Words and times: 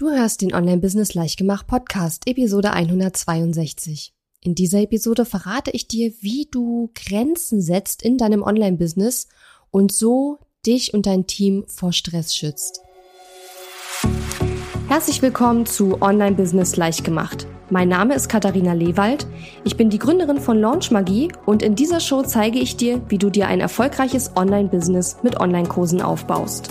Du 0.00 0.08
hörst 0.08 0.40
den 0.40 0.54
Online-Business 0.54 1.12
Leichtgemacht 1.12 1.66
Podcast, 1.66 2.22
Episode 2.26 2.72
162. 2.72 4.14
In 4.40 4.54
dieser 4.54 4.80
Episode 4.80 5.26
verrate 5.26 5.72
ich 5.72 5.88
dir, 5.88 6.10
wie 6.22 6.48
du 6.50 6.90
Grenzen 6.94 7.60
setzt 7.60 8.02
in 8.02 8.16
deinem 8.16 8.42
Online-Business 8.42 9.28
und 9.70 9.92
so 9.92 10.38
dich 10.64 10.94
und 10.94 11.04
dein 11.04 11.26
Team 11.26 11.64
vor 11.66 11.92
Stress 11.92 12.34
schützt. 12.34 12.80
Herzlich 14.88 15.20
willkommen 15.20 15.66
zu 15.66 16.00
Online-Business 16.00 16.76
Leichtgemacht. 16.76 17.46
Mein 17.68 17.90
Name 17.90 18.14
ist 18.14 18.30
Katharina 18.30 18.72
Lewald. 18.72 19.26
Ich 19.64 19.76
bin 19.76 19.90
die 19.90 19.98
Gründerin 19.98 20.40
von 20.40 20.58
Launch 20.58 20.90
Magie 20.90 21.30
und 21.44 21.62
in 21.62 21.74
dieser 21.74 22.00
Show 22.00 22.22
zeige 22.22 22.58
ich 22.58 22.76
dir, 22.76 23.02
wie 23.10 23.18
du 23.18 23.28
dir 23.28 23.48
ein 23.48 23.60
erfolgreiches 23.60 24.34
Online-Business 24.34 25.18
mit 25.22 25.38
Online-Kursen 25.38 26.00
aufbaust. 26.00 26.70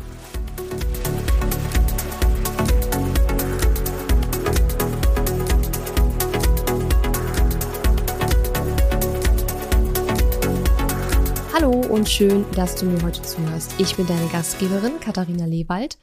Und 11.91 12.07
schön, 12.07 12.45
dass 12.55 12.75
du 12.75 12.85
mir 12.85 13.01
heute 13.03 13.21
zuhörst. 13.21 13.75
Ich 13.77 13.97
bin 13.97 14.07
deine 14.07 14.29
Gastgeberin 14.29 15.01
Katharina 15.01 15.45
Lewald 15.45 15.97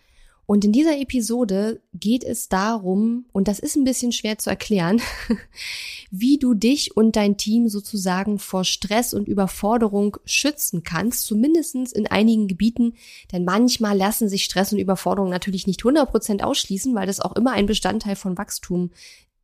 und 0.44 0.62
in 0.62 0.70
dieser 0.70 0.98
Episode 0.98 1.80
geht 1.94 2.24
es 2.24 2.50
darum, 2.50 3.24
und 3.32 3.48
das 3.48 3.58
ist 3.58 3.74
ein 3.74 3.84
bisschen 3.84 4.12
schwer 4.12 4.36
zu 4.36 4.50
erklären, 4.50 5.00
wie 6.10 6.38
du 6.38 6.52
dich 6.52 6.94
und 6.94 7.16
dein 7.16 7.38
Team 7.38 7.68
sozusagen 7.68 8.38
vor 8.38 8.64
Stress 8.64 9.14
und 9.14 9.28
Überforderung 9.28 10.18
schützen 10.26 10.82
kannst, 10.82 11.24
zumindestens 11.24 11.92
in 11.92 12.06
einigen 12.06 12.48
Gebieten, 12.48 12.92
denn 13.32 13.46
manchmal 13.46 13.96
lassen 13.96 14.28
sich 14.28 14.44
Stress 14.44 14.74
und 14.74 14.78
Überforderung 14.78 15.30
natürlich 15.30 15.66
nicht 15.66 15.80
100% 15.80 16.42
ausschließen, 16.42 16.94
weil 16.94 17.06
das 17.06 17.20
auch 17.20 17.34
immer 17.34 17.52
ein 17.52 17.64
Bestandteil 17.64 18.16
von 18.16 18.36
Wachstum 18.36 18.90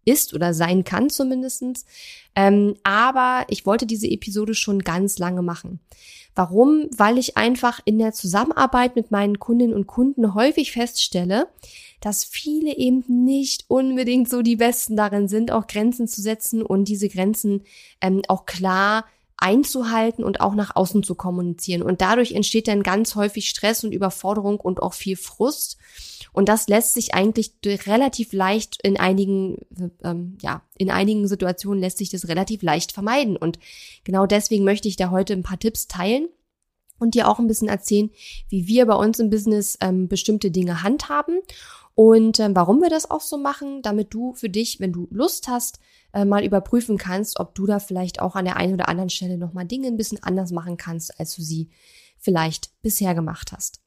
ist 0.04 0.34
oder 0.34 0.54
sein 0.54 0.84
kann 0.84 1.10
zumindestens. 1.10 1.84
Ähm, 2.34 2.74
aber 2.82 3.44
ich 3.48 3.66
wollte 3.66 3.86
diese 3.86 4.08
Episode 4.08 4.54
schon 4.54 4.80
ganz 4.80 5.18
lange 5.18 5.42
machen. 5.42 5.80
Warum? 6.34 6.88
Weil 6.96 7.18
ich 7.18 7.36
einfach 7.36 7.80
in 7.84 7.98
der 7.98 8.12
Zusammenarbeit 8.12 8.96
mit 8.96 9.10
meinen 9.10 9.38
Kundinnen 9.38 9.74
und 9.74 9.86
Kunden 9.86 10.34
häufig 10.34 10.72
feststelle, 10.72 11.46
dass 12.00 12.24
viele 12.24 12.76
eben 12.76 13.04
nicht 13.06 13.64
unbedingt 13.68 14.28
so 14.28 14.42
die 14.42 14.56
Besten 14.56 14.96
darin 14.96 15.28
sind, 15.28 15.52
auch 15.52 15.68
Grenzen 15.68 16.08
zu 16.08 16.20
setzen 16.20 16.62
und 16.62 16.88
diese 16.88 17.08
Grenzen 17.08 17.62
ähm, 18.00 18.22
auch 18.28 18.46
klar 18.46 19.04
einzuhalten 19.36 20.24
und 20.24 20.40
auch 20.40 20.54
nach 20.54 20.74
außen 20.74 21.02
zu 21.02 21.14
kommunizieren. 21.14 21.82
Und 21.82 22.00
dadurch 22.00 22.32
entsteht 22.32 22.68
dann 22.68 22.82
ganz 22.82 23.14
häufig 23.14 23.48
Stress 23.48 23.84
und 23.84 23.92
Überforderung 23.92 24.58
und 24.58 24.82
auch 24.82 24.94
viel 24.94 25.16
Frust. 25.16 25.78
Und 26.34 26.50
das 26.50 26.68
lässt 26.68 26.94
sich 26.94 27.14
eigentlich 27.14 27.52
relativ 27.64 28.32
leicht 28.34 28.78
in 28.82 28.98
einigen, 28.98 29.58
ähm, 30.02 30.36
ja, 30.42 30.62
in 30.76 30.90
einigen 30.90 31.26
Situationen 31.26 31.80
lässt 31.80 31.98
sich 31.98 32.10
das 32.10 32.28
relativ 32.28 32.62
leicht 32.62 32.92
vermeiden. 32.92 33.36
Und 33.36 33.58
genau 34.02 34.26
deswegen 34.26 34.64
möchte 34.64 34.88
ich 34.88 34.96
da 34.96 35.10
heute 35.10 35.32
ein 35.32 35.44
paar 35.44 35.58
Tipps 35.58 35.86
teilen 35.88 36.28
und 36.98 37.14
dir 37.14 37.28
auch 37.28 37.38
ein 37.38 37.46
bisschen 37.46 37.68
erzählen, 37.68 38.10
wie 38.48 38.66
wir 38.66 38.84
bei 38.86 38.94
uns 38.94 39.18
im 39.20 39.30
Business 39.30 39.78
ähm, 39.80 40.08
bestimmte 40.08 40.50
Dinge 40.50 40.82
handhaben 40.82 41.40
und 41.94 42.40
ähm, 42.40 42.56
warum 42.56 42.80
wir 42.80 42.90
das 42.90 43.10
auch 43.10 43.20
so 43.20 43.38
machen, 43.38 43.80
damit 43.82 44.12
du 44.12 44.32
für 44.34 44.50
dich, 44.50 44.80
wenn 44.80 44.92
du 44.92 45.06
Lust 45.10 45.46
hast, 45.46 45.78
äh, 46.12 46.24
mal 46.24 46.44
überprüfen 46.44 46.98
kannst, 46.98 47.38
ob 47.38 47.54
du 47.54 47.66
da 47.66 47.78
vielleicht 47.78 48.20
auch 48.20 48.34
an 48.34 48.44
der 48.44 48.56
einen 48.56 48.74
oder 48.74 48.88
anderen 48.88 49.10
Stelle 49.10 49.38
nochmal 49.38 49.64
Dinge 49.64 49.86
ein 49.86 49.96
bisschen 49.96 50.22
anders 50.22 50.50
machen 50.50 50.76
kannst, 50.76 51.18
als 51.20 51.36
du 51.36 51.42
sie 51.42 51.70
vielleicht 52.18 52.70
bisher 52.82 53.14
gemacht 53.14 53.52
hast. 53.52 53.80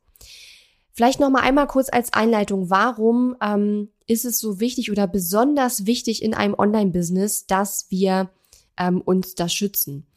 Vielleicht 0.98 1.20
noch 1.20 1.30
mal 1.30 1.42
einmal 1.42 1.68
kurz 1.68 1.90
als 1.92 2.12
Einleitung, 2.12 2.72
warum 2.72 3.36
ähm, 3.40 3.90
ist 4.08 4.26
es 4.26 4.40
so 4.40 4.60
wichtig 4.60 4.90
oder 4.90 5.06
besonders 5.06 5.86
wichtig 5.86 6.24
in 6.24 6.34
einem 6.34 6.56
Online-Business, 6.56 7.46
dass 7.46 7.86
wir 7.90 8.32
ähm, 8.80 9.02
uns 9.02 9.36
da 9.36 9.48
schützen? 9.48 10.08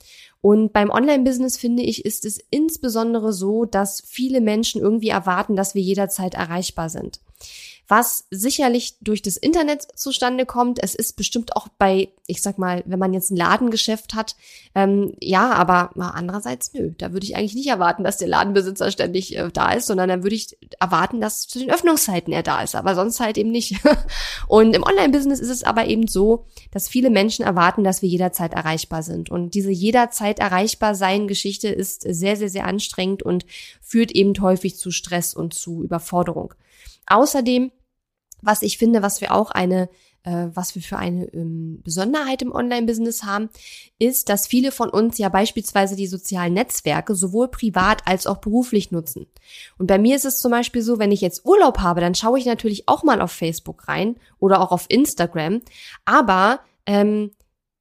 Und 0.40 0.72
beim 0.72 0.88
Online-Business 0.88 1.58
finde 1.58 1.82
ich, 1.82 2.06
ist 2.06 2.24
es 2.24 2.38
insbesondere 2.48 3.34
so, 3.34 3.66
dass 3.66 4.02
viele 4.06 4.40
Menschen 4.40 4.80
irgendwie 4.80 5.10
erwarten, 5.10 5.54
dass 5.54 5.74
wir 5.74 5.82
jederzeit 5.82 6.32
erreichbar 6.32 6.88
sind 6.88 7.20
was 7.90 8.26
sicherlich 8.30 8.94
durch 9.00 9.20
das 9.20 9.36
Internet 9.36 9.82
zustande 9.96 10.46
kommt. 10.46 10.80
Es 10.80 10.94
ist 10.94 11.16
bestimmt 11.16 11.56
auch 11.56 11.66
bei, 11.76 12.10
ich 12.28 12.40
sag 12.40 12.56
mal, 12.56 12.84
wenn 12.86 13.00
man 13.00 13.12
jetzt 13.12 13.32
ein 13.32 13.36
Ladengeschäft 13.36 14.14
hat, 14.14 14.36
ähm, 14.76 15.14
ja, 15.20 15.50
aber 15.50 15.90
andererseits, 15.96 16.72
nö, 16.72 16.92
da 16.96 17.12
würde 17.12 17.26
ich 17.26 17.34
eigentlich 17.34 17.56
nicht 17.56 17.66
erwarten, 17.66 18.04
dass 18.04 18.18
der 18.18 18.28
Ladenbesitzer 18.28 18.92
ständig 18.92 19.36
äh, 19.36 19.50
da 19.52 19.72
ist, 19.72 19.88
sondern 19.88 20.08
dann 20.08 20.22
würde 20.22 20.36
ich 20.36 20.56
erwarten, 20.78 21.20
dass 21.20 21.48
zu 21.48 21.58
den 21.58 21.72
Öffnungszeiten 21.72 22.32
er 22.32 22.44
da 22.44 22.62
ist, 22.62 22.76
aber 22.76 22.94
sonst 22.94 23.18
halt 23.18 23.36
eben 23.36 23.50
nicht. 23.50 23.74
Und 24.46 24.76
im 24.76 24.84
Online-Business 24.84 25.40
ist 25.40 25.50
es 25.50 25.64
aber 25.64 25.86
eben 25.86 26.06
so, 26.06 26.46
dass 26.70 26.88
viele 26.88 27.10
Menschen 27.10 27.44
erwarten, 27.44 27.82
dass 27.82 28.02
wir 28.02 28.08
jederzeit 28.08 28.54
erreichbar 28.54 29.02
sind. 29.02 29.32
Und 29.32 29.54
diese 29.54 29.72
jederzeit 29.72 30.38
erreichbar 30.38 30.94
sein 30.94 31.26
Geschichte 31.26 31.66
ist 31.66 32.02
sehr, 32.02 32.36
sehr, 32.36 32.50
sehr 32.50 32.66
anstrengend 32.66 33.24
und 33.24 33.46
führt 33.80 34.12
eben 34.12 34.40
häufig 34.40 34.76
zu 34.76 34.92
Stress 34.92 35.34
und 35.34 35.54
zu 35.54 35.82
Überforderung. 35.82 36.54
Außerdem 37.06 37.72
was 38.42 38.62
ich 38.62 38.78
finde, 38.78 39.02
was 39.02 39.20
wir 39.20 39.34
auch 39.34 39.50
eine 39.50 39.88
äh, 40.24 40.48
was 40.52 40.74
wir 40.74 40.82
für 40.82 40.98
eine 40.98 41.26
ähm, 41.32 41.80
Besonderheit 41.82 42.42
im 42.42 42.52
Online-Business 42.52 43.24
haben, 43.24 43.48
ist, 43.98 44.28
dass 44.28 44.46
viele 44.46 44.72
von 44.72 44.90
uns 44.90 45.18
ja 45.18 45.28
beispielsweise 45.28 45.96
die 45.96 46.06
sozialen 46.06 46.54
Netzwerke 46.54 47.14
sowohl 47.14 47.48
privat 47.48 48.06
als 48.06 48.26
auch 48.26 48.38
beruflich 48.38 48.90
nutzen. 48.90 49.26
Und 49.78 49.86
bei 49.86 49.98
mir 49.98 50.16
ist 50.16 50.24
es 50.24 50.38
zum 50.38 50.50
Beispiel 50.50 50.82
so, 50.82 50.98
wenn 50.98 51.12
ich 51.12 51.20
jetzt 51.20 51.44
Urlaub 51.44 51.78
habe, 51.78 52.00
dann 52.00 52.14
schaue 52.14 52.38
ich 52.38 52.46
natürlich 52.46 52.88
auch 52.88 53.02
mal 53.02 53.20
auf 53.20 53.32
Facebook 53.32 53.88
rein 53.88 54.16
oder 54.38 54.60
auch 54.60 54.72
auf 54.72 54.86
Instagram. 54.88 55.62
Aber 56.04 56.60
ähm, 56.86 57.30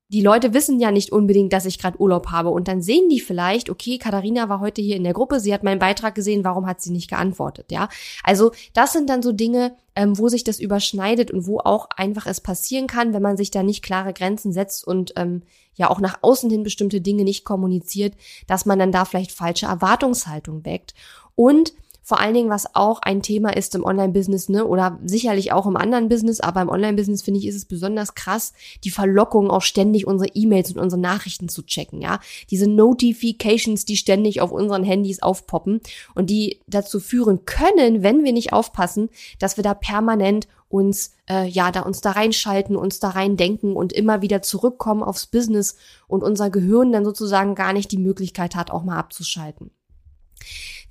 die 0.09 0.21
Leute 0.21 0.55
wissen 0.55 0.79
ja 0.79 0.91
nicht 0.91 1.11
unbedingt, 1.11 1.53
dass 1.53 1.65
ich 1.65 1.77
gerade 1.77 2.01
Urlaub 2.01 2.31
habe 2.31 2.49
und 2.49 2.67
dann 2.67 2.81
sehen 2.81 3.09
die 3.09 3.19
vielleicht, 3.19 3.69
okay, 3.69 3.99
Katharina 3.99 4.49
war 4.49 4.59
heute 4.59 4.81
hier 4.81 4.95
in 4.95 5.03
der 5.03 5.13
Gruppe, 5.13 5.39
sie 5.39 5.53
hat 5.53 5.63
meinen 5.63 5.77
Beitrag 5.77 6.15
gesehen, 6.15 6.43
warum 6.43 6.65
hat 6.65 6.81
sie 6.81 6.91
nicht 6.91 7.09
geantwortet, 7.09 7.71
ja? 7.71 7.89
Also 8.23 8.51
das 8.73 8.91
sind 8.91 9.07
dann 9.07 9.21
so 9.21 9.31
Dinge, 9.31 9.75
ähm, 9.95 10.17
wo 10.17 10.27
sich 10.27 10.43
das 10.43 10.59
überschneidet 10.59 11.29
und 11.29 11.45
wo 11.45 11.59
auch 11.59 11.89
einfach 11.95 12.25
es 12.25 12.41
passieren 12.41 12.87
kann, 12.87 13.13
wenn 13.13 13.21
man 13.21 13.37
sich 13.37 13.51
da 13.51 13.61
nicht 13.61 13.83
klare 13.83 14.13
Grenzen 14.13 14.51
setzt 14.51 14.85
und 14.85 15.13
ähm, 15.15 15.43
ja 15.75 15.91
auch 15.91 15.99
nach 15.99 16.19
außen 16.23 16.49
hin 16.49 16.63
bestimmte 16.63 17.01
Dinge 17.01 17.23
nicht 17.23 17.45
kommuniziert, 17.45 18.15
dass 18.47 18.65
man 18.65 18.79
dann 18.79 18.91
da 18.91 19.05
vielleicht 19.05 19.31
falsche 19.31 19.67
Erwartungshaltung 19.67 20.65
weckt 20.65 20.95
und 21.35 21.73
vor 22.09 22.19
allen 22.19 22.33
Dingen, 22.33 22.49
was 22.49 22.73
auch 22.73 23.03
ein 23.03 23.21
Thema 23.21 23.55
ist 23.55 23.75
im 23.75 23.85
Online-Business, 23.85 24.49
ne, 24.49 24.65
oder 24.65 24.97
sicherlich 25.05 25.51
auch 25.51 25.67
im 25.67 25.77
anderen 25.77 26.09
Business, 26.09 26.39
aber 26.39 26.59
im 26.63 26.69
Online-Business 26.69 27.21
finde 27.21 27.39
ich, 27.39 27.45
ist 27.45 27.55
es 27.55 27.65
besonders 27.65 28.15
krass, 28.15 28.53
die 28.83 28.89
Verlockung 28.89 29.51
auch 29.51 29.61
ständig 29.61 30.07
unsere 30.07 30.31
E-Mails 30.33 30.71
und 30.71 30.79
unsere 30.79 30.99
Nachrichten 30.99 31.49
zu 31.49 31.61
checken, 31.61 32.01
ja. 32.01 32.19
Diese 32.49 32.67
Notifications, 32.67 33.85
die 33.85 33.95
ständig 33.95 34.41
auf 34.41 34.51
unseren 34.51 34.83
Handys 34.83 35.21
aufpoppen 35.21 35.81
und 36.15 36.31
die 36.31 36.61
dazu 36.65 36.99
führen 36.99 37.45
können, 37.45 38.01
wenn 38.01 38.23
wir 38.23 38.33
nicht 38.33 38.53
aufpassen, 38.53 39.09
dass 39.37 39.57
wir 39.57 39.63
da 39.63 39.75
permanent 39.75 40.47
uns 40.67 41.13
äh, 41.29 41.47
ja 41.47 41.71
da 41.71 41.81
uns 41.81 42.01
da 42.01 42.11
reinschalten, 42.11 42.75
uns 42.75 42.99
da 42.99 43.09
rein 43.09 43.37
denken 43.37 43.75
und 43.75 43.93
immer 43.93 44.23
wieder 44.23 44.41
zurückkommen 44.41 45.03
aufs 45.03 45.27
Business 45.27 45.75
und 46.07 46.23
unser 46.23 46.49
Gehirn 46.49 46.91
dann 46.91 47.05
sozusagen 47.05 47.53
gar 47.53 47.73
nicht 47.73 47.91
die 47.91 47.99
Möglichkeit 47.99 48.55
hat, 48.55 48.71
auch 48.71 48.83
mal 48.83 48.97
abzuschalten. 48.97 49.69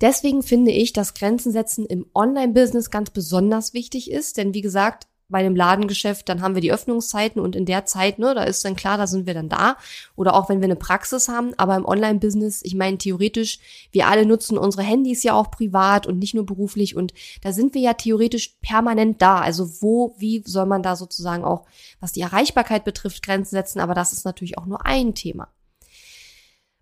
Deswegen 0.01 0.43
finde 0.43 0.71
ich, 0.71 0.93
dass 0.93 1.13
Grenzen 1.13 1.51
setzen 1.51 1.85
im 1.85 2.05
Online-Business 2.13 2.89
ganz 2.89 3.09
besonders 3.09 3.73
wichtig 3.73 4.11
ist, 4.11 4.37
denn 4.37 4.53
wie 4.53 4.61
gesagt, 4.61 5.07
bei 5.29 5.43
dem 5.43 5.55
Ladengeschäft, 5.55 6.27
dann 6.27 6.41
haben 6.41 6.55
wir 6.55 6.61
die 6.61 6.71
Öffnungszeiten 6.71 7.39
und 7.39 7.55
in 7.55 7.65
der 7.65 7.85
Zeit, 7.85 8.17
ne, 8.17 8.33
da 8.33 8.43
ist 8.43 8.65
dann 8.65 8.75
klar, 8.75 8.97
da 8.97 9.05
sind 9.05 9.27
wir 9.27 9.35
dann 9.35 9.47
da. 9.47 9.77
Oder 10.15 10.33
auch 10.33 10.49
wenn 10.49 10.59
wir 10.59 10.65
eine 10.65 10.75
Praxis 10.75 11.27
haben, 11.27 11.53
aber 11.57 11.75
im 11.75 11.85
Online-Business, 11.85 12.61
ich 12.63 12.73
meine, 12.75 12.97
theoretisch, 12.97 13.59
wir 13.91 14.07
alle 14.07 14.25
nutzen 14.25 14.57
unsere 14.57 14.83
Handys 14.83 15.23
ja 15.23 15.35
auch 15.35 15.51
privat 15.51 16.07
und 16.07 16.17
nicht 16.17 16.33
nur 16.33 16.45
beruflich 16.45 16.95
und 16.95 17.13
da 17.41 17.53
sind 17.53 17.75
wir 17.75 17.81
ja 17.81 17.93
theoretisch 17.93 18.57
permanent 18.61 19.21
da. 19.21 19.39
Also 19.39 19.81
wo, 19.81 20.15
wie 20.17 20.43
soll 20.45 20.65
man 20.65 20.81
da 20.81 20.95
sozusagen 20.95 21.43
auch, 21.43 21.65
was 21.99 22.11
die 22.11 22.21
Erreichbarkeit 22.21 22.83
betrifft, 22.83 23.23
Grenzen 23.23 23.51
setzen, 23.51 23.79
aber 23.79 23.93
das 23.93 24.13
ist 24.13 24.25
natürlich 24.25 24.57
auch 24.57 24.65
nur 24.65 24.85
ein 24.85 25.13
Thema. 25.13 25.49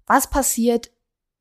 Was 0.05 0.29
passiert, 0.29 0.89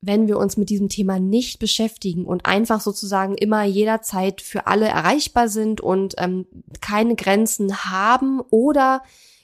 wenn 0.01 0.27
wir 0.27 0.37
uns 0.37 0.57
mit 0.57 0.69
diesem 0.69 0.89
Thema 0.89 1.19
nicht 1.19 1.59
beschäftigen 1.59 2.25
und 2.25 2.45
einfach 2.45 2.81
sozusagen 2.81 3.35
immer 3.35 3.63
jederzeit 3.63 4.41
für 4.41 4.67
alle 4.67 4.87
erreichbar 4.87 5.49
sind 5.49 5.81
und 5.81 6.15
ähm, 6.17 6.45
keine 6.81 7.15
Grenzen 7.15 7.85
haben 7.85 8.41
oder 8.49 9.01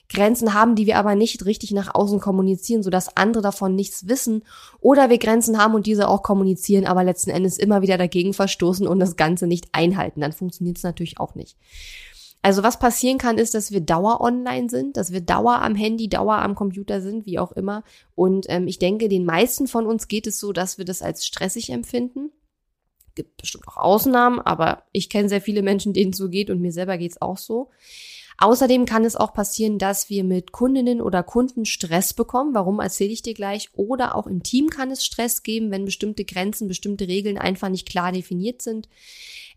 Grenzen 0.08 0.54
haben, 0.54 0.76
die 0.76 0.86
wir 0.86 0.98
aber 0.98 1.14
nicht 1.14 1.44
richtig 1.44 1.72
nach 1.72 1.94
außen 1.94 2.20
kommunizieren, 2.20 2.82
sodass 2.82 3.16
andere 3.16 3.42
davon 3.42 3.74
nichts 3.74 4.06
wissen. 4.06 4.44
Oder 4.80 5.10
wir 5.10 5.18
Grenzen 5.18 5.58
haben 5.58 5.74
und 5.74 5.86
diese 5.86 6.08
auch 6.08 6.22
kommunizieren, 6.22 6.86
aber 6.86 7.04
letzten 7.04 7.30
Endes 7.30 7.58
immer 7.58 7.82
wieder 7.82 7.98
dagegen 7.98 8.34
verstoßen 8.34 8.86
und 8.86 9.00
das 9.00 9.16
Ganze 9.16 9.46
nicht 9.46 9.68
einhalten. 9.72 10.20
Dann 10.20 10.32
funktioniert 10.32 10.76
es 10.76 10.82
natürlich 10.82 11.18
auch 11.18 11.34
nicht. 11.34 11.56
Also 12.44 12.62
was 12.62 12.78
passieren 12.78 13.16
kann, 13.16 13.38
ist, 13.38 13.54
dass 13.54 13.72
wir 13.72 13.80
Dauer 13.80 14.20
online 14.20 14.68
sind, 14.68 14.98
dass 14.98 15.12
wir 15.12 15.22
Dauer 15.22 15.62
am 15.62 15.74
Handy, 15.74 16.10
Dauer 16.10 16.36
am 16.42 16.54
Computer 16.54 17.00
sind, 17.00 17.24
wie 17.24 17.38
auch 17.38 17.52
immer. 17.52 17.84
Und 18.14 18.44
ähm, 18.50 18.68
ich 18.68 18.78
denke, 18.78 19.08
den 19.08 19.24
meisten 19.24 19.66
von 19.66 19.86
uns 19.86 20.08
geht 20.08 20.26
es 20.26 20.38
so, 20.40 20.52
dass 20.52 20.76
wir 20.76 20.84
das 20.84 21.00
als 21.00 21.24
stressig 21.24 21.70
empfinden. 21.70 22.32
Gibt 23.14 23.38
bestimmt 23.38 23.66
auch 23.66 23.78
Ausnahmen, 23.78 24.40
aber 24.40 24.82
ich 24.92 25.08
kenne 25.08 25.30
sehr 25.30 25.40
viele 25.40 25.62
Menschen, 25.62 25.94
denen 25.94 26.10
es 26.10 26.18
so 26.18 26.28
geht 26.28 26.50
und 26.50 26.60
mir 26.60 26.70
selber 26.70 26.98
geht 26.98 27.12
es 27.12 27.22
auch 27.22 27.38
so. 27.38 27.70
Außerdem 28.38 28.84
kann 28.84 29.04
es 29.04 29.16
auch 29.16 29.32
passieren, 29.32 29.78
dass 29.78 30.10
wir 30.10 30.24
mit 30.24 30.52
Kundinnen 30.52 31.00
oder 31.00 31.22
Kunden 31.22 31.64
Stress 31.64 32.14
bekommen. 32.14 32.54
Warum 32.54 32.80
erzähle 32.80 33.12
ich 33.12 33.22
dir 33.22 33.34
gleich? 33.34 33.70
Oder 33.74 34.14
auch 34.16 34.26
im 34.26 34.42
Team 34.42 34.70
kann 34.70 34.90
es 34.90 35.04
Stress 35.04 35.42
geben, 35.42 35.70
wenn 35.70 35.84
bestimmte 35.84 36.24
Grenzen, 36.24 36.68
bestimmte 36.68 37.06
Regeln 37.06 37.38
einfach 37.38 37.68
nicht 37.68 37.88
klar 37.88 38.12
definiert 38.12 38.62
sind. 38.62 38.88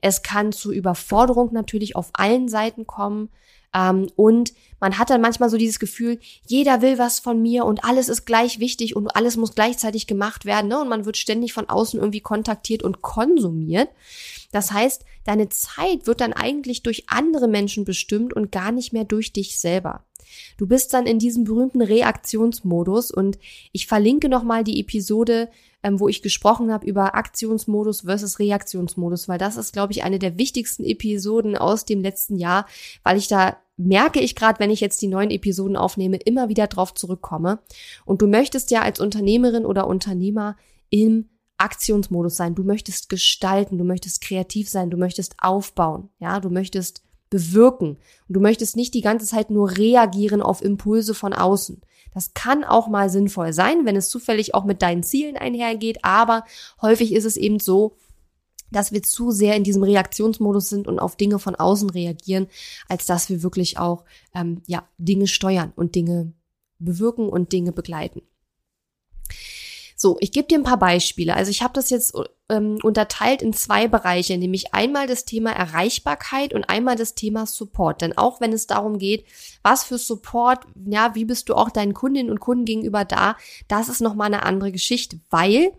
Es 0.02 0.22
kann 0.22 0.52
zu 0.52 0.72
Überforderung 0.72 1.54
natürlich 1.54 1.96
auf 1.96 2.12
allen 2.14 2.50
Seiten 2.50 2.86
kommen. 2.86 3.30
Ähm, 3.74 4.10
und 4.16 4.54
man 4.80 4.98
hat 4.98 5.10
dann 5.10 5.22
manchmal 5.22 5.50
so 5.50 5.58
dieses 5.58 5.80
Gefühl, 5.80 6.20
jeder 6.46 6.82
will 6.82 6.98
was 6.98 7.20
von 7.20 7.42
mir 7.42 7.66
und 7.66 7.84
alles 7.84 8.10
ist 8.10 8.26
gleich 8.26 8.60
wichtig 8.60 8.96
und 8.96 9.16
alles 9.16 9.38
muss 9.38 9.56
gleichzeitig 9.56 10.08
gemacht 10.08 10.46
werden. 10.46 10.68
Ne? 10.68 10.80
Und 10.80 10.90
man 10.90 11.06
wird 11.06 11.18
ständig 11.18 11.54
von 11.54 11.68
außen 11.68 12.00
irgendwie 12.00 12.22
kontaktiert 12.22 12.84
und 12.84 13.02
konsumiert. 13.02 13.90
Das 14.52 14.72
heißt, 14.72 15.04
deine 15.26 15.50
Zeit 15.50 16.08
wird 16.08 16.22
dann 16.22 16.34
eigentlich 16.34 16.84
durch 16.84 17.06
andere 17.08 17.48
Menschen 17.48 17.86
bestimmt 17.86 18.34
und 18.34 18.52
gar 18.52 18.72
nicht 18.72 18.94
mehr 18.94 19.04
durch 19.04 19.34
dich 19.34 19.60
selber. 19.60 20.06
Du 20.58 20.68
bist 20.68 20.94
dann 20.94 21.06
in 21.06 21.20
diesem 21.20 21.44
berühmten 21.44 21.82
Reaktionsmodus 21.82 23.12
und 23.12 23.38
ich 23.72 23.88
verlinke 23.88 24.30
nochmal 24.30 24.64
die 24.64 24.80
Episode, 24.80 25.50
ähm, 25.84 26.00
wo 26.00 26.08
ich 26.08 26.22
gesprochen 26.22 26.72
habe 26.72 26.86
über 26.86 27.16
Aktionsmodus 27.16 28.02
versus 28.02 28.40
Reaktionsmodus, 28.40 29.28
weil 29.28 29.38
das 29.38 29.58
ist, 29.58 29.74
glaube 29.74 29.94
ich, 29.94 30.04
eine 30.04 30.20
der 30.20 30.38
wichtigsten 30.38 30.84
Episoden 30.84 31.58
aus 31.58 31.86
dem 31.86 32.02
letzten 32.02 32.36
Jahr, 32.36 32.66
weil 33.04 33.18
ich 33.18 33.28
da 33.28 33.58
merke 33.78 34.20
ich 34.20 34.36
gerade, 34.36 34.60
wenn 34.60 34.72
ich 34.72 34.82
jetzt 34.82 35.02
die 35.02 35.08
neuen 35.08 35.30
Episoden 35.30 35.78
aufnehme, 35.78 36.18
immer 36.18 36.50
wieder 36.50 36.66
drauf 36.68 36.96
zurückkomme. 36.96 37.60
Und 38.06 38.22
du 38.22 38.28
möchtest 38.28 38.72
ja 38.72 38.82
als 38.82 39.00
Unternehmerin 39.00 39.66
oder 39.66 39.88
Unternehmer 39.88 40.58
im 40.90 41.30
Aktionsmodus 41.58 42.36
sein. 42.36 42.56
Du 42.56 42.64
möchtest 42.64 43.10
gestalten, 43.10 43.78
du 43.78 43.84
möchtest 43.84 44.22
kreativ 44.22 44.70
sein, 44.70 44.90
du 44.90 44.98
möchtest 44.98 45.36
aufbauen, 45.42 46.10
ja, 46.20 46.40
du 46.40 46.50
möchtest 46.50 47.04
bewirken. 47.30 47.98
Und 48.28 48.34
du 48.34 48.40
möchtest 48.40 48.76
nicht 48.76 48.94
die 48.94 49.02
ganze 49.02 49.26
Zeit 49.26 49.50
nur 49.50 49.78
reagieren 49.78 50.42
auf 50.42 50.64
Impulse 50.64 51.14
von 51.14 51.34
außen. 51.34 51.82
Das 52.14 52.34
kann 52.34 52.64
auch 52.64 52.88
mal 52.88 53.10
sinnvoll 53.10 53.54
sein, 53.54 53.86
wenn 53.86 53.96
es 53.96 54.10
zufällig 54.10 54.56
auch 54.56 54.64
mit 54.64 54.82
deinen 54.82 55.04
Zielen 55.04 55.38
einhergeht, 55.38 56.00
aber 56.04 56.46
häufig 56.82 57.14
ist 57.14 57.26
es 57.26 57.38
eben 57.38 57.60
so, 57.60 57.98
dass 58.72 58.92
wir 58.92 59.04
zu 59.04 59.32
sehr 59.32 59.56
in 59.56 59.64
diesem 59.64 59.84
Reaktionsmodus 59.84 60.70
sind 60.70 60.88
und 60.88 61.00
auf 61.00 61.16
Dinge 61.16 61.40
von 61.40 61.56
außen 61.56 61.90
reagieren, 61.90 62.48
als 62.90 63.06
dass 63.06 63.30
wir 63.30 63.44
wirklich 63.44 63.78
auch 63.78 64.04
ähm, 64.34 64.62
ja 64.68 64.88
Dinge 64.98 65.28
steuern 65.28 65.74
und 65.76 65.96
Dinge 65.96 66.34
bewirken 66.80 67.30
und 67.30 67.52
Dinge 67.54 67.72
begleiten. 67.72 68.22
So, 70.00 70.16
ich 70.20 70.32
gebe 70.32 70.48
dir 70.48 70.60
ein 70.60 70.64
paar 70.64 70.78
Beispiele. 70.78 71.36
Also 71.36 71.50
ich 71.50 71.64
habe 71.64 71.74
das 71.74 71.90
jetzt 71.90 72.16
ähm, 72.50 72.78
unterteilt 72.84 73.42
in 73.42 73.52
zwei 73.52 73.88
Bereiche, 73.88 74.38
nämlich 74.38 74.76
einmal 74.76 75.08
das 75.08 75.26
Thema 75.26 75.50
Erreichbarkeit 75.52 76.54
und 76.54 76.66
einmal 76.66 76.96
das 76.96 77.16
Thema 77.16 77.48
Support. 77.48 78.04
Denn 78.04 78.16
auch 78.16 78.40
wenn 78.40 78.54
es 78.54 78.68
darum 78.68 79.00
geht, 79.00 79.26
was 79.64 79.84
für 79.84 79.98
Support, 79.98 80.60
ja, 80.86 81.16
wie 81.16 81.26
bist 81.26 81.50
du 81.50 81.56
auch 81.56 81.72
deinen 81.72 81.96
Kundinnen 81.96 82.30
und 82.30 82.40
Kunden 82.40 82.66
gegenüber 82.66 83.06
da, 83.06 83.38
das 83.68 83.90
ist 83.90 84.00
nochmal 84.00 84.28
eine 84.28 84.44
andere 84.44 84.72
Geschichte, 84.72 85.20
weil 85.32 85.72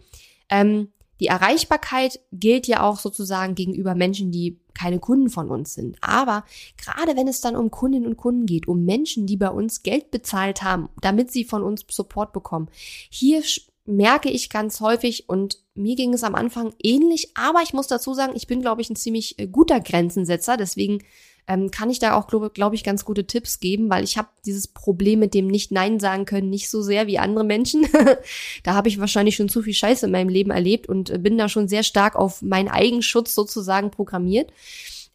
ähm, 0.50 0.88
die 1.20 1.28
Erreichbarkeit 1.28 2.18
gilt 2.32 2.66
ja 2.66 2.82
auch 2.82 2.98
sozusagen 2.98 3.54
gegenüber 3.54 3.94
Menschen, 3.94 4.32
die 4.32 4.58
keine 4.74 4.98
Kunden 4.98 5.30
von 5.30 5.48
uns 5.48 5.74
sind. 5.74 5.96
Aber 6.00 6.44
gerade 6.76 7.16
wenn 7.16 7.28
es 7.28 7.40
dann 7.40 7.54
um 7.54 7.70
Kundinnen 7.70 8.08
und 8.08 8.16
Kunden 8.16 8.46
geht, 8.46 8.66
um 8.66 8.84
Menschen, 8.84 9.26
die 9.26 9.36
bei 9.36 9.50
uns 9.50 9.84
Geld 9.84 10.10
bezahlt 10.10 10.62
haben, 10.62 10.88
damit 11.00 11.30
sie 11.30 11.44
von 11.44 11.62
uns 11.62 11.84
Support 11.88 12.32
bekommen, 12.32 12.68
hier 13.10 13.42
merke 13.88 14.31
ich 14.31 14.50
ganz 14.50 14.81
häufig 14.81 15.29
und 15.29 15.58
mir 15.75 15.96
ging 15.96 16.12
es 16.12 16.23
am 16.23 16.35
Anfang 16.35 16.75
ähnlich, 16.82 17.32
aber 17.35 17.62
ich 17.62 17.73
muss 17.73 17.87
dazu 17.87 18.14
sagen, 18.14 18.35
ich 18.37 18.46
bin, 18.46 18.61
glaube 18.61 18.82
ich, 18.82 18.90
ein 18.90 18.96
ziemlich 18.96 19.38
äh, 19.38 19.46
guter 19.46 19.81
Grenzensetzer, 19.81 20.56
deswegen 20.56 21.02
ähm, 21.49 21.70
kann 21.70 21.88
ich 21.88 21.99
da 21.99 22.14
auch, 22.14 22.26
glaube 22.26 22.50
glaub 22.50 22.75
ich, 22.75 22.85
ganz 22.85 23.06
gute 23.06 23.26
Tipps 23.26 23.58
geben, 23.58 23.88
weil 23.88 24.05
ich 24.05 24.19
habe 24.19 24.29
dieses 24.44 24.69
Problem 24.69 25.20
mit 25.20 25.32
dem 25.32 25.46
Nicht-Nein 25.46 25.99
sagen 25.99 26.26
können 26.26 26.50
nicht 26.50 26.69
so 26.69 26.82
sehr 26.82 27.06
wie 27.06 27.19
andere 27.19 27.44
Menschen. 27.44 27.87
da 28.62 28.75
habe 28.75 28.88
ich 28.88 29.00
wahrscheinlich 29.00 29.37
schon 29.37 29.49
zu 29.49 29.62
viel 29.62 29.73
Scheiße 29.73 30.06
in 30.06 30.12
meinem 30.12 30.29
Leben 30.29 30.50
erlebt 30.50 30.88
und 30.88 31.08
äh, 31.08 31.19
bin 31.19 31.38
da 31.38 31.49
schon 31.49 31.67
sehr 31.67 31.82
stark 31.82 32.17
auf 32.17 32.43
meinen 32.43 32.69
Eigenschutz 32.69 33.35
sozusagen 33.35 33.90
programmiert. 33.90 34.52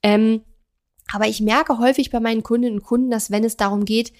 Ähm, 0.01 0.41
aber 1.11 1.27
ich 1.27 1.41
merke 1.41 1.77
häufig 1.77 2.09
bei 2.09 2.19
meinen 2.19 2.41
Kundinnen 2.41 2.79
und 2.79 2.83
Kunden, 2.83 3.11
dass 3.11 3.29
wenn 3.29 3.43
es 3.43 3.55
darum 3.55 3.85
geht, 3.85 4.13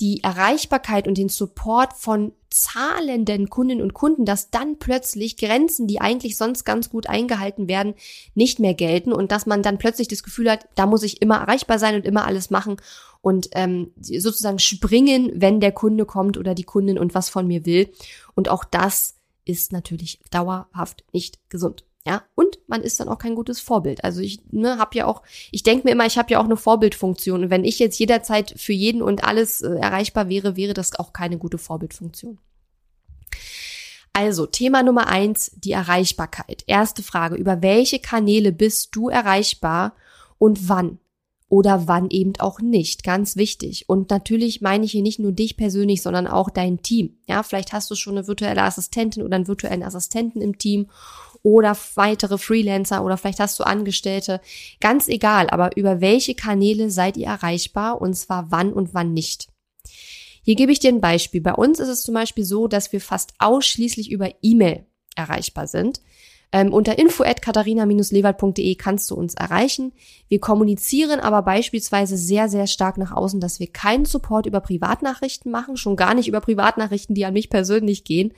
die 0.00 0.22
Erreichbarkeit 0.22 1.08
und 1.08 1.16
den 1.16 1.28
Support 1.28 1.94
von 1.94 2.32
zahlenden 2.50 3.50
Kundinnen 3.50 3.82
und 3.82 3.94
Kunden, 3.94 4.24
dass 4.24 4.50
dann 4.50 4.78
plötzlich 4.78 5.36
Grenzen, 5.36 5.86
die 5.86 6.00
eigentlich 6.00 6.36
sonst 6.36 6.64
ganz 6.64 6.90
gut 6.90 7.08
eingehalten 7.08 7.68
werden, 7.68 7.94
nicht 8.34 8.58
mehr 8.58 8.74
gelten 8.74 9.12
und 9.12 9.32
dass 9.32 9.46
man 9.46 9.62
dann 9.62 9.78
plötzlich 9.78 10.08
das 10.08 10.22
Gefühl 10.22 10.50
hat, 10.50 10.68
da 10.74 10.86
muss 10.86 11.02
ich 11.02 11.22
immer 11.22 11.36
erreichbar 11.36 11.78
sein 11.78 11.94
und 11.94 12.04
immer 12.04 12.26
alles 12.26 12.50
machen 12.50 12.76
und 13.20 13.48
ähm, 13.52 13.92
sozusagen 14.00 14.58
springen, 14.58 15.32
wenn 15.34 15.60
der 15.60 15.72
Kunde 15.72 16.06
kommt 16.06 16.38
oder 16.38 16.54
die 16.54 16.64
Kundin 16.64 16.98
und 16.98 17.14
was 17.14 17.28
von 17.28 17.46
mir 17.46 17.66
will. 17.66 17.92
Und 18.34 18.48
auch 18.48 18.64
das 18.64 19.16
ist 19.44 19.72
natürlich 19.72 20.20
dauerhaft 20.30 21.04
nicht 21.12 21.38
gesund. 21.48 21.84
Ja, 22.06 22.22
und 22.36 22.60
man 22.68 22.82
ist 22.82 23.00
dann 23.00 23.08
auch 23.08 23.18
kein 23.18 23.34
gutes 23.34 23.58
Vorbild. 23.58 24.04
Also 24.04 24.20
ich 24.20 24.40
ne, 24.52 24.78
habe 24.78 24.96
ja 24.96 25.06
auch, 25.06 25.22
ich 25.50 25.64
denke 25.64 25.84
mir 25.84 25.90
immer, 25.90 26.06
ich 26.06 26.18
habe 26.18 26.30
ja 26.30 26.38
auch 26.38 26.44
eine 26.44 26.56
Vorbildfunktion. 26.56 27.42
Und 27.42 27.50
wenn 27.50 27.64
ich 27.64 27.80
jetzt 27.80 27.98
jederzeit 27.98 28.54
für 28.56 28.72
jeden 28.72 29.02
und 29.02 29.24
alles 29.24 29.62
äh, 29.62 29.74
erreichbar 29.74 30.28
wäre, 30.28 30.56
wäre 30.56 30.72
das 30.72 30.96
auch 30.96 31.12
keine 31.12 31.36
gute 31.36 31.58
Vorbildfunktion. 31.58 32.38
Also 34.12 34.46
Thema 34.46 34.84
Nummer 34.84 35.08
eins, 35.08 35.50
die 35.56 35.72
Erreichbarkeit. 35.72 36.62
Erste 36.68 37.02
Frage, 37.02 37.34
über 37.34 37.60
welche 37.60 37.98
Kanäle 37.98 38.52
bist 38.52 38.94
du 38.94 39.08
erreichbar 39.08 39.94
und 40.38 40.68
wann? 40.68 41.00
Oder 41.48 41.88
wann 41.88 42.08
eben 42.10 42.34
auch 42.38 42.60
nicht. 42.60 43.02
Ganz 43.02 43.36
wichtig. 43.36 43.88
Und 43.88 44.10
natürlich 44.10 44.60
meine 44.60 44.84
ich 44.84 44.92
hier 44.92 45.02
nicht 45.02 45.18
nur 45.18 45.32
dich 45.32 45.56
persönlich, 45.56 46.02
sondern 46.02 46.28
auch 46.28 46.50
dein 46.50 46.82
Team. 46.82 47.18
Ja, 47.26 47.42
vielleicht 47.42 47.72
hast 47.72 47.90
du 47.90 47.96
schon 47.96 48.16
eine 48.16 48.26
virtuelle 48.26 48.62
Assistentin 48.62 49.22
oder 49.22 49.36
einen 49.36 49.48
virtuellen 49.48 49.82
Assistenten 49.82 50.40
im 50.40 50.56
Team 50.56 50.88
oder 51.46 51.76
weitere 51.94 52.38
Freelancer 52.38 53.04
oder 53.04 53.16
vielleicht 53.16 53.38
hast 53.38 53.60
du 53.60 53.64
Angestellte. 53.64 54.40
Ganz 54.80 55.06
egal, 55.06 55.48
aber 55.48 55.76
über 55.76 56.00
welche 56.00 56.34
Kanäle 56.34 56.90
seid 56.90 57.16
ihr 57.16 57.28
erreichbar 57.28 58.00
und 58.00 58.14
zwar 58.14 58.50
wann 58.50 58.72
und 58.72 58.94
wann 58.94 59.12
nicht. 59.12 59.46
Hier 60.42 60.56
gebe 60.56 60.72
ich 60.72 60.80
dir 60.80 60.88
ein 60.88 61.00
Beispiel. 61.00 61.40
Bei 61.40 61.54
uns 61.54 61.78
ist 61.78 61.86
es 61.86 62.02
zum 62.02 62.14
Beispiel 62.14 62.44
so, 62.44 62.66
dass 62.66 62.92
wir 62.92 63.00
fast 63.00 63.34
ausschließlich 63.38 64.10
über 64.10 64.28
E-Mail 64.42 64.86
erreichbar 65.14 65.68
sind. 65.68 66.00
Ähm, 66.50 66.72
unter 66.72 66.98
info 66.98 67.22
at 67.22 67.42
katharina-lewald.de 67.42 68.74
kannst 68.74 69.10
du 69.12 69.14
uns 69.14 69.34
erreichen. 69.34 69.92
Wir 70.28 70.40
kommunizieren 70.40 71.20
aber 71.20 71.42
beispielsweise 71.42 72.16
sehr, 72.16 72.48
sehr 72.48 72.66
stark 72.66 72.98
nach 72.98 73.12
außen, 73.12 73.40
dass 73.40 73.60
wir 73.60 73.68
keinen 73.68 74.04
Support 74.04 74.46
über 74.46 74.60
Privatnachrichten 74.60 75.52
machen, 75.52 75.76
schon 75.76 75.94
gar 75.94 76.14
nicht 76.14 76.26
über 76.26 76.40
Privatnachrichten, 76.40 77.14
die 77.14 77.24
an 77.24 77.34
mich 77.34 77.50
persönlich 77.50 78.02
gehen. 78.02 78.32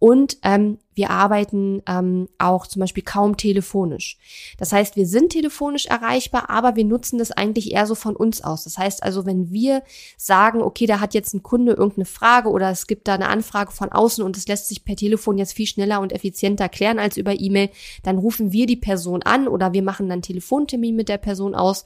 Und 0.00 0.38
ähm, 0.42 0.78
wir 0.98 1.10
arbeiten 1.10 1.80
ähm, 1.86 2.28
auch 2.38 2.66
zum 2.66 2.80
Beispiel 2.80 3.04
kaum 3.04 3.36
telefonisch. 3.36 4.18
Das 4.58 4.72
heißt, 4.72 4.96
wir 4.96 5.06
sind 5.06 5.30
telefonisch 5.30 5.86
erreichbar, 5.86 6.50
aber 6.50 6.74
wir 6.74 6.84
nutzen 6.84 7.18
das 7.20 7.30
eigentlich 7.30 7.72
eher 7.72 7.86
so 7.86 7.94
von 7.94 8.16
uns 8.16 8.42
aus. 8.42 8.64
Das 8.64 8.76
heißt 8.76 9.04
also, 9.04 9.24
wenn 9.24 9.52
wir 9.52 9.84
sagen, 10.16 10.60
okay, 10.60 10.86
da 10.86 10.98
hat 10.98 11.14
jetzt 11.14 11.34
ein 11.34 11.44
Kunde 11.44 11.72
irgendeine 11.72 12.04
Frage 12.04 12.50
oder 12.50 12.70
es 12.70 12.88
gibt 12.88 13.06
da 13.06 13.14
eine 13.14 13.28
Anfrage 13.28 13.70
von 13.70 13.92
außen 13.92 14.24
und 14.24 14.36
es 14.36 14.48
lässt 14.48 14.68
sich 14.68 14.84
per 14.84 14.96
Telefon 14.96 15.38
jetzt 15.38 15.52
viel 15.52 15.66
schneller 15.66 16.00
und 16.00 16.12
effizienter 16.12 16.68
klären 16.68 16.98
als 16.98 17.16
über 17.16 17.38
E-Mail, 17.38 17.70
dann 18.02 18.18
rufen 18.18 18.50
wir 18.50 18.66
die 18.66 18.76
Person 18.76 19.22
an 19.22 19.46
oder 19.46 19.72
wir 19.72 19.84
machen 19.84 20.08
dann 20.08 20.20
Telefontermin 20.20 20.96
mit 20.96 21.08
der 21.08 21.18
Person 21.18 21.54
aus. 21.54 21.84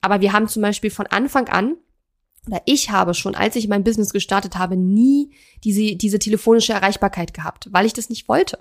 Aber 0.00 0.20
wir 0.20 0.32
haben 0.32 0.46
zum 0.46 0.62
Beispiel 0.62 0.90
von 0.90 1.08
Anfang 1.08 1.48
an 1.48 1.74
oder 2.46 2.62
ich 2.66 2.90
habe 2.90 3.14
schon, 3.14 3.34
als 3.34 3.56
ich 3.56 3.68
mein 3.68 3.84
Business 3.84 4.12
gestartet 4.12 4.56
habe, 4.56 4.76
nie 4.76 5.30
diese, 5.62 5.96
diese 5.96 6.18
telefonische 6.18 6.72
Erreichbarkeit 6.72 7.32
gehabt, 7.32 7.68
weil 7.70 7.86
ich 7.86 7.92
das 7.94 8.10
nicht 8.10 8.28
wollte. 8.28 8.58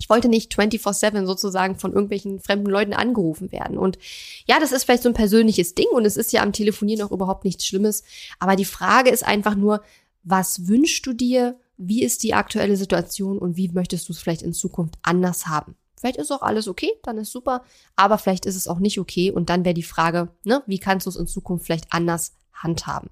Ich 0.00 0.08
wollte 0.08 0.28
nicht 0.28 0.52
24-7 0.52 1.26
sozusagen 1.26 1.76
von 1.76 1.92
irgendwelchen 1.92 2.40
fremden 2.40 2.70
Leuten 2.70 2.92
angerufen 2.92 3.50
werden. 3.50 3.78
Und 3.78 3.98
ja, 4.46 4.60
das 4.60 4.72
ist 4.72 4.84
vielleicht 4.84 5.02
so 5.02 5.08
ein 5.08 5.14
persönliches 5.14 5.74
Ding 5.74 5.88
und 5.92 6.04
es 6.04 6.16
ist 6.16 6.32
ja 6.32 6.42
am 6.42 6.52
Telefonieren 6.52 7.06
auch 7.06 7.10
überhaupt 7.10 7.44
nichts 7.44 7.66
Schlimmes. 7.66 8.04
Aber 8.38 8.54
die 8.54 8.64
Frage 8.64 9.10
ist 9.10 9.26
einfach 9.26 9.56
nur, 9.56 9.82
was 10.22 10.68
wünschst 10.68 11.04
du 11.06 11.12
dir? 11.12 11.58
Wie 11.76 12.02
ist 12.02 12.22
die 12.22 12.34
aktuelle 12.34 12.76
Situation 12.76 13.38
und 13.38 13.56
wie 13.56 13.68
möchtest 13.68 14.08
du 14.08 14.12
es 14.12 14.18
vielleicht 14.18 14.42
in 14.42 14.52
Zukunft 14.52 14.96
anders 15.02 15.46
haben? 15.46 15.76
Vielleicht 15.98 16.16
ist 16.16 16.30
auch 16.30 16.42
alles 16.42 16.68
okay, 16.68 16.92
dann 17.02 17.18
ist 17.18 17.32
super, 17.32 17.64
aber 17.96 18.18
vielleicht 18.18 18.46
ist 18.46 18.54
es 18.54 18.68
auch 18.68 18.78
nicht 18.78 19.00
okay 19.00 19.32
und 19.32 19.50
dann 19.50 19.64
wäre 19.64 19.74
die 19.74 19.82
Frage, 19.82 20.28
ne, 20.44 20.62
wie 20.66 20.78
kannst 20.78 21.06
du 21.06 21.10
es 21.10 21.16
in 21.16 21.26
Zukunft 21.26 21.66
vielleicht 21.66 21.92
anders 21.92 22.34
handhaben. 22.62 23.10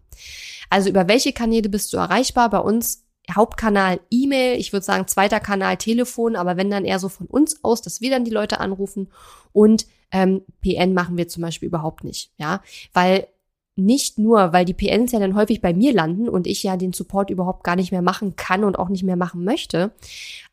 Also 0.71 0.89
über 0.89 1.09
welche 1.09 1.33
Kanäle 1.33 1.69
bist 1.69 1.93
du 1.93 1.97
erreichbar? 1.97 2.51
Bei 2.51 2.59
uns 2.59 3.07
Hauptkanal 3.35 4.01
E-Mail, 4.11 4.59
ich 4.59 4.73
würde 4.73 4.85
sagen 4.85 5.09
zweiter 5.09 5.41
Kanal 5.41 5.77
Telefon, 5.77 6.37
aber 6.37 6.57
wenn 6.57 6.71
dann 6.71 6.85
eher 6.85 6.99
so 6.99 7.09
von 7.09 7.27
uns 7.27 7.65
aus, 7.65 7.83
dass 7.83 8.01
wir 8.01 8.11
dann 8.11 8.25
die 8.25 8.31
Leute 8.31 8.61
anrufen 8.61 9.09
und 9.53 9.87
ähm, 10.13 10.43
PN 10.61 10.95
machen 10.95 11.17
wir 11.17 11.27
zum 11.27 11.43
Beispiel 11.43 11.67
überhaupt 11.67 12.05
nicht, 12.05 12.31
ja, 12.37 12.63
weil 12.93 13.27
nicht 13.75 14.19
nur, 14.19 14.53
weil 14.53 14.65
die 14.65 14.75
PNs 14.75 15.13
ja 15.13 15.19
dann 15.19 15.35
häufig 15.35 15.61
bei 15.61 15.75
mir 15.75 15.93
landen 15.93 16.29
und 16.29 16.47
ich 16.47 16.63
ja 16.63 16.77
den 16.77 16.93
Support 16.93 17.29
überhaupt 17.29 17.63
gar 17.65 17.77
nicht 17.77 17.93
mehr 17.93 18.01
machen 18.01 18.37
kann 18.37 18.65
und 18.65 18.79
auch 18.79 18.89
nicht 18.89 19.03
mehr 19.03 19.17
machen 19.17 19.45
möchte, 19.45 19.93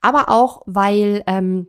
aber 0.01 0.29
auch, 0.29 0.63
weil 0.65 1.23
ähm, 1.27 1.67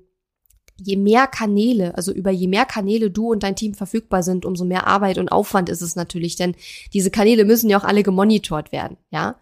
je 0.76 0.96
mehr 0.96 1.26
Kanäle, 1.26 1.96
also 1.96 2.12
über 2.12 2.30
je 2.30 2.48
mehr 2.48 2.64
Kanäle 2.64 3.10
du 3.10 3.30
und 3.30 3.42
dein 3.42 3.56
Team 3.56 3.74
verfügbar 3.74 4.22
sind, 4.22 4.44
umso 4.44 4.64
mehr 4.64 4.86
Arbeit 4.86 5.18
und 5.18 5.30
Aufwand 5.30 5.68
ist 5.68 5.82
es 5.82 5.96
natürlich, 5.96 6.36
denn 6.36 6.54
diese 6.92 7.10
Kanäle 7.10 7.44
müssen 7.44 7.70
ja 7.70 7.78
auch 7.78 7.84
alle 7.84 8.02
gemonitort 8.02 8.72
werden, 8.72 8.96
ja. 9.10 9.36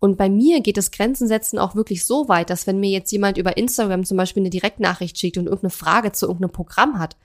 Und 0.00 0.16
bei 0.16 0.28
mir 0.28 0.60
geht 0.60 0.76
das 0.76 0.92
Grenzen 0.92 1.26
setzen 1.26 1.58
auch 1.58 1.74
wirklich 1.74 2.06
so 2.06 2.28
weit, 2.28 2.50
dass 2.50 2.68
wenn 2.68 2.78
mir 2.78 2.90
jetzt 2.90 3.10
jemand 3.10 3.36
über 3.36 3.56
Instagram 3.56 4.04
zum 4.04 4.16
Beispiel 4.16 4.42
eine 4.42 4.50
Direktnachricht 4.50 5.18
schickt 5.18 5.38
und 5.38 5.46
irgendeine 5.46 5.70
Frage 5.70 6.12
zu 6.12 6.26
irgendeinem 6.26 6.52
Programm 6.52 7.00
hat, 7.00 7.16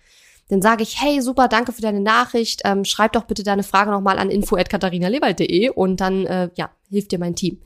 dann 0.50 0.62
sage 0.62 0.84
ich, 0.84 1.00
hey, 1.00 1.22
super, 1.22 1.48
danke 1.48 1.72
für 1.72 1.82
deine 1.82 2.02
Nachricht. 2.02 2.62
Ähm, 2.66 2.84
schreib 2.84 3.14
doch 3.14 3.26
bitte 3.26 3.44
deine 3.44 3.64
Frage 3.64 3.92
nochmal 3.92 4.18
an 4.18 4.30
info.katharinalewald.de 4.30 5.70
und 5.70 6.02
dann, 6.02 6.26
äh, 6.26 6.50
ja, 6.56 6.72
hilft 6.90 7.12
dir 7.12 7.20
mein 7.20 7.36
Team. 7.36 7.62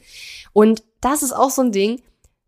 Und 0.53 0.84
das 1.01 1.24
ist 1.24 1.34
auch 1.34 1.50
so 1.50 1.62
ein 1.62 1.72
Ding, 1.72 2.01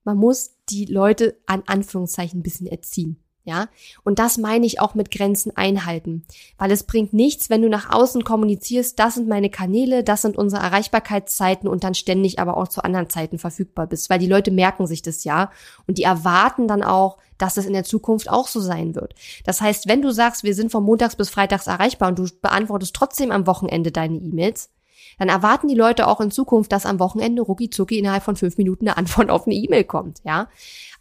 man 0.03 0.17
muss 0.17 0.51
die 0.69 0.85
Leute 0.85 1.37
an 1.45 1.63
Anführungszeichen 1.65 2.39
ein 2.39 2.43
bisschen 2.43 2.67
erziehen. 2.67 3.17
Ja, 3.49 3.67
und 4.03 4.19
das 4.19 4.37
meine 4.37 4.67
ich 4.67 4.79
auch 4.79 4.93
mit 4.93 5.09
Grenzen 5.09 5.57
einhalten, 5.57 6.23
weil 6.59 6.69
es 6.69 6.83
bringt 6.83 7.13
nichts, 7.13 7.49
wenn 7.49 7.63
du 7.63 7.67
nach 7.67 7.89
außen 7.91 8.23
kommunizierst, 8.23 8.99
das 8.99 9.15
sind 9.15 9.27
meine 9.27 9.49
Kanäle, 9.49 10.03
das 10.03 10.21
sind 10.21 10.37
unsere 10.37 10.61
Erreichbarkeitszeiten 10.61 11.67
und 11.67 11.83
dann 11.83 11.95
ständig 11.95 12.37
aber 12.37 12.57
auch 12.57 12.67
zu 12.67 12.83
anderen 12.83 13.09
Zeiten 13.09 13.39
verfügbar 13.39 13.87
bist, 13.87 14.11
weil 14.11 14.19
die 14.19 14.27
Leute 14.27 14.51
merken 14.51 14.85
sich 14.85 15.01
das 15.01 15.23
ja 15.23 15.49
und 15.87 15.97
die 15.97 16.03
erwarten 16.03 16.67
dann 16.67 16.83
auch, 16.83 17.17
dass 17.39 17.57
es 17.57 17.65
in 17.65 17.73
der 17.73 17.85
Zukunft 17.85 18.29
auch 18.29 18.47
so 18.47 18.59
sein 18.59 18.93
wird. 18.93 19.15
Das 19.45 19.61
heißt, 19.61 19.87
wenn 19.87 20.03
du 20.03 20.11
sagst, 20.11 20.43
wir 20.43 20.53
sind 20.53 20.71
von 20.71 20.83
montags 20.83 21.15
bis 21.15 21.31
freitags 21.31 21.65
erreichbar 21.65 22.09
und 22.09 22.19
du 22.19 22.27
beantwortest 22.43 22.95
trotzdem 22.95 23.31
am 23.31 23.47
Wochenende 23.47 23.91
deine 23.91 24.17
E-Mails, 24.17 24.69
dann 25.17 25.29
erwarten 25.29 25.67
die 25.67 25.75
Leute 25.75 26.07
auch 26.07 26.21
in 26.21 26.29
Zukunft, 26.29 26.71
dass 26.71 26.85
am 26.85 26.99
Wochenende 26.99 27.41
rucki 27.41 27.71
innerhalb 27.97 28.21
von 28.21 28.35
fünf 28.35 28.59
Minuten 28.59 28.87
eine 28.87 28.97
Antwort 28.97 29.31
auf 29.31 29.47
eine 29.47 29.55
E-Mail 29.55 29.85
kommt, 29.85 30.21
ja. 30.23 30.49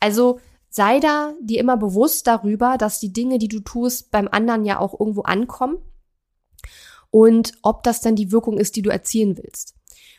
Also 0.00 0.40
sei 0.71 1.01
da 1.01 1.35
dir 1.41 1.61
immer 1.61 1.77
bewusst 1.77 2.27
darüber, 2.27 2.77
dass 2.79 3.01
die 3.01 3.13
Dinge, 3.13 3.39
die 3.39 3.49
du 3.49 3.61
tust, 3.61 4.11
beim 4.11 4.29
anderen 4.29 4.65
ja 4.65 4.79
auch 4.79 4.99
irgendwo 4.99 5.23
ankommen 5.23 5.79
und 7.11 7.53
ob 7.63 7.83
das 7.83 8.01
dann 8.01 8.17
die 8.17 8.33
Wirkung 8.33 8.59
ist, 8.59 8.77
die 8.77 8.83
du 8.83 8.91
erzielen 8.91 9.37
willst. 9.37 9.75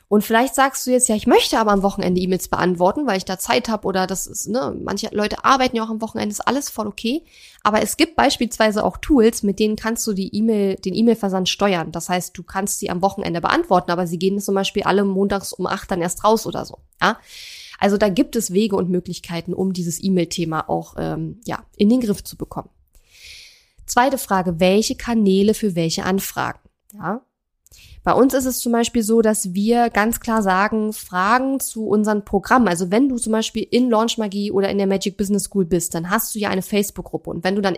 Und 0.09 0.23
vielleicht 0.23 0.55
sagst 0.55 0.87
du 0.87 0.91
jetzt, 0.91 1.07
ja, 1.07 1.15
ich 1.15 1.27
möchte 1.27 1.59
aber 1.59 1.71
am 1.71 1.83
Wochenende 1.83 2.19
E-Mails 2.19 2.47
beantworten, 2.47 3.05
weil 3.05 3.17
ich 3.17 3.25
da 3.25 3.37
Zeit 3.37 3.69
habe 3.69 3.87
oder 3.87 4.07
das 4.07 4.25
ist, 4.25 4.49
ne, 4.49 4.75
manche 4.83 5.09
Leute 5.11 5.45
arbeiten 5.45 5.77
ja 5.77 5.83
auch 5.83 5.91
am 5.91 6.01
Wochenende, 6.01 6.33
ist 6.33 6.47
alles 6.47 6.67
voll 6.71 6.87
okay. 6.87 7.23
Aber 7.61 7.83
es 7.83 7.95
gibt 7.95 8.15
beispielsweise 8.15 8.83
auch 8.83 8.97
Tools, 8.97 9.43
mit 9.43 9.59
denen 9.59 9.75
kannst 9.75 10.07
du 10.07 10.13
die 10.13 10.35
E-Mail, 10.35 10.77
den 10.77 10.95
E-Mail-Versand 10.95 11.47
steuern. 11.47 11.91
Das 11.91 12.09
heißt, 12.09 12.35
du 12.35 12.41
kannst 12.41 12.79
sie 12.79 12.89
am 12.89 13.03
Wochenende 13.03 13.39
beantworten, 13.39 13.91
aber 13.91 14.07
sie 14.07 14.17
gehen 14.17 14.39
zum 14.39 14.55
Beispiel 14.55 14.81
alle 14.81 15.03
montags 15.05 15.53
um 15.53 15.67
acht 15.67 15.91
dann 15.91 16.01
erst 16.01 16.23
raus 16.23 16.47
oder 16.47 16.65
so. 16.65 16.79
Ja. 16.99 17.19
Also 17.79 17.97
da 17.97 18.09
gibt 18.09 18.35
es 18.35 18.51
Wege 18.51 18.75
und 18.75 18.89
Möglichkeiten, 18.89 19.53
um 19.53 19.73
dieses 19.73 20.03
E-Mail-Thema 20.03 20.69
auch 20.69 20.95
ähm, 20.97 21.39
ja, 21.45 21.63
in 21.77 21.89
den 21.89 22.01
Griff 22.01 22.23
zu 22.23 22.37
bekommen. 22.37 22.69
Zweite 23.85 24.17
Frage, 24.17 24.59
welche 24.59 24.95
Kanäle 24.95 25.53
für 25.53 25.75
welche 25.75 26.03
Anfragen? 26.03 26.59
Ja, 26.93 27.23
bei 28.03 28.13
uns 28.13 28.33
ist 28.33 28.45
es 28.45 28.59
zum 28.59 28.71
Beispiel 28.71 29.03
so, 29.03 29.21
dass 29.21 29.53
wir 29.53 29.89
ganz 29.89 30.19
klar 30.19 30.41
sagen, 30.41 30.93
Fragen 30.93 31.59
zu 31.59 31.85
unseren 31.85 32.23
Programmen. 32.23 32.67
Also 32.67 32.91
wenn 32.91 33.09
du 33.09 33.17
zum 33.17 33.33
Beispiel 33.33 33.67
in 33.69 33.89
Launch 33.89 34.17
Magie 34.17 34.51
oder 34.51 34.69
in 34.69 34.77
der 34.77 34.87
Magic 34.87 35.17
Business 35.17 35.45
School 35.45 35.65
bist, 35.65 35.93
dann 35.93 36.09
hast 36.09 36.33
du 36.33 36.39
ja 36.39 36.49
eine 36.49 36.61
Facebook-Gruppe. 36.61 37.29
Und 37.29 37.43
wenn 37.43 37.55
du 37.55 37.61
dann 37.61 37.77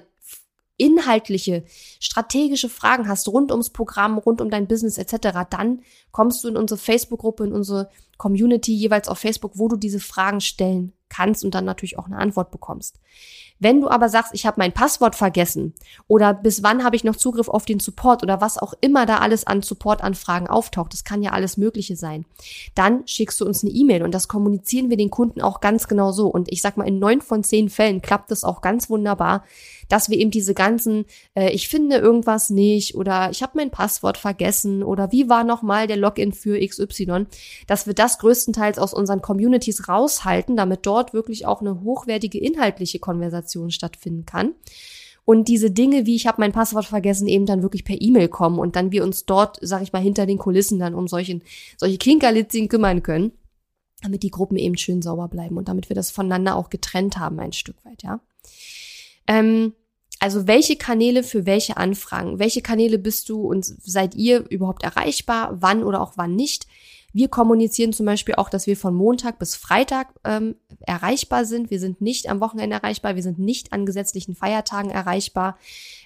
inhaltliche, 0.77 1.63
strategische 2.01 2.67
Fragen 2.67 3.07
hast 3.07 3.27
rund 3.29 3.51
ums 3.51 3.69
Programm, 3.69 4.17
rund 4.17 4.41
um 4.41 4.49
dein 4.49 4.67
Business 4.67 4.97
etc., 4.97 5.45
dann 5.49 5.81
kommst 6.11 6.43
du 6.43 6.49
in 6.49 6.57
unsere 6.57 6.79
Facebook-Gruppe, 6.79 7.45
in 7.45 7.53
unsere 7.53 7.89
Community 8.17 8.73
jeweils 8.73 9.07
auf 9.07 9.19
Facebook, 9.19 9.53
wo 9.55 9.67
du 9.67 9.77
diese 9.77 9.99
Fragen 9.99 10.41
stellen 10.41 10.93
kannst 11.09 11.43
und 11.45 11.53
dann 11.53 11.65
natürlich 11.65 11.99
auch 11.99 12.05
eine 12.05 12.17
Antwort 12.17 12.51
bekommst. 12.51 12.99
Wenn 13.59 13.79
du 13.79 13.89
aber 13.89 14.09
sagst, 14.09 14.33
ich 14.33 14.47
habe 14.47 14.59
mein 14.59 14.71
Passwort 14.71 15.15
vergessen 15.15 15.75
oder 16.07 16.33
bis 16.33 16.63
wann 16.63 16.83
habe 16.83 16.95
ich 16.95 17.03
noch 17.03 17.15
Zugriff 17.15 17.47
auf 17.47 17.65
den 17.65 17.79
Support 17.79 18.23
oder 18.23 18.41
was 18.41 18.57
auch 18.57 18.73
immer 18.81 19.05
da 19.05 19.17
alles 19.17 19.45
an 19.45 19.61
Supportanfragen 19.61 20.47
auftaucht, 20.47 20.93
das 20.93 21.03
kann 21.03 21.21
ja 21.21 21.31
alles 21.31 21.57
Mögliche 21.57 21.95
sein, 21.95 22.25
dann 22.73 23.05
schickst 23.05 23.39
du 23.39 23.45
uns 23.45 23.63
eine 23.63 23.71
E-Mail 23.71 24.01
und 24.01 24.15
das 24.15 24.27
kommunizieren 24.27 24.89
wir 24.89 24.97
den 24.97 25.11
Kunden 25.11 25.41
auch 25.41 25.59
ganz 25.59 25.87
genau 25.87 26.11
so. 26.11 26.27
Und 26.27 26.51
ich 26.51 26.63
sag 26.63 26.75
mal, 26.75 26.87
in 26.87 26.97
neun 26.97 27.21
von 27.21 27.43
zehn 27.43 27.69
Fällen 27.69 28.01
klappt 28.01 28.31
das 28.31 28.43
auch 28.43 28.61
ganz 28.61 28.89
wunderbar, 28.89 29.43
dass 29.89 30.09
wir 30.09 30.17
eben 30.17 30.31
diese 30.31 30.55
ganzen, 30.55 31.05
äh, 31.35 31.51
ich 31.51 31.67
finde 31.67 31.90
irgendwas 31.99 32.49
nicht 32.49 32.95
oder 32.95 33.29
ich 33.31 33.41
habe 33.43 33.53
mein 33.55 33.71
Passwort 33.71 34.17
vergessen 34.17 34.83
oder 34.83 35.11
wie 35.11 35.29
war 35.29 35.43
nochmal 35.43 35.87
der 35.87 35.97
Login 35.97 36.31
für 36.31 36.59
XY, 36.59 37.25
dass 37.67 37.87
wir 37.87 37.93
das 37.93 38.19
größtenteils 38.19 38.79
aus 38.79 38.93
unseren 38.93 39.21
Communities 39.21 39.87
raushalten, 39.87 40.55
damit 40.55 40.85
dort 40.85 41.13
wirklich 41.13 41.45
auch 41.45 41.61
eine 41.61 41.81
hochwertige 41.81 42.39
inhaltliche 42.39 42.99
Konversation 42.99 43.71
stattfinden 43.71 44.25
kann. 44.25 44.53
Und 45.23 45.47
diese 45.47 45.71
Dinge, 45.71 46.05
wie 46.05 46.15
ich 46.15 46.27
habe 46.27 46.41
mein 46.41 46.51
Passwort 46.51 46.85
vergessen, 46.85 47.27
eben 47.27 47.45
dann 47.45 47.61
wirklich 47.61 47.85
per 47.85 48.01
E-Mail 48.01 48.27
kommen 48.27 48.59
und 48.59 48.75
dann 48.75 48.91
wir 48.91 49.03
uns 49.03 49.25
dort, 49.25 49.59
sag 49.61 49.81
ich 49.83 49.93
mal, 49.93 50.01
hinter 50.01 50.25
den 50.25 50.37
Kulissen 50.37 50.79
dann 50.79 50.95
um 50.95 51.07
solchen, 51.07 51.43
solche 51.77 51.97
Klinkerlitzchen 51.97 52.69
kümmern 52.69 53.03
können, 53.03 53.31
damit 54.01 54.23
die 54.23 54.31
Gruppen 54.31 54.57
eben 54.57 54.77
schön 54.77 55.01
sauber 55.01 55.27
bleiben 55.27 55.57
und 55.57 55.67
damit 55.67 55.89
wir 55.89 55.95
das 55.95 56.11
voneinander 56.11 56.55
auch 56.55 56.69
getrennt 56.69 57.17
haben 57.17 57.39
ein 57.39 57.53
Stück 57.53 57.77
weit, 57.85 58.03
ja. 58.03 58.19
Ähm, 59.27 59.73
also 60.21 60.45
welche 60.45 60.75
Kanäle 60.75 61.23
für 61.23 61.47
welche 61.47 61.77
Anfragen? 61.77 62.37
Welche 62.37 62.61
Kanäle 62.61 62.99
bist 62.99 63.27
du 63.27 63.41
und 63.41 63.65
seid 63.65 64.13
ihr 64.13 64.45
überhaupt 64.49 64.83
erreichbar? 64.83 65.57
Wann 65.59 65.83
oder 65.83 65.99
auch 65.99 66.13
wann 66.15 66.35
nicht? 66.35 66.67
Wir 67.13 67.27
kommunizieren 67.27 67.93
zum 67.93 68.05
Beispiel 68.05 68.35
auch, 68.35 68.49
dass 68.49 68.67
wir 68.67 68.77
von 68.77 68.95
Montag 68.95 69.37
bis 69.39 69.55
Freitag 69.55 70.07
ähm, 70.23 70.55
erreichbar 70.81 71.45
sind. 71.45 71.69
Wir 71.69 71.79
sind 71.79 72.01
nicht 72.01 72.29
am 72.29 72.39
Wochenende 72.39 72.75
erreichbar. 72.75 73.15
Wir 73.15 73.23
sind 73.23 73.39
nicht 73.39 73.73
an 73.73 73.85
gesetzlichen 73.85 74.35
Feiertagen 74.35 74.89
erreichbar. 74.91 75.57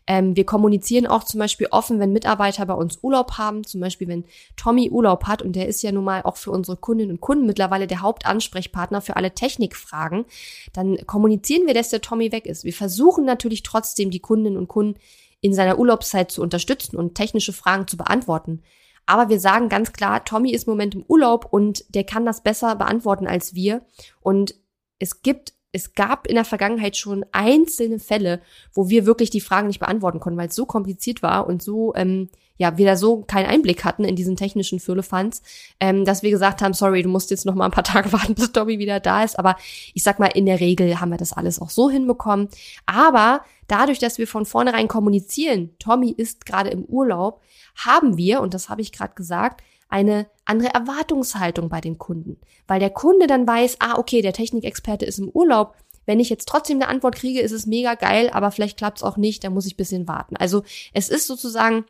Ähm, 0.07 0.35
wir 0.35 0.45
kommunizieren 0.45 1.07
auch 1.07 1.23
zum 1.23 1.39
Beispiel 1.39 1.67
offen, 1.71 1.99
wenn 1.99 2.11
Mitarbeiter 2.11 2.65
bei 2.65 2.73
uns 2.73 2.99
Urlaub 3.01 3.33
haben. 3.33 3.63
Zum 3.63 3.81
Beispiel, 3.81 4.07
wenn 4.07 4.25
Tommy 4.55 4.89
Urlaub 4.89 5.25
hat 5.25 5.41
und 5.41 5.55
der 5.55 5.67
ist 5.67 5.83
ja 5.83 5.91
nun 5.91 6.03
mal 6.03 6.23
auch 6.23 6.37
für 6.37 6.51
unsere 6.51 6.77
Kundinnen 6.77 7.11
und 7.11 7.21
Kunden 7.21 7.45
mittlerweile 7.45 7.87
der 7.87 8.01
Hauptansprechpartner 8.01 9.01
für 9.01 9.15
alle 9.15 9.33
Technikfragen, 9.33 10.25
dann 10.73 10.97
kommunizieren 11.05 11.67
wir, 11.67 11.73
dass 11.73 11.89
der 11.89 12.01
Tommy 12.01 12.31
weg 12.31 12.45
ist. 12.45 12.63
Wir 12.63 12.73
versuchen 12.73 13.25
natürlich 13.25 13.63
trotzdem, 13.63 14.11
die 14.11 14.19
Kundinnen 14.19 14.57
und 14.57 14.67
Kunden 14.67 14.99
in 15.41 15.53
seiner 15.53 15.77
Urlaubszeit 15.77 16.31
zu 16.31 16.41
unterstützen 16.41 16.97
und 16.97 17.13
technische 17.13 17.53
Fragen 17.53 17.87
zu 17.87 17.97
beantworten. 17.97 18.63
Aber 19.05 19.29
wir 19.29 19.39
sagen 19.39 19.69
ganz 19.69 19.93
klar, 19.93 20.25
Tommy 20.25 20.51
ist 20.51 20.67
im 20.67 20.71
Moment 20.71 20.95
im 20.95 21.05
Urlaub 21.07 21.47
und 21.51 21.83
der 21.93 22.03
kann 22.03 22.25
das 22.25 22.41
besser 22.41 22.75
beantworten 22.75 23.27
als 23.27 23.53
wir. 23.53 23.85
Und 24.21 24.55
es 24.99 25.21
gibt 25.21 25.53
es 25.75 25.93
gab 25.93 26.25
in 26.25 26.35
der 26.35 26.45
Vergangenheit 26.45 26.95
schon 26.95 27.25
einzelne 27.33 27.99
Fälle, 27.99 28.39
wo 28.73 28.87
wir 28.87 29.05
wirklich 29.05 29.29
die 29.29 29.41
Fragen 29.41 29.67
nicht 29.67 29.81
beantworten 29.81 30.21
konnten, 30.21 30.39
weil 30.39 30.47
es 30.47 30.55
so 30.55 30.65
kompliziert 30.65 31.21
war 31.21 31.47
und 31.47 31.61
so, 31.61 31.93
ähm, 31.95 32.29
ja, 32.57 32.77
wir 32.77 32.85
da 32.85 32.95
so 32.95 33.21
keinen 33.21 33.47
Einblick 33.47 33.83
hatten 33.83 34.05
in 34.05 34.15
diesen 34.15 34.35
technischen 34.35 34.79
Firlefanz, 34.79 35.41
ähm, 35.79 36.05
dass 36.05 36.23
wir 36.23 36.31
gesagt 36.31 36.61
haben, 36.61 36.73
sorry, 36.73 37.03
du 37.03 37.09
musst 37.09 37.31
jetzt 37.31 37.45
noch 37.45 37.55
mal 37.55 37.65
ein 37.65 37.71
paar 37.71 37.83
Tage 37.85 38.11
warten, 38.13 38.35
bis 38.35 38.51
Dobby 38.51 38.79
wieder 38.79 38.99
da 38.99 39.23
ist. 39.23 39.37
Aber 39.37 39.55
ich 39.93 40.03
sag 40.03 40.19
mal, 40.19 40.27
in 40.27 40.45
der 40.45 40.59
Regel 40.59 40.99
haben 40.99 41.09
wir 41.09 41.17
das 41.17 41.33
alles 41.33 41.61
auch 41.61 41.69
so 41.69 41.89
hinbekommen. 41.89 42.49
Aber 42.85 43.41
dadurch, 43.67 43.99
dass 43.99 44.17
wir 44.17 44.27
von 44.27 44.45
vornherein 44.45 44.87
kommunizieren, 44.87 45.71
Tommy 45.79 46.11
ist 46.11 46.45
gerade 46.45 46.69
im 46.69 46.85
Urlaub, 46.85 47.41
haben 47.75 48.17
wir, 48.17 48.41
und 48.41 48.53
das 48.53 48.69
habe 48.69 48.81
ich 48.81 48.91
gerade 48.91 49.15
gesagt, 49.15 49.61
eine 49.89 50.27
andere 50.45 50.73
Erwartungshaltung 50.73 51.69
bei 51.69 51.81
den 51.81 51.97
Kunden, 51.97 52.37
weil 52.67 52.79
der 52.79 52.89
Kunde 52.89 53.27
dann 53.27 53.47
weiß, 53.47 53.77
ah, 53.79 53.97
okay, 53.97 54.21
der 54.21 54.33
Technikexperte 54.33 55.05
ist 55.05 55.19
im 55.19 55.29
Urlaub. 55.29 55.75
Wenn 56.05 56.19
ich 56.19 56.29
jetzt 56.29 56.47
trotzdem 56.47 56.77
eine 56.77 56.87
Antwort 56.87 57.15
kriege, 57.15 57.41
ist 57.41 57.51
es 57.51 57.65
mega 57.65 57.95
geil, 57.95 58.29
aber 58.31 58.51
vielleicht 58.51 58.77
klappt 58.77 58.99
es 58.99 59.03
auch 59.03 59.17
nicht, 59.17 59.43
dann 59.43 59.53
muss 59.53 59.65
ich 59.65 59.77
bisschen 59.77 60.07
warten. 60.07 60.37
Also 60.37 60.63
es 60.93 61.09
ist 61.09 61.27
sozusagen 61.27 61.85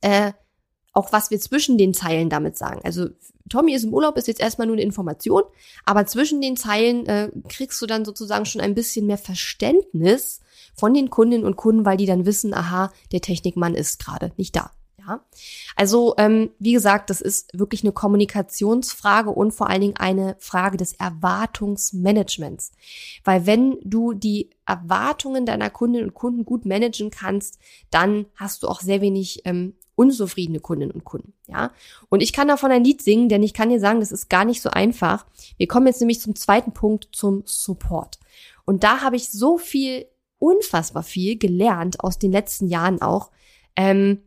äh, 0.00 0.32
auch 0.92 1.12
was 1.12 1.30
wir 1.30 1.40
zwischen 1.40 1.78
den 1.78 1.94
Zeilen 1.94 2.28
damit 2.28 2.58
sagen. 2.58 2.80
Also 2.82 3.08
Tommy 3.48 3.74
ist 3.74 3.84
im 3.84 3.94
Urlaub, 3.94 4.16
ist 4.16 4.28
jetzt 4.28 4.40
erstmal 4.40 4.66
nur 4.66 4.74
eine 4.74 4.82
Information, 4.82 5.42
aber 5.84 6.06
zwischen 6.06 6.40
den 6.40 6.56
Zeilen 6.56 7.06
äh, 7.06 7.30
kriegst 7.48 7.80
du 7.80 7.86
dann 7.86 8.04
sozusagen 8.04 8.46
schon 8.46 8.60
ein 8.60 8.74
bisschen 8.74 9.06
mehr 9.06 9.18
Verständnis 9.18 10.40
von 10.74 10.94
den 10.94 11.10
Kundinnen 11.10 11.46
und 11.46 11.56
Kunden, 11.56 11.84
weil 11.84 11.96
die 11.96 12.06
dann 12.06 12.26
wissen, 12.26 12.54
aha, 12.54 12.92
der 13.12 13.20
Technikmann 13.20 13.74
ist 13.74 14.04
gerade 14.04 14.32
nicht 14.36 14.54
da. 14.56 14.70
Ja, 14.98 15.24
also 15.74 16.14
ähm, 16.18 16.50
wie 16.58 16.72
gesagt, 16.72 17.08
das 17.08 17.20
ist 17.20 17.50
wirklich 17.58 17.82
eine 17.82 17.92
Kommunikationsfrage 17.92 19.30
und 19.30 19.52
vor 19.52 19.70
allen 19.70 19.80
Dingen 19.80 19.96
eine 19.96 20.36
Frage 20.38 20.76
des 20.76 20.92
Erwartungsmanagements. 20.94 22.72
Weil 23.24 23.46
wenn 23.46 23.78
du 23.82 24.12
die 24.12 24.50
Erwartungen 24.66 25.46
deiner 25.46 25.70
Kundinnen 25.70 26.08
und 26.08 26.14
Kunden 26.14 26.44
gut 26.44 26.66
managen 26.66 27.10
kannst, 27.10 27.58
dann 27.90 28.26
hast 28.34 28.62
du 28.62 28.68
auch 28.68 28.80
sehr 28.80 29.00
wenig 29.00 29.42
ähm, 29.46 29.74
unzufriedene 29.98 30.60
Kundinnen 30.60 30.92
und 30.92 31.04
Kunden, 31.04 31.32
ja. 31.48 31.72
Und 32.08 32.22
ich 32.22 32.32
kann 32.32 32.46
davon 32.46 32.70
ein 32.70 32.84
Lied 32.84 33.02
singen, 33.02 33.28
denn 33.28 33.42
ich 33.42 33.52
kann 33.52 33.68
dir 33.68 33.80
sagen, 33.80 33.98
das 33.98 34.12
ist 34.12 34.30
gar 34.30 34.44
nicht 34.44 34.62
so 34.62 34.70
einfach. 34.70 35.26
Wir 35.56 35.66
kommen 35.66 35.88
jetzt 35.88 36.00
nämlich 36.00 36.20
zum 36.20 36.36
zweiten 36.36 36.72
Punkt, 36.72 37.08
zum 37.12 37.42
Support. 37.46 38.20
Und 38.64 38.84
da 38.84 39.00
habe 39.00 39.16
ich 39.16 39.30
so 39.30 39.58
viel, 39.58 40.06
unfassbar 40.38 41.02
viel 41.02 41.36
gelernt 41.36 41.98
aus 41.98 42.20
den 42.20 42.30
letzten 42.30 42.68
Jahren 42.68 43.02
auch, 43.02 43.32
ähm, 43.74 44.22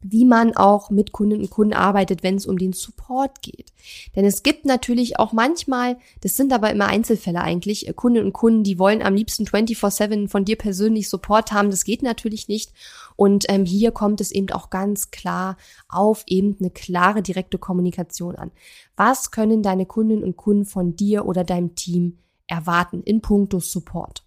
wie 0.00 0.24
man 0.24 0.56
auch 0.56 0.90
mit 0.90 1.12
Kunden 1.12 1.40
und 1.40 1.50
Kunden 1.50 1.74
arbeitet, 1.74 2.22
wenn 2.22 2.36
es 2.36 2.46
um 2.46 2.58
den 2.58 2.72
Support 2.72 3.42
geht. 3.42 3.72
Denn 4.14 4.24
es 4.24 4.42
gibt 4.42 4.64
natürlich 4.64 5.18
auch 5.18 5.32
manchmal, 5.32 5.98
das 6.20 6.36
sind 6.36 6.52
aber 6.52 6.70
immer 6.70 6.86
Einzelfälle 6.86 7.40
eigentlich, 7.40 7.88
äh, 7.88 7.92
Kunden 7.92 8.24
und 8.24 8.32
Kunden, 8.32 8.62
die 8.62 8.78
wollen 8.78 9.02
am 9.02 9.14
liebsten 9.14 9.46
24/7 9.46 10.28
von 10.28 10.44
dir 10.44 10.56
persönlich 10.56 11.08
Support 11.08 11.52
haben. 11.52 11.70
Das 11.70 11.84
geht 11.84 12.02
natürlich 12.02 12.48
nicht. 12.48 12.72
Und 13.16 13.46
ähm, 13.48 13.64
hier 13.64 13.92
kommt 13.92 14.20
es 14.20 14.30
eben 14.30 14.50
auch 14.50 14.70
ganz 14.70 15.10
klar 15.10 15.56
auf 15.88 16.22
eben 16.26 16.56
eine 16.60 16.70
klare, 16.70 17.22
direkte 17.22 17.58
Kommunikation 17.58 18.36
an. 18.36 18.52
Was 18.94 19.30
können 19.30 19.62
deine 19.62 19.86
Kunden 19.86 20.22
und 20.22 20.36
Kunden 20.36 20.66
von 20.66 20.96
dir 20.96 21.26
oder 21.26 21.42
deinem 21.42 21.74
Team 21.74 22.18
erwarten 22.46 23.02
in 23.02 23.22
puncto 23.22 23.58
Support? 23.58 24.24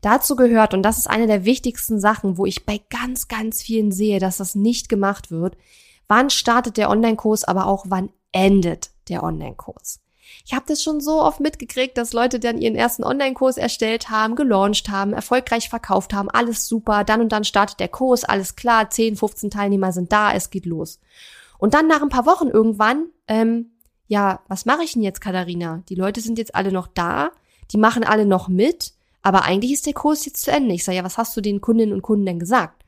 Dazu 0.00 0.34
gehört, 0.34 0.74
und 0.74 0.82
das 0.82 0.98
ist 0.98 1.08
eine 1.08 1.28
der 1.28 1.44
wichtigsten 1.44 2.00
Sachen, 2.00 2.36
wo 2.36 2.44
ich 2.44 2.66
bei 2.66 2.80
ganz, 2.90 3.28
ganz 3.28 3.62
vielen 3.62 3.92
sehe, 3.92 4.18
dass 4.18 4.38
das 4.38 4.56
nicht 4.56 4.88
gemacht 4.88 5.30
wird, 5.30 5.56
wann 6.08 6.28
startet 6.28 6.76
der 6.76 6.90
Online-Kurs, 6.90 7.44
aber 7.44 7.66
auch 7.66 7.84
wann 7.88 8.10
endet 8.32 8.90
der 9.08 9.22
Online-Kurs. 9.22 10.00
Ich 10.44 10.54
habe 10.54 10.64
das 10.66 10.82
schon 10.82 11.00
so 11.00 11.22
oft 11.22 11.40
mitgekriegt, 11.40 11.96
dass 11.96 12.12
Leute 12.12 12.40
dann 12.40 12.58
ihren 12.58 12.74
ersten 12.74 13.04
Online-Kurs 13.04 13.56
erstellt 13.56 14.10
haben, 14.10 14.34
gelauncht 14.34 14.88
haben, 14.88 15.12
erfolgreich 15.12 15.68
verkauft 15.68 16.12
haben, 16.12 16.30
alles 16.30 16.66
super, 16.66 17.04
dann 17.04 17.20
und 17.20 17.32
dann 17.32 17.44
startet 17.44 17.80
der 17.80 17.88
Kurs, 17.88 18.24
alles 18.24 18.56
klar, 18.56 18.90
10, 18.90 19.16
15 19.16 19.50
Teilnehmer 19.50 19.92
sind 19.92 20.12
da, 20.12 20.32
es 20.32 20.50
geht 20.50 20.66
los. 20.66 21.00
Und 21.58 21.74
dann 21.74 21.86
nach 21.86 22.02
ein 22.02 22.08
paar 22.08 22.26
Wochen 22.26 22.48
irgendwann, 22.48 23.06
ähm, 23.28 23.70
ja, 24.08 24.40
was 24.48 24.66
mache 24.66 24.82
ich 24.82 24.92
denn 24.92 25.02
jetzt, 25.02 25.20
Katharina? 25.20 25.82
Die 25.88 25.94
Leute 25.94 26.20
sind 26.20 26.38
jetzt 26.38 26.54
alle 26.54 26.72
noch 26.72 26.88
da, 26.88 27.30
die 27.70 27.78
machen 27.78 28.04
alle 28.04 28.26
noch 28.26 28.48
mit, 28.48 28.92
aber 29.22 29.44
eigentlich 29.44 29.72
ist 29.72 29.86
der 29.86 29.94
Kurs 29.94 30.24
jetzt 30.24 30.42
zu 30.42 30.50
Ende. 30.50 30.74
Ich 30.74 30.84
sage, 30.84 30.96
ja, 30.96 31.04
was 31.04 31.18
hast 31.18 31.36
du 31.36 31.40
den 31.40 31.60
Kundinnen 31.60 31.94
und 31.94 32.02
Kunden 32.02 32.26
denn 32.26 32.40
gesagt? 32.40 32.84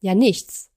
Ja, 0.00 0.14
nichts. 0.14 0.70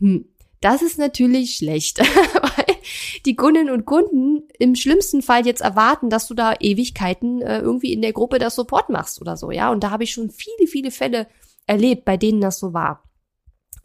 Hm, 0.00 0.26
das 0.60 0.82
ist 0.82 0.98
natürlich 0.98 1.56
schlecht, 1.56 1.98
weil 2.42 2.76
die 3.24 3.36
Kundinnen 3.36 3.70
und 3.70 3.84
Kunden 3.84 4.48
im 4.58 4.74
schlimmsten 4.74 5.22
Fall 5.22 5.46
jetzt 5.46 5.60
erwarten, 5.60 6.10
dass 6.10 6.28
du 6.28 6.34
da 6.34 6.54
Ewigkeiten 6.58 7.42
äh, 7.42 7.60
irgendwie 7.60 7.92
in 7.92 8.02
der 8.02 8.12
Gruppe 8.12 8.38
das 8.38 8.54
Support 8.54 8.90
machst 8.90 9.20
oder 9.20 9.36
so, 9.36 9.50
ja. 9.50 9.70
Und 9.70 9.84
da 9.84 9.90
habe 9.90 10.04
ich 10.04 10.12
schon 10.12 10.30
viele, 10.30 10.66
viele 10.68 10.90
Fälle 10.90 11.26
erlebt, 11.66 12.04
bei 12.04 12.16
denen 12.16 12.40
das 12.40 12.58
so 12.58 12.72
war. 12.72 13.07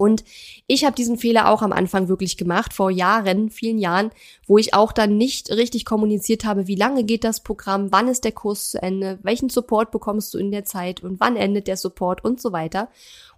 Und 0.04 0.26
ich 0.68 0.84
habe 0.84 0.98
diesen 0.98 1.18
Fehler 1.18 1.50
auch 1.50 1.62
am 1.62 1.72
Anfang 1.72 2.10
wirklich 2.10 2.36
gemacht, 2.36 2.74
vor 2.74 2.92
Jahren, 2.92 3.50
vielen 3.50 3.78
Jahren, 3.78 4.12
wo 4.46 4.58
ich 4.58 4.74
auch 4.74 4.92
dann 4.92 5.16
nicht 5.16 5.50
richtig 5.50 5.86
kommuniziert 5.86 6.44
habe, 6.44 6.68
wie 6.68 6.76
lange 6.76 7.06
geht 7.06 7.24
das 7.24 7.42
Programm, 7.42 7.90
wann 7.94 8.10
ist 8.10 8.26
der 8.26 8.34
Kurs 8.34 8.72
zu 8.72 8.82
Ende, 8.82 9.18
welchen 9.24 9.48
Support 9.48 9.92
bekommst 9.92 10.34
du 10.34 10.40
in 10.40 10.52
der 10.52 10.66
Zeit 10.66 11.02
und 11.04 11.22
wann 11.22 11.38
endet 11.38 11.68
der 11.68 11.78
Support 11.78 12.22
und 12.22 12.42
so 12.42 12.52
weiter. 12.52 12.90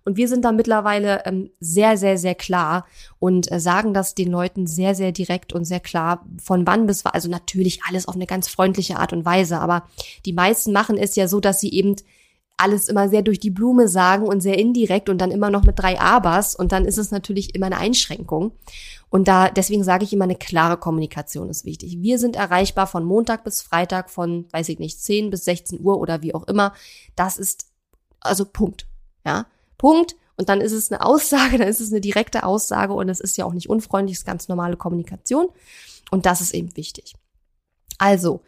Und 0.06 0.18
wir 0.18 0.28
sind 0.28 0.44
da 0.44 0.52
mittlerweile 0.52 1.24
ähm, 1.26 1.52
sehr, 1.60 1.98
sehr, 1.98 2.18
sehr 2.18 2.34
klar 2.34 2.88
und 3.20 3.52
äh, 3.52 3.60
sagen 3.60 3.94
das 3.94 4.16
den 4.16 4.32
Leuten 4.32 4.66
sehr, 4.66 4.96
sehr 4.96 5.12
direkt 5.12 5.54
und 5.54 5.66
sehr 5.66 5.80
klar, 5.80 6.26
von 6.44 6.66
wann 6.66 6.88
bis 6.88 7.06
wann. 7.06 7.14
Also 7.14 7.30
natürlich 7.30 7.82
alles 7.88 8.08
auf 8.08 8.16
eine 8.16 8.26
ganz 8.26 8.48
freundliche 8.48 8.98
Art 8.98 9.14
und 9.14 9.24
Weise, 9.24 9.60
aber 9.60 9.88
die 10.26 10.34
meisten 10.34 10.72
machen 10.72 10.98
es 10.98 11.16
ja 11.16 11.28
so, 11.28 11.40
dass 11.40 11.60
sie 11.60 11.72
eben 11.72 11.96
alles 12.58 12.88
immer 12.88 13.10
sehr 13.10 13.22
durch 13.22 13.40
die 13.40 13.50
Blume 13.50 13.88
sagen 13.88 14.28
und 14.28 14.42
sehr 14.42 14.58
indirekt 14.58 15.10
und 15.10 15.18
dann 15.20 15.32
immer 15.32 15.50
noch 15.50 15.64
mit 15.64 15.78
drei 15.78 16.00
Abers 16.00 16.56
und 16.56 16.72
dann 16.72 16.86
ist 16.86 16.98
es 16.98 17.12
natürlich 17.12 17.54
immer 17.54 17.66
eine 17.66 17.78
Einschränkung. 17.78 18.54
Und 19.10 19.28
da, 19.28 19.50
deswegen 19.50 19.84
sage 19.84 20.04
ich 20.04 20.14
immer, 20.14 20.24
eine 20.24 20.36
klare 20.36 20.78
Kommunikation 20.78 21.50
ist 21.50 21.66
wichtig. 21.66 21.98
Wir 22.02 22.20
sind 22.20 22.36
erreichbar 22.36 22.88
von 22.88 23.06
Montag 23.06 23.44
bis 23.44 23.62
Freitag 23.62 24.10
von, 24.10 24.46
weiß 24.52 24.70
ich 24.70 24.80
nicht, 24.80 25.02
10 25.02 25.30
bis 25.30 25.46
16 25.46 25.80
Uhr 25.82 26.00
oder 26.00 26.22
wie 26.22 26.34
auch 26.34 26.48
immer. 26.48 26.74
Das 27.16 27.38
ist, 27.38 27.68
also 28.20 28.46
Punkt. 28.46 28.88
Ja, 29.26 29.48
Punkt. 29.78 30.16
Und 30.38 30.50
dann 30.50 30.62
ist 30.62 30.74
es 30.74 30.92
eine 30.92 31.06
Aussage, 31.06 31.58
dann 31.58 31.68
ist 31.68 31.82
es 31.82 31.92
eine 31.92 32.02
direkte 32.02 32.44
Aussage 32.44 32.94
und 32.94 33.10
es 33.10 33.20
ist 33.20 33.38
ja 33.38 33.46
auch 33.46 33.54
nicht 33.54 33.70
unfreundlich, 33.70 34.16
es 34.16 34.22
ist 34.22 34.26
ganz 34.26 34.48
normale 34.48 34.78
Kommunikation. 34.78 35.48
Und 36.12 36.26
das 36.26 36.42
ist 36.42 36.54
eben 36.54 36.76
wichtig. 36.78 37.16
Also, 37.98 38.42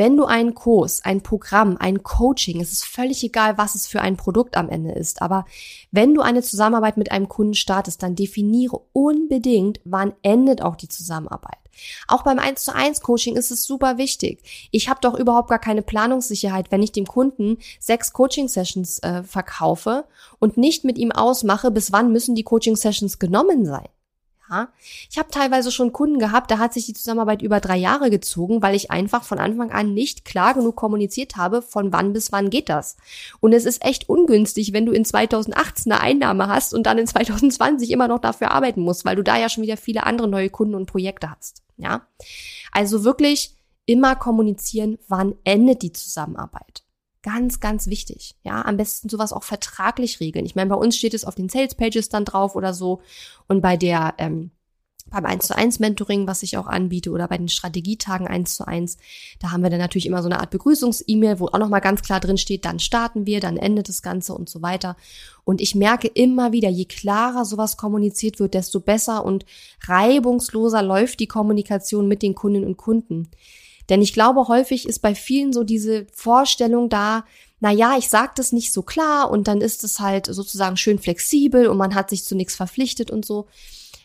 wenn 0.00 0.16
du 0.16 0.24
einen 0.24 0.54
Kurs, 0.54 1.04
ein 1.04 1.22
Programm, 1.22 1.76
ein 1.78 2.02
Coaching, 2.02 2.62
es 2.62 2.72
ist 2.72 2.86
völlig 2.86 3.22
egal, 3.22 3.58
was 3.58 3.74
es 3.74 3.86
für 3.86 4.00
ein 4.00 4.16
Produkt 4.16 4.56
am 4.56 4.70
Ende 4.70 4.92
ist, 4.92 5.20
aber 5.20 5.44
wenn 5.90 6.14
du 6.14 6.22
eine 6.22 6.40
Zusammenarbeit 6.40 6.96
mit 6.96 7.12
einem 7.12 7.28
Kunden 7.28 7.52
startest, 7.52 8.02
dann 8.02 8.16
definiere 8.16 8.80
unbedingt, 8.94 9.78
wann 9.84 10.14
endet 10.22 10.62
auch 10.62 10.76
die 10.76 10.88
Zusammenarbeit. 10.88 11.58
Auch 12.08 12.22
beim 12.22 12.38
1 12.38 12.64
zu 12.64 12.74
1 12.74 13.02
Coaching 13.02 13.36
ist 13.36 13.50
es 13.50 13.64
super 13.64 13.98
wichtig. 13.98 14.68
Ich 14.70 14.88
habe 14.88 15.00
doch 15.02 15.14
überhaupt 15.14 15.50
gar 15.50 15.58
keine 15.58 15.82
Planungssicherheit, 15.82 16.70
wenn 16.70 16.82
ich 16.82 16.92
dem 16.92 17.06
Kunden 17.06 17.58
sechs 17.78 18.14
Coaching 18.14 18.48
Sessions 18.48 19.00
äh, 19.00 19.22
verkaufe 19.22 20.06
und 20.38 20.56
nicht 20.56 20.82
mit 20.82 20.96
ihm 20.96 21.12
ausmache, 21.12 21.70
bis 21.70 21.92
wann 21.92 22.10
müssen 22.10 22.34
die 22.34 22.44
Coaching 22.44 22.76
Sessions 22.76 23.18
genommen 23.18 23.66
sein. 23.66 23.88
Ich 25.08 25.18
habe 25.18 25.30
teilweise 25.30 25.70
schon 25.70 25.92
Kunden 25.92 26.18
gehabt, 26.18 26.50
da 26.50 26.58
hat 26.58 26.72
sich 26.72 26.86
die 26.86 26.92
Zusammenarbeit 26.92 27.42
über 27.42 27.60
drei 27.60 27.76
Jahre 27.76 28.10
gezogen, 28.10 28.62
weil 28.62 28.74
ich 28.74 28.90
einfach 28.90 29.24
von 29.24 29.38
Anfang 29.38 29.70
an 29.70 29.94
nicht 29.94 30.24
klar 30.24 30.54
genug 30.54 30.76
kommuniziert 30.76 31.36
habe, 31.36 31.62
von 31.62 31.92
wann 31.92 32.12
bis 32.12 32.32
wann 32.32 32.50
geht 32.50 32.68
das. 32.68 32.96
Und 33.40 33.52
es 33.52 33.64
ist 33.64 33.84
echt 33.84 34.08
ungünstig, 34.08 34.72
wenn 34.72 34.86
du 34.86 34.92
in 34.92 35.04
2018 35.04 35.92
eine 35.92 36.00
Einnahme 36.00 36.48
hast 36.48 36.74
und 36.74 36.84
dann 36.84 36.98
in 36.98 37.06
2020 37.06 37.90
immer 37.90 38.08
noch 38.08 38.20
dafür 38.20 38.50
arbeiten 38.50 38.82
musst, 38.82 39.04
weil 39.04 39.16
du 39.16 39.22
da 39.22 39.38
ja 39.38 39.48
schon 39.48 39.62
wieder 39.62 39.76
viele 39.76 40.04
andere 40.04 40.28
neue 40.28 40.50
Kunden 40.50 40.74
und 40.74 40.86
Projekte 40.86 41.30
hast. 41.30 41.62
Ja, 41.76 42.06
also 42.72 43.04
wirklich 43.04 43.54
immer 43.86 44.14
kommunizieren, 44.16 44.98
wann 45.08 45.34
endet 45.44 45.82
die 45.82 45.92
Zusammenarbeit. 45.92 46.84
Ganz, 47.22 47.60
ganz 47.60 47.86
wichtig. 47.86 48.34
Ja, 48.44 48.64
am 48.64 48.78
besten 48.78 49.10
sowas 49.10 49.34
auch 49.34 49.42
vertraglich 49.42 50.20
regeln. 50.20 50.46
Ich 50.46 50.54
meine, 50.54 50.70
bei 50.70 50.76
uns 50.76 50.96
steht 50.96 51.12
es 51.12 51.24
auf 51.26 51.34
den 51.34 51.50
Sales 51.50 51.74
Pages 51.74 52.08
dann 52.08 52.24
drauf 52.24 52.56
oder 52.56 52.72
so. 52.72 53.02
Und 53.46 53.60
bei 53.60 53.76
der, 53.76 54.14
ähm, 54.16 54.52
beim 55.10 55.26
1 55.26 55.48
zu 55.48 55.56
1 55.56 55.80
Mentoring, 55.80 56.26
was 56.26 56.42
ich 56.42 56.56
auch 56.56 56.66
anbiete, 56.66 57.10
oder 57.10 57.28
bei 57.28 57.36
den 57.36 57.48
Strategietagen 57.48 58.26
1 58.26 58.54
zu 58.54 58.66
1, 58.66 58.96
da 59.38 59.50
haben 59.50 59.62
wir 59.62 59.68
dann 59.68 59.80
natürlich 59.80 60.06
immer 60.06 60.22
so 60.22 60.28
eine 60.28 60.40
Art 60.40 60.50
Begrüßungs-E-Mail, 60.50 61.40
wo 61.40 61.48
auch 61.48 61.58
nochmal 61.58 61.80
ganz 61.82 62.00
klar 62.02 62.20
drin 62.20 62.38
steht, 62.38 62.64
dann 62.64 62.78
starten 62.78 63.26
wir, 63.26 63.40
dann 63.40 63.58
endet 63.58 63.88
das 63.88 64.00
Ganze 64.00 64.32
und 64.32 64.48
so 64.48 64.62
weiter. 64.62 64.96
Und 65.44 65.60
ich 65.60 65.74
merke 65.74 66.08
immer 66.08 66.52
wieder, 66.52 66.70
je 66.70 66.84
klarer 66.86 67.44
sowas 67.44 67.76
kommuniziert 67.76 68.38
wird, 68.38 68.54
desto 68.54 68.80
besser 68.80 69.24
und 69.24 69.44
reibungsloser 69.82 70.82
läuft 70.82 71.20
die 71.20 71.26
Kommunikation 71.26 72.08
mit 72.08 72.22
den 72.22 72.34
Kundinnen 72.34 72.68
und 72.68 72.76
Kunden. 72.76 73.28
Denn 73.90 74.00
ich 74.00 74.12
glaube, 74.14 74.48
häufig 74.48 74.88
ist 74.88 75.00
bei 75.00 75.14
vielen 75.14 75.52
so 75.52 75.64
diese 75.64 76.06
Vorstellung 76.12 76.88
da, 76.88 77.24
na 77.58 77.70
ja, 77.70 77.98
ich 77.98 78.08
sag 78.08 78.36
das 78.36 78.52
nicht 78.52 78.72
so 78.72 78.82
klar 78.82 79.30
und 79.30 79.48
dann 79.48 79.60
ist 79.60 79.84
es 79.84 80.00
halt 80.00 80.26
sozusagen 80.26 80.78
schön 80.78 80.98
flexibel 80.98 81.66
und 81.66 81.76
man 81.76 81.94
hat 81.94 82.08
sich 82.08 82.24
zu 82.24 82.34
nichts 82.34 82.56
verpflichtet 82.56 83.10
und 83.10 83.26
so. 83.26 83.46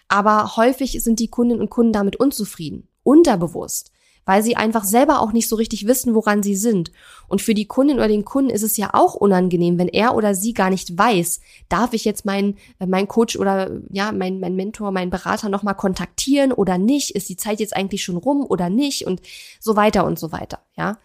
Aber 0.10 0.58
häufig 0.58 1.02
sind 1.04 1.20
die 1.20 1.30
Kundinnen 1.30 1.62
und 1.62 1.70
Kunden 1.70 1.94
damit 1.94 2.18
unzufrieden, 2.18 2.90
unterbewusst 3.04 3.92
weil 4.26 4.44
sie 4.44 4.56
einfach 4.56 4.84
selber 4.84 5.22
auch 5.22 5.32
nicht 5.32 5.48
so 5.48 5.56
richtig 5.56 5.88
wissen, 5.88 6.16
woran 6.16 6.44
sie 6.44 6.56
sind. 6.56 6.92
Und 7.28 7.42
für 7.42 7.54
die 7.54 7.68
Kundin 7.68 7.98
oder 7.98 8.08
den 8.08 8.26
Kunden 8.26 8.50
ist 8.50 8.64
es 8.64 8.78
ja 8.78 8.90
auch 8.94 9.14
unangenehm, 9.14 9.78
wenn 9.78 9.88
er 9.88 10.16
oder 10.16 10.36
sie 10.36 10.54
gar 10.54 10.70
nicht 10.70 10.98
weiß, 10.98 11.40
darf 11.70 11.94
ich 11.94 12.06
jetzt 12.06 12.26
meinen 12.26 12.58
äh, 12.80 12.86
mein 12.86 13.08
Coach 13.08 13.38
oder 13.38 13.72
ja, 13.90 14.12
mein, 14.12 14.40
mein 14.40 14.56
Mentor, 14.56 14.92
mein 14.92 15.10
Berater 15.10 15.50
nochmal 15.50 15.76
kontaktieren 15.76 16.52
oder 16.52 16.78
nicht? 16.78 17.12
Ist 17.12 17.30
die 17.30 17.38
Zeit 17.38 17.60
jetzt 17.60 17.76
eigentlich 17.76 18.04
schon 18.04 18.18
rum 18.18 18.46
oder 18.48 18.70
nicht? 18.70 19.06
Und 19.06 19.22
so 19.60 19.76
weiter 19.76 20.06
und 20.06 20.20
so 20.20 20.32
weiter, 20.32 20.60
ja. 20.76 20.98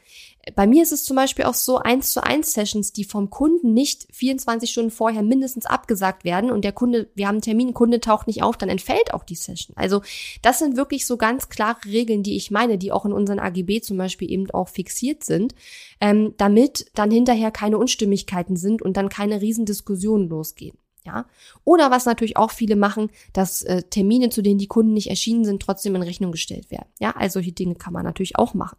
Bei 0.54 0.66
mir 0.66 0.82
ist 0.82 0.92
es 0.92 1.04
zum 1.04 1.16
Beispiel 1.16 1.44
auch 1.44 1.54
so 1.54 1.76
eins 1.76 2.12
zu 2.12 2.22
eins 2.22 2.54
Sessions, 2.54 2.92
die 2.92 3.04
vom 3.04 3.28
Kunden 3.28 3.74
nicht 3.74 4.06
24 4.12 4.70
Stunden 4.70 4.90
vorher 4.90 5.22
mindestens 5.22 5.66
abgesagt 5.66 6.24
werden 6.24 6.50
und 6.50 6.64
der 6.64 6.72
Kunde, 6.72 7.10
wir 7.14 7.26
haben 7.26 7.36
einen 7.36 7.42
Termin, 7.42 7.74
Kunde 7.74 8.00
taucht 8.00 8.26
nicht 8.26 8.42
auf, 8.42 8.56
dann 8.56 8.70
entfällt 8.70 9.12
auch 9.12 9.22
die 9.22 9.34
Session. 9.34 9.76
Also 9.76 10.00
das 10.40 10.58
sind 10.58 10.76
wirklich 10.76 11.06
so 11.06 11.18
ganz 11.18 11.50
klare 11.50 11.84
Regeln, 11.84 12.22
die 12.22 12.36
ich 12.36 12.50
meine, 12.50 12.78
die 12.78 12.90
auch 12.90 13.04
in 13.04 13.12
unseren 13.12 13.38
AGB 13.38 13.82
zum 13.82 13.98
Beispiel 13.98 14.30
eben 14.30 14.50
auch 14.50 14.68
fixiert 14.68 15.24
sind, 15.24 15.54
ähm, 16.00 16.34
damit 16.38 16.90
dann 16.94 17.10
hinterher 17.10 17.50
keine 17.50 17.76
Unstimmigkeiten 17.76 18.56
sind 18.56 18.80
und 18.80 18.96
dann 18.96 19.10
keine 19.10 19.42
Riesendiskussionen 19.42 20.28
losgehen. 20.28 20.76
Ja, 21.04 21.26
oder 21.64 21.90
was 21.90 22.04
natürlich 22.04 22.36
auch 22.36 22.50
viele 22.50 22.76
machen, 22.76 23.10
dass 23.32 23.62
äh, 23.62 23.82
Termine, 23.84 24.28
zu 24.28 24.42
denen 24.42 24.58
die 24.58 24.66
Kunden 24.66 24.92
nicht 24.92 25.08
erschienen 25.08 25.46
sind, 25.46 25.62
trotzdem 25.62 25.94
in 25.94 26.02
Rechnung 26.02 26.30
gestellt 26.30 26.70
werden. 26.70 26.88
Ja, 26.98 27.12
also 27.12 27.34
solche 27.34 27.52
Dinge 27.52 27.74
kann 27.74 27.94
man 27.94 28.04
natürlich 28.04 28.36
auch 28.36 28.52
machen. 28.52 28.76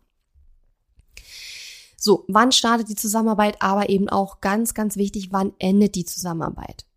So, 2.03 2.25
wann 2.27 2.51
startet 2.51 2.89
die 2.89 2.95
Zusammenarbeit, 2.95 3.61
aber 3.61 3.89
eben 3.89 4.09
auch 4.09 4.41
ganz, 4.41 4.73
ganz 4.73 4.97
wichtig, 4.97 5.31
wann 5.31 5.53
endet 5.59 5.93
die 5.93 6.03
Zusammenarbeit? 6.03 6.87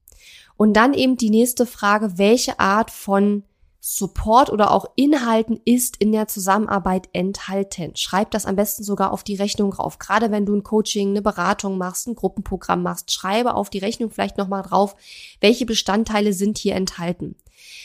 Und 0.56 0.72
dann 0.72 0.94
eben 0.94 1.18
die 1.18 1.28
nächste 1.28 1.66
Frage, 1.66 2.16
welche 2.16 2.58
Art 2.58 2.90
von 2.90 3.42
Support 3.80 4.48
oder 4.48 4.70
auch 4.70 4.86
Inhalten 4.96 5.60
ist 5.66 5.98
in 5.98 6.10
der 6.10 6.26
Zusammenarbeit 6.26 7.10
enthalten. 7.12 7.96
Schreib 7.96 8.30
das 8.30 8.46
am 8.46 8.56
besten 8.56 8.82
sogar 8.82 9.12
auf 9.12 9.24
die 9.24 9.34
Rechnung 9.34 9.72
drauf. 9.72 9.98
Gerade 9.98 10.30
wenn 10.30 10.46
du 10.46 10.54
ein 10.54 10.62
Coaching, 10.62 11.10
eine 11.10 11.20
Beratung 11.20 11.76
machst, 11.76 12.08
ein 12.08 12.14
Gruppenprogramm 12.14 12.82
machst, 12.82 13.12
schreibe 13.12 13.52
auf 13.52 13.68
die 13.68 13.80
Rechnung 13.80 14.10
vielleicht 14.10 14.38
nochmal 14.38 14.62
drauf, 14.62 14.96
welche 15.42 15.66
Bestandteile 15.66 16.32
sind 16.32 16.56
hier 16.56 16.76
enthalten. 16.76 17.36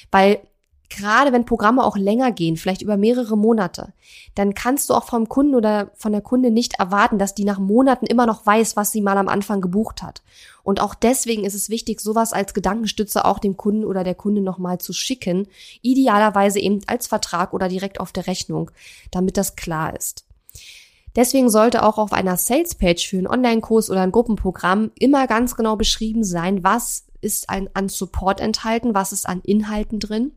Weil 0.10 0.39
gerade 0.89 1.32
wenn 1.32 1.45
Programme 1.45 1.84
auch 1.84 1.95
länger 1.95 2.32
gehen, 2.32 2.58
vielleicht 2.58 2.82
über 2.82 2.97
mehrere 2.97 3.38
Monate, 3.38 3.93
dann 4.36 4.54
kannst 4.54 4.89
du 4.89 4.95
auch 4.95 5.06
vom 5.06 5.30
Kunden 5.30 5.56
oder 5.56 5.91
von 5.95 6.12
der 6.12 6.21
Kunde 6.21 6.52
nicht 6.52 6.80
erwarten, 6.80 7.19
dass 7.19 7.36
die 7.36 7.45
nach 7.45 7.60
Monaten 7.60 8.06
immer 8.06 8.25
noch 8.25 8.45
weiß, 8.45 8.75
was 8.75 8.91
sie 8.91 9.02
mal 9.02 9.17
am 9.17 9.28
Anfang 9.28 9.62
gebucht 9.62 10.02
hat. 10.02 10.23
Und 10.63 10.82
auch 10.82 10.95
deswegen 10.95 11.45
ist 11.45 11.54
es 11.54 11.69
wichtig, 11.69 12.02
sowas 12.02 12.34
als 12.34 12.54
Gedankenstütze 12.54 13.25
auch 13.25 13.39
dem 13.39 13.56
Kunden 13.56 13.86
oder 13.86 14.04
der 14.04 14.15
Kunde 14.15 14.41
nochmal 14.41 14.80
zu 14.80 14.93
schicken, 14.93 15.47
idealerweise 15.82 16.60
eben 16.60 16.82
als 16.88 17.08
Vertrag 17.08 17.54
oder 17.54 17.69
direkt 17.69 17.99
auf 17.99 18.12
der 18.12 18.28
Rechnung, 18.28 18.71
damit 19.12 19.38
das 19.38 19.56
klar 19.56 19.95
ist. 19.95 20.25
Deswegen 21.15 21.49
sollte 21.49 21.84
auch 21.84 21.97
auf 21.97 22.13
einer 22.13 22.38
Salespage 22.38 23.08
für 23.08 23.17
einen 23.17 23.28
Online-Kurs 23.28 23.89
oder 23.89 24.02
ein 24.02 24.12
Gruppenprogramm 24.12 24.91
immer 24.97 25.28
ganz 25.28 25.56
genau 25.56 25.75
beschrieben 25.75 26.23
sein, 26.23 26.63
was 26.63 27.06
ist 27.21 27.49
ein, 27.49 27.69
an 27.73 27.89
Support 27.89 28.39
enthalten, 28.39 28.93
was 28.93 29.12
ist 29.12 29.28
an 29.28 29.41
Inhalten 29.41 29.99
drin 29.99 30.34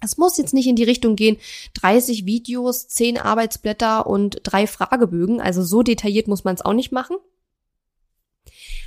es 0.00 0.16
muss 0.16 0.36
jetzt 0.36 0.54
nicht 0.54 0.66
in 0.66 0.76
die 0.76 0.84
Richtung 0.84 1.16
gehen, 1.16 1.36
30 1.74 2.26
Videos, 2.26 2.88
10 2.88 3.18
Arbeitsblätter 3.18 4.06
und 4.06 4.40
drei 4.42 4.66
Fragebögen. 4.66 5.40
Also 5.40 5.62
so 5.62 5.82
detailliert 5.82 6.28
muss 6.28 6.44
man 6.44 6.54
es 6.54 6.64
auch 6.64 6.72
nicht 6.72 6.92
machen. 6.92 7.16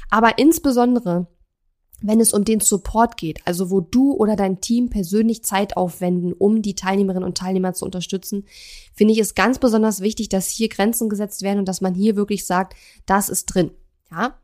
Aber 0.10 0.38
insbesondere, 0.38 1.28
wenn 2.02 2.20
es 2.20 2.34
um 2.34 2.44
den 2.44 2.60
Support 2.60 3.18
geht, 3.18 3.46
also 3.46 3.70
wo 3.70 3.80
du 3.80 4.14
oder 4.14 4.36
dein 4.36 4.60
Team 4.60 4.90
persönlich 4.90 5.44
Zeit 5.44 5.78
aufwenden, 5.78 6.34
um 6.34 6.62
die 6.62 6.76
Teilnehmerinnen 6.76 7.26
und 7.26 7.38
Teilnehmer 7.38 7.74
zu 7.74 7.86
unterstützen, 7.86 8.46
finde 8.94 9.14
ich 9.14 9.20
es 9.20 9.36
ganz 9.36 9.60
besonders 9.60 10.02
wichtig, 10.02 10.30
dass 10.30 10.50
hier 10.50 10.70
Grenzen 10.70 11.10
gesetzt 11.10 11.44
werden 11.44 11.60
und 11.60 11.68
dass 11.68 11.82
man 11.82 11.94
hier 11.94 12.16
wirklich 12.16 12.46
sagt, 12.46 12.76
das 13.06 13.30
ist 13.30 13.46
drin. 13.46 13.72
Ja, 14.12 14.36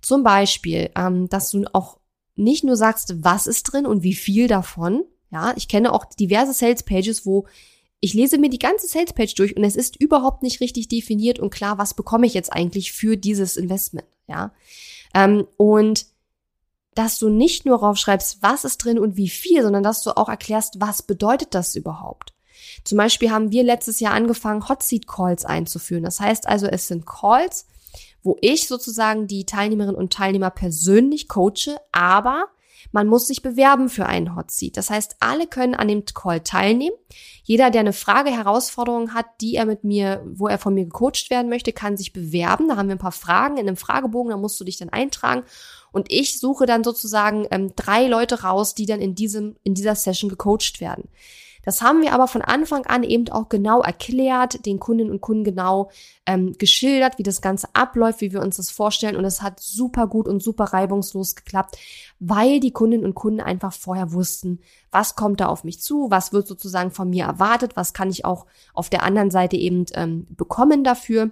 zum 0.00 0.22
Beispiel, 0.22 0.90
ähm, 0.96 1.28
dass 1.28 1.50
du 1.50 1.64
auch 1.72 1.98
nicht 2.36 2.64
nur 2.64 2.76
sagst, 2.76 3.22
was 3.24 3.46
ist 3.46 3.62
drin 3.64 3.86
und 3.86 4.02
wie 4.02 4.14
viel 4.14 4.48
davon, 4.48 5.04
ja, 5.30 5.52
ich 5.56 5.68
kenne 5.68 5.92
auch 5.92 6.04
diverse 6.04 6.52
Sales 6.52 6.82
Pages, 6.82 7.26
wo 7.26 7.46
ich 8.00 8.12
lese 8.12 8.38
mir 8.38 8.50
die 8.50 8.58
ganze 8.58 8.86
Sales 8.86 9.12
Page 9.14 9.34
durch 9.34 9.56
und 9.56 9.64
es 9.64 9.76
ist 9.76 9.96
überhaupt 9.96 10.42
nicht 10.42 10.60
richtig 10.60 10.88
definiert 10.88 11.38
und 11.38 11.50
klar, 11.50 11.78
was 11.78 11.94
bekomme 11.94 12.26
ich 12.26 12.34
jetzt 12.34 12.52
eigentlich 12.52 12.92
für 12.92 13.16
dieses 13.16 13.56
Investment, 13.56 14.06
ja. 14.26 14.52
Ähm, 15.14 15.46
und 15.56 16.06
dass 16.94 17.18
du 17.18 17.28
nicht 17.28 17.66
nur 17.66 17.78
raufschreibst, 17.78 18.42
was 18.42 18.64
ist 18.64 18.78
drin 18.78 18.98
und 18.98 19.16
wie 19.16 19.28
viel, 19.28 19.62
sondern 19.62 19.82
dass 19.82 20.02
du 20.02 20.16
auch 20.16 20.28
erklärst, 20.28 20.80
was 20.80 21.02
bedeutet 21.02 21.54
das 21.54 21.74
überhaupt. 21.74 22.34
Zum 22.84 22.98
Beispiel 22.98 23.30
haben 23.30 23.50
wir 23.50 23.62
letztes 23.62 24.00
Jahr 24.00 24.12
angefangen, 24.12 24.68
Hot 24.68 24.82
Seat 24.82 25.06
Calls 25.06 25.44
einzuführen. 25.44 26.04
Das 26.04 26.20
heißt 26.20 26.46
also, 26.46 26.66
es 26.66 26.88
sind 26.88 27.06
Calls, 27.06 27.66
wo 28.22 28.36
ich 28.40 28.68
sozusagen 28.68 29.26
die 29.26 29.44
Teilnehmerinnen 29.44 29.96
und 29.96 30.12
Teilnehmer 30.12 30.50
persönlich 30.50 31.28
coache, 31.28 31.76
aber 31.92 32.48
man 32.92 33.06
muss 33.06 33.26
sich 33.26 33.42
bewerben 33.42 33.88
für 33.88 34.06
einen 34.06 34.36
Hot 34.36 34.50
Seat. 34.50 34.76
Das 34.76 34.90
heißt, 34.90 35.16
alle 35.20 35.46
können 35.46 35.74
an 35.74 35.88
dem 35.88 36.04
Call 36.04 36.40
teilnehmen. 36.40 36.96
Jeder, 37.42 37.70
der 37.70 37.80
eine 37.80 37.92
Frage, 37.92 38.30
Herausforderung 38.30 39.14
hat, 39.14 39.26
die 39.40 39.56
er 39.56 39.66
mit 39.66 39.84
mir, 39.84 40.24
wo 40.26 40.48
er 40.48 40.58
von 40.58 40.74
mir 40.74 40.84
gecoacht 40.84 41.30
werden 41.30 41.48
möchte, 41.48 41.72
kann 41.72 41.96
sich 41.96 42.12
bewerben. 42.12 42.68
Da 42.68 42.76
haben 42.76 42.88
wir 42.88 42.94
ein 42.94 42.98
paar 42.98 43.12
Fragen 43.12 43.56
in 43.56 43.66
einem 43.66 43.76
Fragebogen, 43.76 44.30
da 44.30 44.36
musst 44.36 44.58
du 44.60 44.64
dich 44.64 44.78
dann 44.78 44.88
eintragen. 44.88 45.44
Und 45.92 46.10
ich 46.10 46.40
suche 46.40 46.66
dann 46.66 46.82
sozusagen 46.82 47.46
ähm, 47.50 47.72
drei 47.76 48.06
Leute 48.06 48.42
raus, 48.42 48.74
die 48.74 48.86
dann 48.86 49.00
in 49.00 49.14
diesem, 49.14 49.56
in 49.62 49.74
dieser 49.74 49.94
Session 49.94 50.28
gecoacht 50.28 50.80
werden. 50.80 51.08
Das 51.64 51.82
haben 51.82 52.02
wir 52.02 52.12
aber 52.12 52.28
von 52.28 52.42
Anfang 52.42 52.86
an 52.86 53.02
eben 53.02 53.28
auch 53.30 53.48
genau 53.48 53.80
erklärt, 53.80 54.66
den 54.66 54.78
Kundinnen 54.78 55.12
und 55.12 55.20
Kunden 55.20 55.44
genau 55.44 55.90
ähm, 56.26 56.52
geschildert, 56.58 57.18
wie 57.18 57.22
das 57.22 57.40
Ganze 57.40 57.68
abläuft, 57.72 58.20
wie 58.20 58.32
wir 58.32 58.42
uns 58.42 58.56
das 58.56 58.70
vorstellen. 58.70 59.16
Und 59.16 59.24
es 59.24 59.42
hat 59.42 59.60
super 59.60 60.06
gut 60.06 60.28
und 60.28 60.42
super 60.42 60.64
reibungslos 60.64 61.36
geklappt, 61.36 61.76
weil 62.20 62.60
die 62.60 62.72
Kundinnen 62.72 63.06
und 63.06 63.14
Kunden 63.14 63.40
einfach 63.40 63.72
vorher 63.72 64.12
wussten, 64.12 64.60
was 64.90 65.16
kommt 65.16 65.40
da 65.40 65.46
auf 65.46 65.64
mich 65.64 65.80
zu, 65.80 66.10
was 66.10 66.32
wird 66.32 66.46
sozusagen 66.46 66.90
von 66.90 67.10
mir 67.10 67.24
erwartet, 67.24 67.76
was 67.76 67.92
kann 67.94 68.10
ich 68.10 68.24
auch 68.24 68.46
auf 68.74 68.90
der 68.90 69.02
anderen 69.02 69.30
Seite 69.30 69.56
eben 69.56 69.86
ähm, 69.94 70.26
bekommen 70.30 70.84
dafür. 70.84 71.30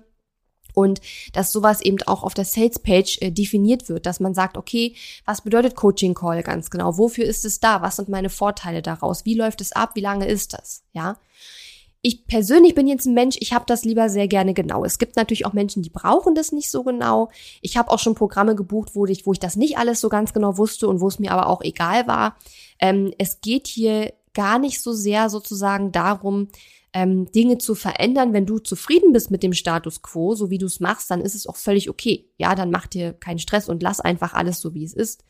Und 0.75 1.01
dass 1.33 1.53
sowas 1.53 1.81
eben 1.81 1.99
auch 2.07 2.23
auf 2.23 2.35
der 2.35 2.45
Sales 2.45 2.79
Page 2.79 3.19
äh, 3.21 3.31
definiert 3.31 3.89
wird, 3.89 4.07
dass 4.07 4.21
man 4.21 4.35
sagt, 4.35 4.57
okay, 4.57 4.95
was 5.25 5.43
bedeutet 5.43 5.75
Coaching 5.75 6.15
Call 6.15 6.43
ganz 6.43 6.71
genau? 6.71 6.99
Wofür 6.99 7.25
ist 7.25 7.45
es 7.45 7.61
da? 7.61 7.83
Was 7.83 7.97
sind 7.97 8.09
meine 8.09 8.31
Vorteile 8.31 8.83
daraus? 8.83 9.25
Wie 9.25 9.35
läuft 9.35 9.61
es 9.61 9.73
ab? 9.73 9.91
Wie 9.95 10.01
lange 10.01 10.27
ist 10.27 10.55
das? 10.55 10.83
Ja. 10.93 11.19
Ich 12.05 12.27
persönlich 12.27 12.75
bin 12.75 12.89
jetzt 12.89 13.07
ein 13.07 13.15
Mensch, 13.15 13.37
ich 13.39 13.53
habe 13.53 13.65
das 13.69 13.85
lieber 13.85 14.09
sehr 14.09 14.27
gerne 14.27 14.55
genau. 14.55 14.85
Es 14.85 14.99
gibt 14.99 15.15
natürlich 15.15 15.47
auch 15.47 15.53
Menschen, 15.53 15.85
die 15.85 15.91
brauchen 15.91 16.35
das 16.35 16.51
nicht 16.51 16.69
so 16.69 16.83
genau. 16.83 17.31
Ich 17.61 17.77
habe 17.77 17.93
auch 17.93 18.01
schon 18.01 18.17
Programme 18.17 18.57
gebucht, 18.57 18.97
wo 18.97 19.07
ich, 19.07 19.25
wo 19.25 19.33
ich 19.33 19.39
das 19.39 19.55
nicht 19.55 19.79
alles 19.79 20.01
so 20.01 20.09
ganz 20.09 20.33
genau 20.33 20.59
wusste 20.59 20.89
und 20.89 21.01
wo 21.01 21.07
es 21.07 21.21
mir 21.21 21.31
aber 21.31 21.47
auch 21.47 21.63
egal 21.63 22.09
war. 22.09 22.37
Ähm, 22.81 23.13
es 23.19 23.41
geht 23.41 23.69
hier 23.69 24.13
gar 24.35 24.59
nicht 24.59 24.83
so 24.83 24.93
sehr 24.93 25.31
sozusagen 25.31 25.93
darum, 25.93 26.49
ähm, 26.93 27.31
Dinge 27.33 27.59
zu 27.59 27.75
verändern. 27.75 28.33
Wenn 28.33 28.47
du 28.47 28.59
zufrieden 28.59 29.13
bist 29.13 29.31
mit 29.31 29.43
dem 29.43 29.53
Status 29.53 30.03
quo, 30.03 30.35
so 30.35 30.51
wie 30.51 30.59
du 30.59 30.67
es 30.67 30.81
machst, 30.81 31.11
dann 31.11 31.21
ist 31.21 31.35
es 31.35 31.47
auch 31.47 31.57
völlig 31.57 31.89
okay. 31.89 32.29
Ja, 32.37 32.55
dann 32.55 32.71
mach 32.71 32.87
dir 32.87 33.13
keinen 33.13 33.39
Stress 33.39 33.69
und 33.69 33.83
lass 33.83 34.01
einfach 34.01 34.35
alles 34.35 34.61
so, 34.61 34.75
wie 34.75 34.85
es 34.85 34.93
ist. 34.93 35.25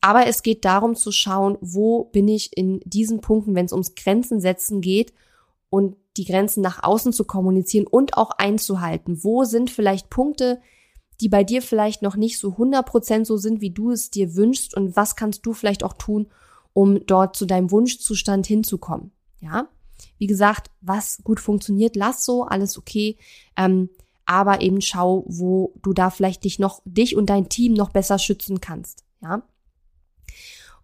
Aber 0.00 0.26
es 0.26 0.42
geht 0.42 0.64
darum 0.64 0.94
zu 0.94 1.10
schauen, 1.10 1.58
wo 1.60 2.04
bin 2.04 2.28
ich 2.28 2.56
in 2.56 2.80
diesen 2.84 3.20
Punkten, 3.20 3.54
wenn 3.54 3.66
es 3.66 3.72
ums 3.72 3.94
Grenzen 3.94 4.40
setzen 4.40 4.80
geht 4.80 5.12
und 5.70 5.96
die 6.16 6.24
Grenzen 6.24 6.62
nach 6.62 6.82
außen 6.82 7.12
zu 7.12 7.24
kommunizieren 7.24 7.86
und 7.86 8.16
auch 8.16 8.30
einzuhalten. 8.30 9.24
Wo 9.24 9.44
sind 9.44 9.70
vielleicht 9.70 10.08
Punkte, 10.10 10.60
die 11.20 11.28
bei 11.28 11.44
dir 11.44 11.62
vielleicht 11.62 12.02
noch 12.02 12.16
nicht 12.16 12.38
so 12.38 12.50
100% 12.50 13.24
so 13.24 13.36
sind, 13.36 13.60
wie 13.60 13.70
du 13.70 13.90
es 13.90 14.10
dir 14.10 14.36
wünschst 14.36 14.76
und 14.76 14.96
was 14.96 15.16
kannst 15.16 15.44
du 15.46 15.52
vielleicht 15.52 15.82
auch 15.82 15.94
tun, 15.94 16.28
um 16.72 17.04
dort 17.06 17.36
zu 17.36 17.46
deinem 17.46 17.70
Wunschzustand 17.70 18.46
hinzukommen. 18.46 19.12
Ja? 19.40 19.68
Wie 20.18 20.26
gesagt, 20.26 20.70
was 20.80 21.18
gut 21.24 21.40
funktioniert, 21.40 21.96
lass 21.96 22.24
so, 22.24 22.44
alles 22.44 22.78
okay. 22.78 23.16
Ähm, 23.56 23.90
aber 24.24 24.60
eben 24.60 24.80
schau, 24.80 25.24
wo 25.26 25.72
du 25.82 25.92
da 25.92 26.10
vielleicht 26.10 26.44
dich 26.44 26.58
noch, 26.58 26.82
dich 26.84 27.16
und 27.16 27.26
dein 27.30 27.48
Team 27.48 27.74
noch 27.74 27.90
besser 27.90 28.18
schützen 28.18 28.60
kannst. 28.60 29.04
Ja. 29.22 29.42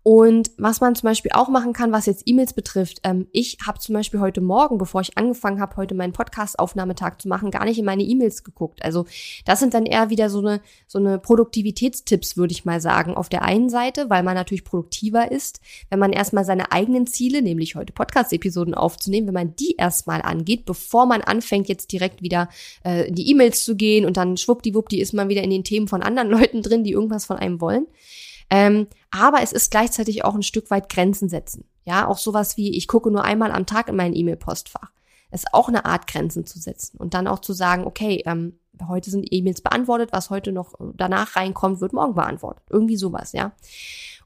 Und 0.05 0.51
was 0.57 0.81
man 0.81 0.97
zum 0.97 1.07
Beispiel 1.07 1.31
auch 1.33 1.49
machen 1.49 1.73
kann, 1.73 1.93
was 1.93 2.07
jetzt 2.07 2.25
E-Mails 2.27 2.55
betrifft, 2.55 2.99
ähm, 3.05 3.29
ich 3.31 3.59
habe 3.65 3.79
zum 3.79 3.95
Beispiel 3.95 4.19
heute 4.19 4.41
Morgen, 4.41 4.77
bevor 4.77 5.01
ich 5.01 5.17
angefangen 5.17 5.61
habe, 5.61 5.77
heute 5.77 5.95
meinen 5.95 6.13
Podcast-Aufnahmetag 6.13 7.19
zu 7.21 7.29
machen, 7.29 7.53
gar 7.53 7.65
nicht 7.65 7.79
in 7.79 7.85
meine 7.85 8.03
E-Mails 8.03 8.43
geguckt. 8.43 8.85
Also 8.85 9.07
das 9.45 9.61
sind 9.61 9.75
dann 9.75 9.87
eher 9.87 10.11
wieder 10.11 10.29
so 10.29 10.41
eine, 10.41 10.61
so 10.89 10.99
eine 10.99 11.21
Produktivitätstipps, 11.21 12.37
würde 12.37 12.53
ich 12.53 12.65
mal 12.65 12.81
sagen, 12.81 13.15
auf 13.15 13.29
der 13.29 13.43
einen 13.43 13.71
Seite, 13.71 14.11
weil 14.11 14.25
man 14.25 14.35
natürlich 14.35 14.65
produktiver 14.65 15.31
ist, 15.31 15.61
wenn 15.89 16.01
man 16.01 16.13
erstmal 16.13 16.45
seine 16.45 16.73
eigenen 16.73 17.07
Ziele, 17.07 17.41
nämlich 17.41 17.77
heute 17.77 17.93
Podcast-Episoden 17.93 18.75
aufzunehmen, 18.75 19.29
wenn 19.29 19.35
man 19.35 19.55
die 19.55 19.77
erstmal 19.77 20.23
angeht, 20.23 20.65
bevor 20.65 21.07
man 21.07 21.23
anfängt, 21.23 21.69
jetzt 21.69 21.93
direkt 21.93 22.23
wieder 22.23 22.49
äh, 22.85 23.07
in 23.07 23.15
die 23.15 23.31
E-Mails 23.31 23.65
zu 23.65 23.77
gehen 23.77 24.05
und 24.05 24.17
dann 24.17 24.37
schwuppdiwuppdi 24.37 25.01
ist 25.01 25.15
man 25.15 25.29
wieder 25.29 25.45
in 25.45 25.51
den 25.51 25.63
Themen 25.63 25.87
von 25.87 26.03
anderen 26.03 26.31
Leuten 26.41 26.63
drin, 26.63 26.83
die 26.83 26.91
irgendwas 26.91 27.25
von 27.25 27.37
einem 27.37 27.61
wollen. 27.61 27.87
Ähm, 28.53 28.87
aber 29.11 29.41
es 29.43 29.53
ist 29.53 29.71
gleichzeitig 29.71 30.27
auch 30.27 30.35
ein 30.35 30.43
Stück 30.43 30.71
weit 30.71 30.91
Grenzen 30.91 31.31
setzen. 31.31 31.65
Ja, 31.87 32.07
auch 32.07 32.19
sowas 32.19 32.59
wie, 32.59 32.77
ich 32.77 32.87
gucke 32.87 33.11
nur 33.11 33.25
einmal 33.25 33.51
am 33.51 33.65
Tag 33.65 33.89
in 33.89 33.97
mein 33.97 34.15
E-Mail-Postfach. 34.15 34.93
Ist 35.31 35.55
auch 35.55 35.69
eine 35.69 35.87
Art, 35.87 36.07
Grenzen 36.07 36.45
zu 36.45 36.59
setzen. 36.59 36.99
Und 36.99 37.15
dann 37.15 37.27
auch 37.27 37.39
zu 37.39 37.55
sagen, 37.55 37.87
okay, 37.87 38.23
ähm, 38.27 38.59
heute 38.87 39.11
sind 39.11 39.27
E-Mails 39.31 39.63
beantwortet, 39.63 40.11
was 40.13 40.29
heute 40.29 40.53
noch 40.53 40.75
danach 40.95 41.35
reinkommt, 41.35 41.81
wird 41.81 41.95
morgen 41.95 42.15
beantwortet. 42.15 42.65
Irgendwie 42.69 42.97
sowas, 42.97 43.33
ja. 43.33 43.53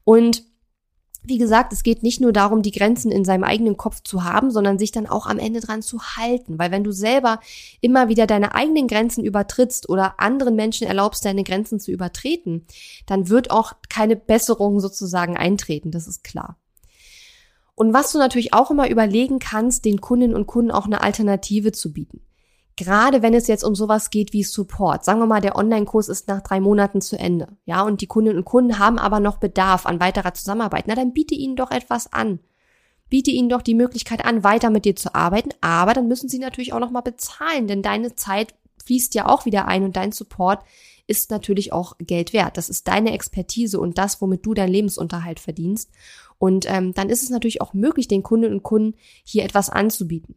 Und 0.03 0.43
wie 1.27 1.37
gesagt, 1.37 1.73
es 1.73 1.83
geht 1.83 2.03
nicht 2.03 2.21
nur 2.21 2.31
darum, 2.31 2.61
die 2.61 2.71
Grenzen 2.71 3.11
in 3.11 3.25
seinem 3.25 3.43
eigenen 3.43 3.77
Kopf 3.77 4.01
zu 4.03 4.23
haben, 4.23 4.51
sondern 4.51 4.79
sich 4.79 4.91
dann 4.91 5.07
auch 5.07 5.25
am 5.25 5.39
Ende 5.39 5.59
dran 5.59 5.81
zu 5.81 6.01
halten. 6.01 6.57
Weil 6.57 6.71
wenn 6.71 6.83
du 6.83 6.91
selber 6.91 7.39
immer 7.81 8.07
wieder 8.07 8.27
deine 8.27 8.55
eigenen 8.55 8.87
Grenzen 8.87 9.23
übertrittst 9.23 9.89
oder 9.89 10.19
anderen 10.19 10.55
Menschen 10.55 10.87
erlaubst, 10.87 11.25
deine 11.25 11.43
Grenzen 11.43 11.79
zu 11.79 11.91
übertreten, 11.91 12.65
dann 13.05 13.29
wird 13.29 13.51
auch 13.51 13.73
keine 13.89 14.15
Besserung 14.15 14.79
sozusagen 14.79 15.37
eintreten. 15.37 15.91
Das 15.91 16.07
ist 16.07 16.23
klar. 16.23 16.57
Und 17.75 17.93
was 17.93 18.11
du 18.11 18.17
natürlich 18.17 18.53
auch 18.53 18.71
immer 18.71 18.89
überlegen 18.89 19.39
kannst, 19.39 19.85
den 19.85 20.01
Kundinnen 20.01 20.35
und 20.35 20.47
Kunden 20.47 20.71
auch 20.71 20.85
eine 20.85 21.01
Alternative 21.01 21.71
zu 21.71 21.93
bieten. 21.93 22.21
Gerade 22.77 23.23
wenn 23.23 23.33
es 23.33 23.47
jetzt 23.47 23.63
um 23.63 23.73
sowas 23.73 24.11
geht 24.11 24.33
wie 24.33 24.43
Support. 24.43 25.03
Sagen 25.03 25.19
wir 25.19 25.25
mal, 25.25 25.41
der 25.41 25.55
Online-Kurs 25.55 26.09
ist 26.09 26.27
nach 26.27 26.41
drei 26.41 26.59
Monaten 26.59 27.01
zu 27.01 27.17
Ende. 27.17 27.47
Ja, 27.65 27.81
und 27.81 28.01
die 28.01 28.07
Kundinnen 28.07 28.37
und 28.37 28.45
Kunden 28.45 28.77
haben 28.77 28.99
aber 28.99 29.19
noch 29.19 29.37
Bedarf 29.37 29.87
an 29.87 29.99
weiterer 29.99 30.35
Zusammenarbeit. 30.35 30.85
Na, 30.87 30.93
dann 30.93 31.11
biete 31.11 31.33
ihnen 31.33 31.55
doch 31.55 31.71
etwas 31.71 32.13
an. 32.13 32.39
Biete 33.09 33.31
ihnen 33.31 33.49
doch 33.49 33.63
die 33.63 33.73
Möglichkeit 33.73 34.23
an, 34.23 34.43
weiter 34.43 34.69
mit 34.69 34.85
dir 34.85 34.95
zu 34.95 35.15
arbeiten. 35.15 35.49
Aber 35.59 35.93
dann 35.93 36.07
müssen 36.07 36.29
sie 36.29 36.37
natürlich 36.37 36.71
auch 36.71 36.79
nochmal 36.79 37.01
bezahlen, 37.01 37.67
denn 37.67 37.81
deine 37.81 38.13
Zeit 38.15 38.53
fließt 38.85 39.15
ja 39.15 39.25
auch 39.25 39.45
wieder 39.45 39.67
ein 39.67 39.83
und 39.83 39.95
dein 39.95 40.11
Support 40.11 40.63
ist 41.07 41.31
natürlich 41.31 41.73
auch 41.73 41.95
Geld 41.99 42.31
wert. 42.31 42.57
Das 42.57 42.69
ist 42.69 42.87
deine 42.87 43.13
Expertise 43.13 43.79
und 43.79 43.97
das, 43.97 44.21
womit 44.21 44.45
du 44.45 44.53
deinen 44.53 44.71
Lebensunterhalt 44.71 45.39
verdienst. 45.39 45.89
Und 46.37 46.69
ähm, 46.69 46.93
dann 46.93 47.09
ist 47.09 47.23
es 47.23 47.31
natürlich 47.31 47.61
auch 47.61 47.73
möglich, 47.73 48.07
den 48.07 48.21
Kundinnen 48.21 48.57
und 48.57 48.63
Kunden 48.63 48.95
hier 49.23 49.45
etwas 49.45 49.71
anzubieten. 49.71 50.35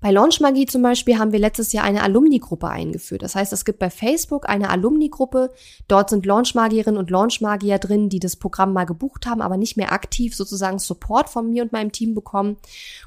Bei 0.00 0.10
Launchmagie 0.10 0.66
zum 0.66 0.82
Beispiel 0.82 1.18
haben 1.18 1.32
wir 1.32 1.38
letztes 1.38 1.72
Jahr 1.72 1.84
eine 1.84 2.02
Alumni-Gruppe 2.02 2.68
eingeführt. 2.68 3.22
Das 3.22 3.34
heißt, 3.34 3.52
es 3.52 3.64
gibt 3.64 3.78
bei 3.78 3.90
Facebook 3.90 4.48
eine 4.48 4.70
Alumni-Gruppe. 4.70 5.50
Dort 5.88 6.10
sind 6.10 6.26
Launchmagierinnen 6.26 6.98
und 6.98 7.10
Launchmagier 7.10 7.78
drin, 7.78 8.08
die 8.08 8.20
das 8.20 8.36
Programm 8.36 8.72
mal 8.72 8.84
gebucht 8.84 9.26
haben, 9.26 9.40
aber 9.40 9.56
nicht 9.56 9.76
mehr 9.76 9.92
aktiv 9.92 10.34
sozusagen 10.34 10.78
Support 10.78 11.30
von 11.30 11.50
mir 11.50 11.62
und 11.62 11.72
meinem 11.72 11.92
Team 11.92 12.14
bekommen. 12.14 12.56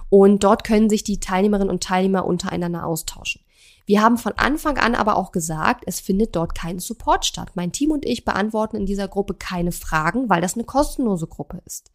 Und 0.10 0.44
dort 0.44 0.64
können 0.64 0.90
sich 0.90 1.04
die 1.04 1.20
Teilnehmerinnen 1.20 1.70
und 1.70 1.84
Teilnehmer 1.84 2.26
untereinander 2.26 2.86
austauschen. 2.86 3.42
Wir 3.86 4.02
haben 4.02 4.18
von 4.18 4.34
Anfang 4.34 4.78
an 4.78 4.96
aber 4.96 5.16
auch 5.16 5.32
gesagt, 5.32 5.86
es 5.88 6.02
findet 6.02 6.36
dort 6.36 6.54
kein 6.56 6.78
Support 6.78 7.26
statt. 7.26 7.52
Mein 7.56 7.72
Team 7.72 7.92
und 7.92 8.06
ich 8.06 8.26
beantworten 8.26 8.76
in 8.76 8.86
dieser 8.86 9.08
Gruppe 9.08 9.34
keine 9.34 9.72
Fragen, 9.72 10.30
weil 10.30 10.42
das 10.42 10.56
eine 10.56 10.66
kostenlose 10.66 11.28
Gruppe 11.28 11.62
ist. 11.66 11.90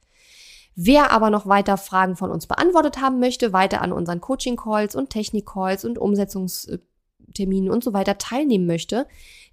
Wer 0.74 1.10
aber 1.10 1.30
noch 1.30 1.46
weiter 1.46 1.76
Fragen 1.76 2.16
von 2.16 2.30
uns 2.30 2.46
beantwortet 2.46 3.00
haben 3.00 3.20
möchte, 3.20 3.52
weiter 3.52 3.82
an 3.82 3.92
unseren 3.92 4.20
Coaching-Calls 4.20 4.94
und 4.94 5.10
Technik-Calls 5.10 5.84
und 5.84 5.98
Umsetzungsterminen 7.32 7.70
und 7.70 7.82
so 7.84 7.92
weiter 7.92 8.18
teilnehmen 8.18 8.66
möchte, 8.66 9.06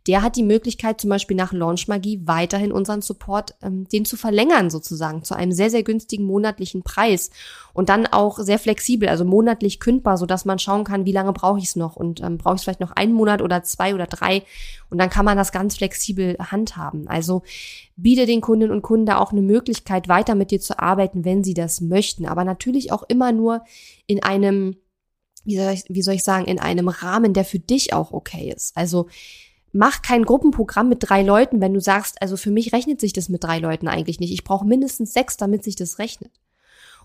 der 0.07 0.21
hat 0.21 0.37
die 0.37 0.43
Möglichkeit, 0.43 1.01
zum 1.01 1.09
Beispiel 1.09 1.35
nach 1.35 1.51
Launchmagie 1.51 2.21
weiterhin 2.23 2.71
unseren 2.71 3.01
Support, 3.01 3.55
ähm, 3.61 3.87
den 3.89 4.05
zu 4.05 4.15
verlängern 4.15 4.69
sozusagen, 4.69 5.23
zu 5.23 5.35
einem 5.35 5.51
sehr, 5.51 5.69
sehr 5.69 5.83
günstigen 5.83 6.23
monatlichen 6.23 6.83
Preis 6.83 7.31
und 7.73 7.89
dann 7.89 8.07
auch 8.07 8.39
sehr 8.39 8.59
flexibel, 8.59 9.09
also 9.09 9.25
monatlich 9.25 9.79
kündbar, 9.79 10.17
so 10.17 10.25
dass 10.25 10.45
man 10.45 10.57
schauen 10.57 10.85
kann, 10.85 11.05
wie 11.05 11.11
lange 11.11 11.33
brauche 11.33 11.59
ich 11.59 11.65
es 11.65 11.75
noch 11.75 11.95
und 11.97 12.21
ähm, 12.21 12.37
brauche 12.37 12.55
ich 12.55 12.61
vielleicht 12.61 12.79
noch 12.79 12.91
einen 12.91 13.13
Monat 13.13 13.41
oder 13.41 13.61
zwei 13.63 13.93
oder 13.93 14.07
drei 14.07 14.43
und 14.89 14.99
dann 14.99 15.09
kann 15.09 15.25
man 15.25 15.37
das 15.37 15.51
ganz 15.51 15.75
flexibel 15.75 16.37
handhaben. 16.39 17.07
Also 17.07 17.43
biete 17.97 18.25
den 18.25 18.41
Kundinnen 18.41 18.73
und 18.73 18.81
Kunden 18.81 19.05
da 19.05 19.17
auch 19.17 19.33
eine 19.33 19.41
Möglichkeit, 19.41 20.07
weiter 20.07 20.33
mit 20.33 20.51
dir 20.51 20.61
zu 20.61 20.79
arbeiten, 20.79 21.25
wenn 21.25 21.43
sie 21.43 21.53
das 21.53 21.81
möchten, 21.81 22.25
aber 22.25 22.45
natürlich 22.45 22.93
auch 22.93 23.03
immer 23.09 23.33
nur 23.33 23.63
in 24.07 24.23
einem 24.23 24.77
wie 25.45 25.57
soll, 25.57 25.73
ich, 25.73 25.83
wie 25.89 26.01
soll 26.01 26.15
ich 26.15 26.23
sagen, 26.23 26.45
in 26.45 26.59
einem 26.59 26.87
Rahmen, 26.87 27.33
der 27.33 27.45
für 27.45 27.59
dich 27.59 27.93
auch 27.93 28.11
okay 28.11 28.53
ist. 28.55 28.75
Also 28.75 29.07
mach 29.71 30.01
kein 30.01 30.25
Gruppenprogramm 30.25 30.89
mit 30.89 30.99
drei 31.01 31.21
Leuten, 31.21 31.61
wenn 31.61 31.73
du 31.73 31.79
sagst, 31.79 32.21
also 32.21 32.37
für 32.37 32.51
mich 32.51 32.73
rechnet 32.73 32.99
sich 32.99 33.13
das 33.13 33.29
mit 33.29 33.43
drei 33.43 33.59
Leuten 33.59 33.87
eigentlich 33.87 34.19
nicht. 34.19 34.33
Ich 34.33 34.43
brauche 34.43 34.65
mindestens 34.65 35.13
sechs, 35.13 35.37
damit 35.37 35.63
sich 35.63 35.75
das 35.75 35.99
rechnet. 35.99 36.31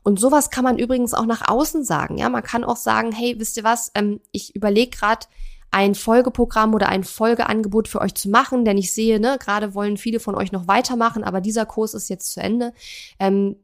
Und 0.03 0.21
sowas 0.21 0.51
kann 0.51 0.65
man 0.65 0.79
übrigens 0.79 1.15
auch 1.15 1.27
nach 1.27 1.49
außen 1.49 1.83
sagen. 1.83 2.19
Ja, 2.19 2.29
man 2.29 2.43
kann 2.43 2.63
auch 2.63 2.77
sagen, 2.77 3.11
hey, 3.13 3.37
wisst 3.39 3.57
ihr 3.57 3.65
was? 3.65 3.91
Ähm, 3.95 4.21
ich 4.33 4.55
überlege 4.55 4.91
gerade 4.91 5.27
ein 5.71 5.97
Folgeprogramm 5.97 6.73
oder 6.73 6.89
ein 6.89 7.03
Folgeangebot 7.03 7.89
für 7.89 8.01
euch 8.01 8.15
zu 8.15 8.29
machen, 8.29 8.65
denn 8.65 8.79
ich 8.79 8.93
sehe, 8.93 9.19
ne, 9.19 9.39
gerade 9.41 9.75
wollen 9.75 9.97
viele 9.97 10.21
von 10.21 10.37
euch 10.37 10.53
noch 10.53 10.69
weitermachen, 10.69 11.25
aber 11.25 11.41
dieser 11.41 11.67
Kurs 11.67 11.95
ist 11.95 12.09
jetzt 12.09 12.33
zu 12.33 12.41
Ende. 12.41 12.73
Ähm, 13.19 13.57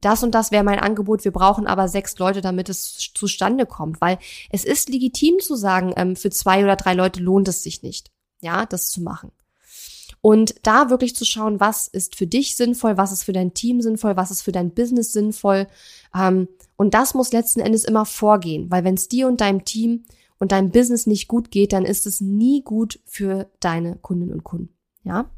das 0.00 0.22
und 0.22 0.34
das 0.34 0.50
wäre 0.50 0.64
mein 0.64 0.78
Angebot, 0.78 1.24
wir 1.24 1.32
brauchen 1.32 1.66
aber 1.66 1.88
sechs 1.88 2.18
Leute, 2.18 2.40
damit 2.40 2.68
es 2.68 3.12
zustande 3.14 3.66
kommt, 3.66 4.00
weil 4.00 4.18
es 4.50 4.64
ist 4.64 4.88
legitim 4.88 5.38
zu 5.40 5.56
sagen, 5.56 5.92
ähm, 5.96 6.16
für 6.16 6.30
zwei 6.30 6.62
oder 6.62 6.76
drei 6.76 6.94
Leute 6.94 7.20
lohnt 7.20 7.48
es 7.48 7.62
sich 7.62 7.82
nicht 7.82 8.10
ja, 8.40 8.66
das 8.66 8.88
zu 8.90 9.02
machen. 9.02 9.32
Und 10.20 10.54
da 10.62 10.90
wirklich 10.90 11.14
zu 11.14 11.24
schauen, 11.24 11.60
was 11.60 11.86
ist 11.86 12.16
für 12.16 12.26
dich 12.26 12.56
sinnvoll, 12.56 12.96
was 12.96 13.12
ist 13.12 13.24
für 13.24 13.32
dein 13.32 13.54
Team 13.54 13.80
sinnvoll, 13.80 14.16
was 14.16 14.30
ist 14.30 14.42
für 14.42 14.52
dein 14.52 14.72
Business 14.72 15.12
sinnvoll. 15.12 15.68
Ähm, 16.14 16.48
und 16.76 16.94
das 16.94 17.14
muss 17.14 17.32
letzten 17.32 17.60
Endes 17.60 17.84
immer 17.84 18.04
vorgehen, 18.04 18.70
weil 18.70 18.82
wenn 18.84 18.94
es 18.94 19.08
dir 19.08 19.28
und 19.28 19.40
deinem 19.40 19.64
Team 19.64 20.04
und 20.38 20.52
deinem 20.52 20.70
Business 20.70 21.06
nicht 21.06 21.28
gut 21.28 21.50
geht, 21.50 21.72
dann 21.72 21.84
ist 21.84 22.06
es 22.06 22.20
nie 22.20 22.62
gut 22.62 23.00
für 23.04 23.50
deine 23.60 23.96
Kundinnen 23.96 24.34
und 24.34 24.44
Kunden. 24.44 24.74
Ja. 25.04 25.30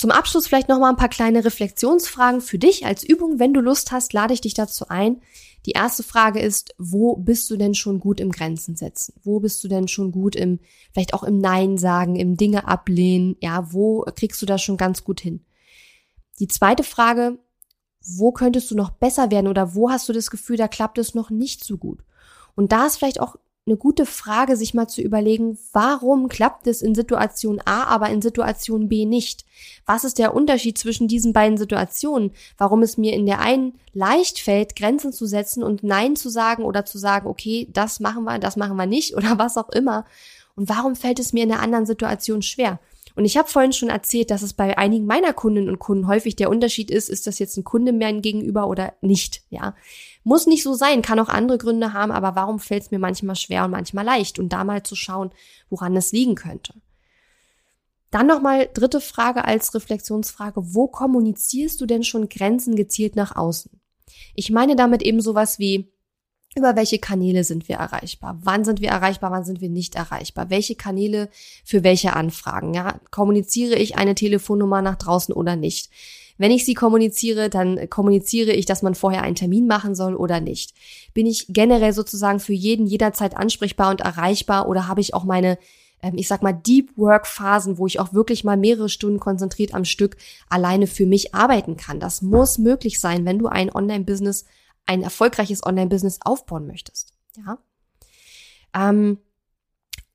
Zum 0.00 0.12
Abschluss 0.12 0.46
vielleicht 0.46 0.70
noch 0.70 0.78
mal 0.78 0.88
ein 0.88 0.96
paar 0.96 1.10
kleine 1.10 1.44
Reflexionsfragen 1.44 2.40
für 2.40 2.58
dich 2.58 2.86
als 2.86 3.04
Übung. 3.04 3.38
Wenn 3.38 3.52
du 3.52 3.60
Lust 3.60 3.92
hast, 3.92 4.14
lade 4.14 4.32
ich 4.32 4.40
dich 4.40 4.54
dazu 4.54 4.88
ein, 4.88 5.20
die 5.66 5.72
erste 5.72 6.02
Frage 6.02 6.40
ist, 6.40 6.74
wo 6.78 7.16
bist 7.16 7.50
du 7.50 7.58
denn 7.58 7.74
schon 7.74 8.00
gut 8.00 8.18
im 8.18 8.32
Grenzen 8.32 8.76
setzen? 8.76 9.12
Wo 9.24 9.40
bist 9.40 9.62
du 9.62 9.68
denn 9.68 9.88
schon 9.88 10.10
gut 10.10 10.36
im, 10.36 10.58
vielleicht 10.94 11.12
auch 11.12 11.22
im 11.22 11.36
Nein 11.36 11.76
sagen, 11.76 12.16
im 12.16 12.38
Dinge 12.38 12.66
ablehnen? 12.66 13.36
Ja, 13.42 13.74
wo 13.74 14.06
kriegst 14.16 14.40
du 14.40 14.46
das 14.46 14.62
schon 14.62 14.78
ganz 14.78 15.04
gut 15.04 15.20
hin? 15.20 15.44
Die 16.38 16.48
zweite 16.48 16.82
Frage, 16.82 17.38
wo 18.00 18.32
könntest 18.32 18.70
du 18.70 18.76
noch 18.76 18.88
besser 18.88 19.30
werden 19.30 19.48
oder 19.48 19.74
wo 19.74 19.90
hast 19.90 20.08
du 20.08 20.14
das 20.14 20.30
Gefühl, 20.30 20.56
da 20.56 20.66
klappt 20.66 20.96
es 20.96 21.14
noch 21.14 21.28
nicht 21.28 21.62
so 21.62 21.76
gut? 21.76 22.02
Und 22.54 22.72
da 22.72 22.86
ist 22.86 22.96
vielleicht 22.96 23.20
auch 23.20 23.36
eine 23.70 23.78
gute 23.78 24.04
Frage, 24.04 24.56
sich 24.56 24.74
mal 24.74 24.88
zu 24.88 25.00
überlegen, 25.00 25.56
warum 25.72 26.28
klappt 26.28 26.66
es 26.66 26.82
in 26.82 26.94
Situation 26.94 27.60
A, 27.64 27.84
aber 27.84 28.10
in 28.10 28.20
Situation 28.20 28.88
B 28.88 29.06
nicht? 29.06 29.44
Was 29.86 30.04
ist 30.04 30.18
der 30.18 30.34
Unterschied 30.34 30.76
zwischen 30.76 31.06
diesen 31.06 31.32
beiden 31.32 31.56
Situationen? 31.56 32.32
Warum 32.58 32.82
es 32.82 32.96
mir 32.96 33.14
in 33.14 33.26
der 33.26 33.38
einen 33.38 33.74
leicht 33.92 34.40
fällt, 34.40 34.74
Grenzen 34.74 35.12
zu 35.12 35.26
setzen 35.26 35.62
und 35.62 35.84
Nein 35.84 36.16
zu 36.16 36.28
sagen 36.28 36.64
oder 36.64 36.84
zu 36.84 36.98
sagen, 36.98 37.28
okay, 37.28 37.68
das 37.72 38.00
machen 38.00 38.24
wir, 38.24 38.38
das 38.38 38.56
machen 38.56 38.76
wir 38.76 38.86
nicht 38.86 39.14
oder 39.16 39.38
was 39.38 39.56
auch 39.56 39.70
immer. 39.70 40.04
Und 40.56 40.68
warum 40.68 40.96
fällt 40.96 41.20
es 41.20 41.32
mir 41.32 41.44
in 41.44 41.48
der 41.48 41.60
anderen 41.60 41.86
Situation 41.86 42.42
schwer? 42.42 42.80
Und 43.14 43.24
ich 43.24 43.36
habe 43.36 43.48
vorhin 43.48 43.72
schon 43.72 43.88
erzählt, 43.88 44.30
dass 44.30 44.42
es 44.42 44.52
bei 44.52 44.78
einigen 44.78 45.06
meiner 45.06 45.32
Kundinnen 45.32 45.68
und 45.68 45.78
Kunden 45.78 46.06
häufig 46.06 46.36
der 46.36 46.50
Unterschied 46.50 46.90
ist, 46.90 47.08
ist 47.08 47.26
das 47.26 47.38
jetzt 47.38 47.56
ein 47.56 47.64
Kunde 47.64 47.92
mehr 47.92 48.12
gegenüber 48.12 48.66
oder 48.68 48.94
nicht, 49.00 49.42
ja. 49.50 49.74
Muss 50.22 50.46
nicht 50.46 50.62
so 50.62 50.74
sein, 50.74 51.02
kann 51.02 51.18
auch 51.18 51.28
andere 51.28 51.58
Gründe 51.58 51.92
haben, 51.92 52.12
aber 52.12 52.36
warum 52.36 52.58
fällt 52.58 52.82
es 52.84 52.90
mir 52.90 52.98
manchmal 52.98 53.36
schwer 53.36 53.64
und 53.64 53.70
manchmal 53.70 54.04
leicht? 54.04 54.38
Und 54.38 54.52
da 54.52 54.64
mal 54.64 54.82
zu 54.82 54.94
schauen, 54.94 55.30
woran 55.70 55.96
es 55.96 56.12
liegen 56.12 56.34
könnte. 56.34 56.74
Dann 58.10 58.26
nochmal 58.26 58.68
dritte 58.72 59.00
Frage 59.00 59.44
als 59.44 59.74
Reflexionsfrage. 59.74 60.74
Wo 60.74 60.88
kommunizierst 60.88 61.80
du 61.80 61.86
denn 61.86 62.02
schon 62.02 62.28
Grenzen 62.28 62.74
gezielt 62.74 63.16
nach 63.16 63.36
außen? 63.36 63.70
Ich 64.34 64.50
meine 64.50 64.76
damit 64.76 65.02
eben 65.02 65.20
sowas 65.20 65.58
wie, 65.58 65.92
über 66.56 66.74
welche 66.74 66.98
Kanäle 66.98 67.44
sind 67.44 67.68
wir 67.68 67.76
erreichbar? 67.76 68.38
Wann 68.42 68.64
sind 68.64 68.80
wir 68.80 68.88
erreichbar? 68.88 69.30
Wann 69.30 69.44
sind 69.44 69.60
wir 69.60 69.68
nicht 69.68 69.94
erreichbar? 69.94 70.50
Welche 70.50 70.74
Kanäle 70.74 71.28
für 71.64 71.84
welche 71.84 72.14
Anfragen? 72.14 72.74
Ja, 72.74 72.98
kommuniziere 73.10 73.76
ich 73.76 73.96
eine 73.96 74.16
Telefonnummer 74.16 74.82
nach 74.82 74.96
draußen 74.96 75.32
oder 75.32 75.54
nicht? 75.54 75.90
Wenn 76.38 76.50
ich 76.50 76.64
sie 76.64 76.74
kommuniziere, 76.74 77.50
dann 77.50 77.88
kommuniziere 77.88 78.52
ich, 78.52 78.66
dass 78.66 78.82
man 78.82 78.94
vorher 78.94 79.22
einen 79.22 79.36
Termin 79.36 79.66
machen 79.66 79.94
soll 79.94 80.14
oder 80.14 80.40
nicht. 80.40 80.74
Bin 81.14 81.26
ich 81.26 81.46
generell 81.50 81.92
sozusagen 81.92 82.40
für 82.40 82.54
jeden 82.54 82.86
jederzeit 82.86 83.36
ansprechbar 83.36 83.90
und 83.90 84.00
erreichbar 84.00 84.68
oder 84.68 84.88
habe 84.88 85.02
ich 85.02 85.14
auch 85.14 85.24
meine 85.24 85.58
ähm, 86.02 86.14
ich 86.16 86.28
sag 86.28 86.42
mal, 86.42 86.52
Deep 86.52 86.96
Work 86.96 87.26
Phasen, 87.26 87.78
wo 87.78 87.86
ich 87.86 88.00
auch 88.00 88.12
wirklich 88.12 88.42
mal 88.42 88.56
mehrere 88.56 88.88
Stunden 88.88 89.20
konzentriert 89.20 89.74
am 89.74 89.84
Stück 89.84 90.16
alleine 90.48 90.86
für 90.86 91.06
mich 91.06 91.34
arbeiten 91.34 91.76
kann. 91.76 92.00
Das 92.00 92.22
muss 92.22 92.58
möglich 92.58 93.00
sein, 93.00 93.24
wenn 93.24 93.38
du 93.38 93.46
ein 93.46 93.70
Online-Business 93.70 94.46
ein 94.90 95.04
erfolgreiches 95.04 95.64
Online-Business 95.64 96.18
aufbauen 96.22 96.66
möchtest. 96.66 97.12
Ja. 97.36 97.58
Ähm, 98.74 99.18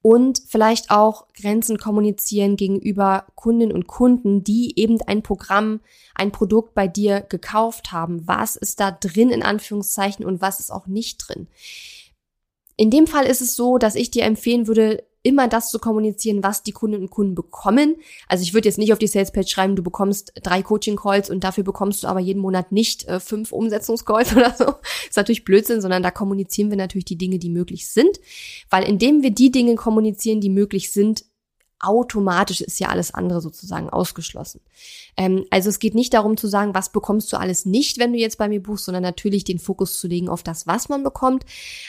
und 0.01 0.41
vielleicht 0.45 0.91
auch 0.91 1.27
Grenzen 1.33 1.77
kommunizieren 1.77 2.57
gegenüber 2.57 3.25
Kundinnen 3.35 3.73
und 3.73 3.87
Kunden, 3.87 4.43
die 4.43 4.77
eben 4.77 5.01
ein 5.01 5.23
Programm, 5.23 5.79
ein 6.13 6.31
Produkt 6.31 6.75
bei 6.75 6.89
dir 6.89 7.21
gekauft 7.21 7.93
haben. 7.93 8.27
Was 8.27 8.57
ist 8.57 8.81
da 8.81 8.91
drin 8.91 9.29
in 9.29 9.43
Anführungszeichen 9.43 10.25
und 10.25 10.41
was 10.41 10.59
ist 10.59 10.71
auch 10.71 10.87
nicht 10.87 11.17
drin? 11.25 11.47
In 12.75 12.91
dem 12.91 13.07
Fall 13.07 13.25
ist 13.25 13.41
es 13.41 13.55
so, 13.55 13.77
dass 13.77 13.95
ich 13.95 14.11
dir 14.11 14.25
empfehlen 14.25 14.67
würde, 14.67 15.05
immer 15.25 15.47
das 15.47 15.71
zu 15.71 15.79
kommunizieren, 15.79 16.43
was 16.43 16.61
die 16.61 16.71
Kundinnen 16.71 17.05
und 17.05 17.09
Kunden 17.09 17.33
bekommen. 17.33 17.95
Also 18.27 18.43
ich 18.43 18.53
würde 18.53 18.69
jetzt 18.69 18.77
nicht 18.77 18.93
auf 18.93 18.99
die 18.99 19.07
Salespage 19.07 19.47
schreiben, 19.47 19.75
du 19.75 19.81
bekommst 19.81 20.31
drei 20.43 20.61
Coaching-Calls 20.61 21.31
und 21.31 21.43
dafür 21.43 21.63
bekommst 21.63 22.03
du 22.03 22.07
aber 22.07 22.19
jeden 22.19 22.41
Monat 22.41 22.71
nicht 22.71 23.07
äh, 23.07 23.19
fünf 23.19 23.51
Umsetzungscalls 23.51 24.33
oder 24.35 24.53
so. 24.55 24.75
ist 25.09 25.17
natürlich 25.17 25.43
Blödsinn, 25.43 25.81
sondern 25.81 26.03
da 26.03 26.11
kommunizieren 26.11 26.69
wir 26.69 26.77
natürlich 26.77 27.05
die 27.05 27.17
Dinge, 27.17 27.39
die 27.39 27.49
möglich 27.49 27.89
sind. 27.89 28.19
Weil 28.69 28.83
indem 28.83 29.23
wir 29.23 29.31
die 29.31 29.49
Dinge 29.49 29.75
kommunizieren, 29.75 30.41
die 30.41 30.49
möglich 30.49 30.91
sind, 30.91 31.25
automatisch 31.79 32.61
ist 32.61 32.79
ja 32.79 32.89
alles 32.89 33.13
andere 33.13 33.41
sozusagen 33.41 33.89
ausgeschlossen. 33.89 34.61
Ähm, 35.17 35.45
also 35.49 35.69
es 35.69 35.79
geht 35.79 35.93
nicht 35.93 36.13
darum 36.13 36.37
zu 36.37 36.47
sagen, 36.47 36.73
was 36.73 36.91
bekommst 36.91 37.31
du 37.31 37.37
alles 37.37 37.65
nicht, 37.65 37.99
wenn 37.99 38.13
du 38.13 38.19
jetzt 38.19 38.37
bei 38.37 38.47
mir 38.47 38.61
buchst, 38.63 38.85
sondern 38.85 39.03
natürlich 39.03 39.43
den 39.43 39.59
Fokus 39.59 39.99
zu 39.99 40.07
legen 40.07 40.29
auf 40.29 40.41
das, 40.41 40.67
was 40.67 40.89
man 40.89 41.03
bekommt. 41.03 41.45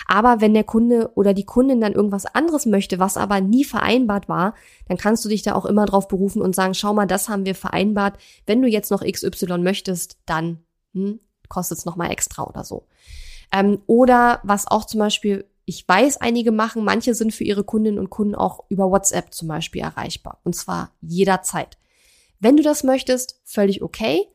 Aber 0.07 0.41
wenn 0.41 0.55
der 0.55 0.65
Kunde 0.65 1.11
oder 1.15 1.35
die 1.35 1.45
Kundin 1.45 1.81
dann 1.81 1.93
irgendwas 1.93 2.27
anderes 2.27 2.67
möchte, 2.67 2.99
was 2.99 3.17
aber 3.17 3.41
nie 3.41 3.65
vereinbart 3.65 4.29
war, 4.29 4.55
dann 4.89 4.99
kannst 4.99 5.25
du 5.25 5.29
dich 5.29 5.43
da 5.43 5.55
auch 5.55 5.65
immer 5.65 5.87
drauf 5.87 6.09
berufen 6.09 6.43
und 6.43 6.55
sagen, 6.55 6.75
schau 6.75 6.93
mal, 6.93 7.07
das 7.07 7.29
haben 7.29 7.47
wir 7.47 7.55
vereinbart. 7.55 8.19
Wenn 8.45 8.63
du 8.63 8.69
jetzt 8.69 8.91
noch 8.91 9.05
XY 9.05 9.59
möchtest, 9.59 10.19
dann 10.27 10.59
hm, 10.95 11.21
kostet 11.49 11.79
es 11.79 11.85
nochmal 11.85 12.11
extra 12.11 12.45
oder 12.45 12.65
so. 12.65 12.87
Ähm, 13.53 13.81
oder 13.87 14.41
was 14.43 14.67
auch 14.67 14.85
zum 14.85 14.99
Beispiel 14.99 15.45
ich 15.67 15.87
weiß, 15.87 16.21
einige 16.21 16.53
machen, 16.53 16.85
manche 16.85 17.15
sind 17.15 17.35
für 17.35 17.43
ihre 17.43 17.65
Kundinnen 17.65 17.99
und 17.99 18.09
Kunden 18.09 18.37
auch 18.37 18.65
über 18.69 18.89
WhatsApp 18.91 19.35
zum 19.35 19.49
Beispiel 19.49 19.83
erreichbar. 19.83 20.41
Und 20.45 20.55
zwar 20.55 20.93
jederzeit. 21.01 21.77
Wenn 22.39 22.57
du 22.57 22.63
das 22.63 22.85
möchtest, 22.85 23.41
völlig 23.45 23.83
okay. 23.83 24.29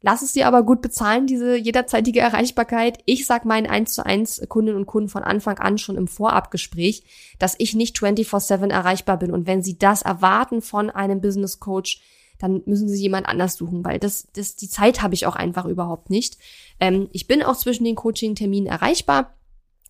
Lass 0.00 0.22
es 0.22 0.32
dir 0.32 0.46
aber 0.46 0.62
gut 0.62 0.80
bezahlen, 0.80 1.26
diese 1.26 1.56
jederzeitige 1.56 2.20
Erreichbarkeit. 2.20 3.00
Ich 3.04 3.26
sag 3.26 3.44
meinen 3.44 3.66
1 3.66 3.92
zu 3.92 4.06
1 4.06 4.42
Kundinnen 4.48 4.78
und 4.78 4.86
Kunden 4.86 5.08
von 5.08 5.24
Anfang 5.24 5.58
an 5.58 5.78
schon 5.78 5.96
im 5.96 6.06
Vorabgespräch, 6.06 7.02
dass 7.40 7.56
ich 7.58 7.74
nicht 7.74 7.96
24-7 7.96 8.70
erreichbar 8.70 9.18
bin. 9.18 9.32
Und 9.32 9.48
wenn 9.48 9.64
sie 9.64 9.76
das 9.76 10.02
erwarten 10.02 10.62
von 10.62 10.90
einem 10.90 11.20
Business 11.20 11.58
Coach, 11.58 12.00
dann 12.38 12.62
müssen 12.66 12.88
sie 12.88 13.02
jemand 13.02 13.26
anders 13.26 13.56
suchen, 13.56 13.84
weil 13.84 13.98
das, 13.98 14.28
das 14.32 14.54
die 14.54 14.68
Zeit 14.68 15.02
habe 15.02 15.14
ich 15.14 15.26
auch 15.26 15.34
einfach 15.34 15.64
überhaupt 15.64 16.08
nicht. 16.08 16.38
Ähm, 16.78 17.08
ich 17.12 17.26
bin 17.26 17.42
auch 17.42 17.56
zwischen 17.56 17.82
den 17.82 17.96
Coaching-Terminen 17.96 18.68
erreichbar 18.68 19.34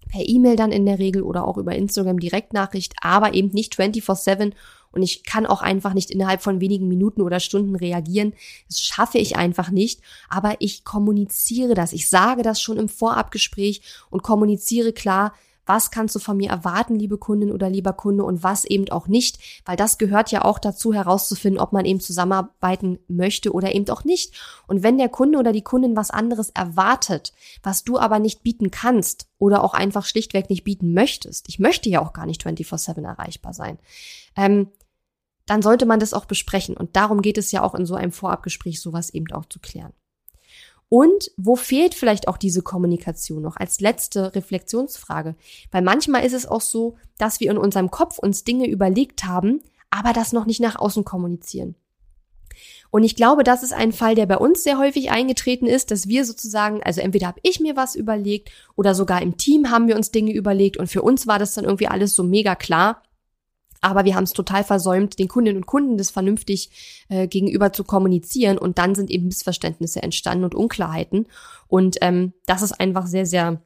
per 0.09 0.27
E-Mail 0.27 0.57
dann 0.57 0.73
in 0.73 0.87
der 0.87 0.99
Regel 0.99 1.23
oder 1.23 1.47
auch 1.47 1.57
über 1.57 1.75
Instagram 1.75 2.19
Direktnachricht, 2.19 2.95
aber 3.01 3.35
eben 3.35 3.49
nicht 3.49 3.75
24/7 3.77 4.55
und 4.91 5.03
ich 5.03 5.23
kann 5.23 5.47
auch 5.47 5.63
einfach 5.63 5.95
nicht 5.95 6.11
innerhalb 6.11 6.43
von 6.43 6.61
wenigen 6.61 6.89
Minuten 6.89 7.21
oder 7.21 7.41
Stunden 7.41 7.77
reagieren. 7.77 8.33
Das 8.69 8.81
schaffe 8.81 9.19
ich 9.19 9.37
einfach 9.37 9.71
nicht, 9.71 10.01
aber 10.29 10.57
ich 10.61 10.85
kommuniziere 10.85 11.75
das. 11.75 11.93
Ich 11.93 12.09
sage 12.09 12.43
das 12.43 12.61
schon 12.61 12.79
im 12.79 12.89
Vorabgespräch 12.89 13.83
und 14.11 14.23
kommuniziere 14.23 14.93
klar, 14.93 15.35
was 15.69 15.91
kannst 15.91 16.15
du 16.15 16.19
von 16.19 16.39
mir 16.39 16.49
erwarten, 16.49 16.95
liebe 16.95 17.19
Kundin 17.19 17.53
oder 17.53 17.69
lieber 17.69 17.93
Kunde 17.93 18.25
und 18.25 18.43
was 18.43 18.65
eben 18.65 18.89
auch 18.91 19.07
nicht, 19.07 19.39
weil 19.67 19.77
das 19.77 19.99
gehört 19.99 20.31
ja 20.31 20.45
auch 20.45 20.59
dazu 20.59 20.95
herauszufinden, 20.95 21.61
ob 21.61 21.73
man 21.73 21.85
eben 21.85 22.01
zusammenarbeiten 22.01 22.99
möchte 23.07 23.53
oder 23.53 23.75
eben 23.75 23.89
auch 23.91 24.05
nicht. 24.05 24.35
Und 24.67 24.83
wenn 24.83 24.97
der 24.97 25.11
Kunde 25.11 25.39
oder 25.39 25.53
die 25.53 25.63
Kundin 25.63 25.95
was 25.95 26.11
anderes 26.11 26.51
erwartet, 26.51 27.35
was 27.63 27.85
du 27.85 27.99
aber 27.99 28.19
nicht 28.19 28.43
bieten 28.43 28.71
kannst 28.71 29.29
oder 29.39 29.63
auch 29.63 29.75
einfach 29.75 30.07
schlichtweg 30.07 30.49
nicht 30.49 30.65
bieten 30.65 30.95
möchtest, 30.95 31.49
ich 31.49 31.59
möchte 31.59 31.91
ja 31.91 32.01
auch 32.01 32.15
gar 32.15 32.25
nicht 32.25 32.43
24/7 32.43 33.05
erreichbar 33.05 33.53
sein, 33.53 33.79
ähm, 34.37 34.69
dann 35.45 35.63
sollte 35.63 35.87
man 35.87 36.01
das 36.01 36.15
auch 36.15 36.25
besprechen. 36.25 36.77
Und 36.77 36.97
darum 36.97 37.23
geht 37.23 37.39
es 37.39 37.53
ja 37.53 37.63
auch 37.63 37.75
in 37.75 37.87
so 37.87 37.95
einem 37.95 38.13
Vorabgespräch, 38.13 38.81
sowas 38.81 39.11
eben 39.11 39.31
auch 39.33 39.47
zu 39.47 39.59
klären. 39.59 39.93
Und 40.89 41.31
wo 41.37 41.55
fehlt 41.55 41.95
vielleicht 41.95 42.29
auch 42.29 42.39
diese 42.39 42.63
Kommunikation 42.63 43.43
noch 43.43 43.57
als 43.57 43.81
letzte 43.81 44.35
Reflexionsfrage? 44.35 45.37
Weil 45.71 45.83
manchmal 45.83 46.25
ist 46.25 46.33
es 46.33 46.47
auch 46.47 46.63
so, 46.63 46.97
dass 47.19 47.41
wir 47.41 47.51
in 47.51 47.59
unserem 47.59 47.91
Kopf 47.91 48.19
uns 48.19 48.45
Dinge 48.45 48.67
überlegt 48.67 49.25
haben, 49.25 49.61
aber 49.91 50.13
das 50.13 50.33
noch 50.33 50.47
nicht 50.47 50.61
nach 50.61 50.77
außen 50.77 51.05
kommunizieren. 51.05 51.75
Und 52.91 53.05
ich 53.05 53.17
glaube, 53.17 53.45
das 53.45 53.63
ist 53.63 53.73
ein 53.73 53.93
Fall, 53.93 54.15
der 54.15 54.27
bei 54.27 54.39
uns 54.39 54.63
sehr 54.63 54.79
häufig 54.79 55.11
eingetreten 55.11 55.67
ist, 55.67 55.91
dass 55.91 56.09
wir 56.09 56.25
sozusagen, 56.25 56.83
also 56.83 57.01
entweder 57.01 57.27
habe 57.27 57.41
ich 57.43 57.61
mir 57.61 57.77
was 57.77 57.95
überlegt 57.95 58.51
oder 58.77 58.95
sogar 58.95 59.21
im 59.21 59.37
Team 59.37 59.71
haben 59.71 59.89
wir 59.89 59.97
uns 59.97 60.11
Dinge 60.11 60.33
überlegt 60.33 60.79
und 60.79 60.89
für 60.89 61.03
uns 61.03 61.27
war 61.27 61.39
das 61.39 61.55
dann 61.55 61.65
irgendwie 61.65 61.89
alles 61.89 62.15
so 62.15 62.23
mega 62.23 62.55
klar. 62.55 63.03
Aber 63.81 64.05
wir 64.05 64.15
haben 64.15 64.25
es 64.25 64.33
total 64.33 64.65
versäumt, 64.65 65.19
den 65.19 65.29
Kundinnen 65.29 65.59
und 65.59 65.67
Kunden 65.67 65.99
das 65.99 66.11
vernünftig 66.11 66.71
äh, 67.09 67.29
gegenüber 67.29 67.73
zu 67.73 67.85
kommunizieren. 67.85 68.59
Und 68.59 68.79
dann 68.79 68.95
sind 68.95 69.11
eben 69.11 69.27
Missverständnisse 69.27 70.03
entstanden 70.03 70.45
und 70.45 70.55
Unklarheiten. 70.55 71.27
Und 71.69 71.99
ähm, 72.01 72.33
das 72.47 72.63
ist 72.63 72.81
einfach 72.81 73.07
sehr, 73.07 73.27
sehr 73.27 73.63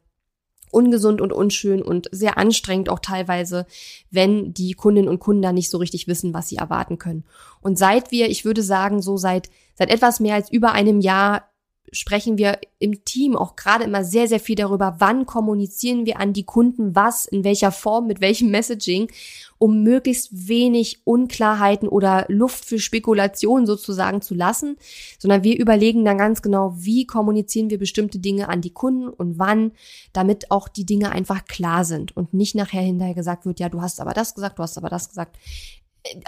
ungesund 0.72 1.20
und 1.20 1.32
unschön 1.32 1.82
und 1.82 2.08
sehr 2.12 2.38
anstrengend 2.38 2.88
auch 2.88 2.98
teilweise, 2.98 3.66
wenn 4.10 4.54
die 4.54 4.72
Kundinnen 4.72 5.08
und 5.08 5.20
Kunden 5.20 5.42
da 5.42 5.52
nicht 5.52 5.70
so 5.70 5.78
richtig 5.78 6.08
wissen, 6.08 6.34
was 6.34 6.48
sie 6.48 6.56
erwarten 6.56 6.98
können. 6.98 7.24
Und 7.60 7.78
seit 7.78 8.10
wir, 8.10 8.30
ich 8.30 8.44
würde 8.44 8.62
sagen, 8.62 9.02
so 9.02 9.16
seit, 9.16 9.50
seit 9.74 9.90
etwas 9.90 10.18
mehr 10.18 10.34
als 10.34 10.50
über 10.50 10.72
einem 10.72 11.00
Jahr 11.00 11.51
sprechen 11.90 12.38
wir 12.38 12.58
im 12.78 13.04
Team 13.04 13.36
auch 13.36 13.56
gerade 13.56 13.84
immer 13.84 14.02
sehr, 14.04 14.28
sehr 14.28 14.40
viel 14.40 14.56
darüber, 14.56 14.96
wann 14.98 15.26
kommunizieren 15.26 16.06
wir 16.06 16.18
an 16.20 16.32
die 16.32 16.44
Kunden 16.44 16.94
was, 16.94 17.26
in 17.26 17.44
welcher 17.44 17.72
Form, 17.72 18.06
mit 18.06 18.20
welchem 18.20 18.50
Messaging, 18.50 19.10
um 19.58 19.82
möglichst 19.82 20.48
wenig 20.48 21.02
Unklarheiten 21.04 21.88
oder 21.88 22.24
Luft 22.28 22.64
für 22.64 22.78
Spekulation 22.78 23.66
sozusagen 23.66 24.22
zu 24.22 24.34
lassen, 24.34 24.76
sondern 25.18 25.44
wir 25.44 25.58
überlegen 25.58 26.04
dann 26.04 26.18
ganz 26.18 26.40
genau, 26.40 26.74
wie 26.76 27.06
kommunizieren 27.06 27.70
wir 27.70 27.78
bestimmte 27.78 28.18
Dinge 28.18 28.48
an 28.48 28.62
die 28.62 28.72
Kunden 28.72 29.08
und 29.08 29.38
wann, 29.38 29.72
damit 30.12 30.50
auch 30.50 30.68
die 30.68 30.86
Dinge 30.86 31.12
einfach 31.12 31.44
klar 31.44 31.84
sind 31.84 32.16
und 32.16 32.32
nicht 32.32 32.54
nachher 32.54 32.82
hinterher 32.82 33.14
gesagt 33.14 33.44
wird, 33.44 33.60
ja, 33.60 33.68
du 33.68 33.82
hast 33.82 34.00
aber 34.00 34.14
das 34.14 34.34
gesagt, 34.34 34.58
du 34.58 34.62
hast 34.62 34.78
aber 34.78 34.88
das 34.88 35.08
gesagt. 35.10 35.36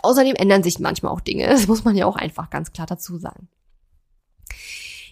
Außerdem 0.02 0.36
ändern 0.36 0.62
sich 0.62 0.78
manchmal 0.78 1.12
auch 1.12 1.20
Dinge, 1.20 1.46
das 1.48 1.66
muss 1.66 1.84
man 1.84 1.96
ja 1.96 2.06
auch 2.06 2.16
einfach 2.16 2.50
ganz 2.50 2.72
klar 2.72 2.86
dazu 2.86 3.18
sagen. 3.18 3.48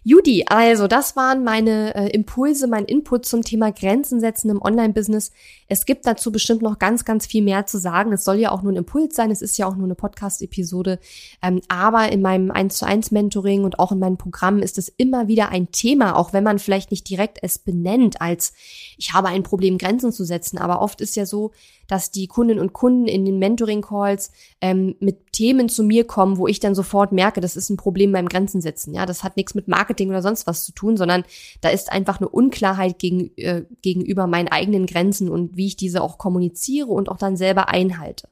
Judy, 0.04 0.44
also 0.48 0.88
das 0.88 1.14
waren 1.14 1.44
meine 1.44 1.94
äh, 1.94 2.08
Impulse, 2.08 2.66
mein 2.66 2.86
Input 2.86 3.24
zum 3.24 3.42
Thema 3.42 3.70
Grenzen 3.70 4.18
setzen 4.18 4.50
im 4.50 4.60
Online-Business. 4.60 5.30
Es 5.68 5.86
gibt 5.86 6.06
dazu 6.06 6.32
bestimmt 6.32 6.60
noch 6.60 6.80
ganz, 6.80 7.04
ganz 7.04 7.24
viel 7.24 7.44
mehr 7.44 7.66
zu 7.66 7.78
sagen. 7.78 8.12
Es 8.12 8.24
soll 8.24 8.40
ja 8.40 8.50
auch 8.50 8.62
nur 8.62 8.72
ein 8.72 8.78
Impuls 8.78 9.14
sein, 9.14 9.30
es 9.30 9.42
ist 9.42 9.58
ja 9.58 9.66
auch 9.68 9.76
nur 9.76 9.84
eine 9.84 9.94
Podcast-Episode. 9.94 10.98
Ähm, 11.40 11.60
aber 11.68 12.10
in 12.10 12.20
meinem 12.20 12.50
1 12.50 12.78
zu 12.78 12.84
1 12.84 13.12
Mentoring 13.12 13.62
und 13.62 13.78
auch 13.78 13.92
in 13.92 14.00
meinem 14.00 14.16
Programm 14.16 14.58
ist 14.58 14.76
es 14.76 14.88
immer 14.88 15.28
wieder 15.28 15.50
ein 15.50 15.70
Thema, 15.70 16.16
auch 16.16 16.32
wenn 16.32 16.42
man 16.42 16.58
vielleicht 16.58 16.90
nicht 16.90 17.08
direkt 17.08 17.38
es 17.40 17.60
benennt 17.60 18.20
als 18.20 18.54
ich 18.98 19.12
habe 19.12 19.28
ein 19.28 19.44
Problem, 19.44 19.78
Grenzen 19.78 20.10
zu 20.10 20.24
setzen. 20.24 20.58
Aber 20.58 20.80
oft 20.80 21.00
ist 21.00 21.14
ja 21.14 21.26
so, 21.26 21.52
dass 21.92 22.10
die 22.10 22.26
Kundinnen 22.26 22.58
und 22.58 22.72
Kunden 22.72 23.06
in 23.06 23.26
den 23.26 23.38
Mentoring-Calls 23.38 24.32
ähm, 24.62 24.96
mit 24.98 25.30
Themen 25.34 25.68
zu 25.68 25.82
mir 25.82 26.06
kommen, 26.06 26.38
wo 26.38 26.48
ich 26.48 26.58
dann 26.58 26.74
sofort 26.74 27.12
merke, 27.12 27.42
das 27.42 27.54
ist 27.54 27.68
ein 27.68 27.76
Problem 27.76 28.12
beim 28.12 28.30
Grenzen 28.30 28.62
setzen. 28.62 28.94
Ja, 28.94 29.04
das 29.04 29.22
hat 29.22 29.36
nichts 29.36 29.54
mit 29.54 29.68
Marketing 29.68 30.08
oder 30.08 30.22
sonst 30.22 30.46
was 30.46 30.64
zu 30.64 30.72
tun, 30.72 30.96
sondern 30.96 31.22
da 31.60 31.68
ist 31.68 31.92
einfach 31.92 32.18
eine 32.18 32.30
Unklarheit 32.30 32.98
gegen, 32.98 33.36
äh, 33.36 33.64
gegenüber 33.82 34.26
meinen 34.26 34.48
eigenen 34.48 34.86
Grenzen 34.86 35.28
und 35.28 35.58
wie 35.58 35.66
ich 35.66 35.76
diese 35.76 36.00
auch 36.00 36.16
kommuniziere 36.16 36.88
und 36.88 37.10
auch 37.10 37.18
dann 37.18 37.36
selber 37.36 37.68
einhalte. 37.68 38.26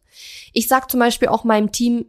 Ich 0.54 0.66
sage 0.66 0.86
zum 0.86 1.00
Beispiel 1.00 1.28
auch 1.28 1.44
meinem 1.44 1.70
Team, 1.70 2.06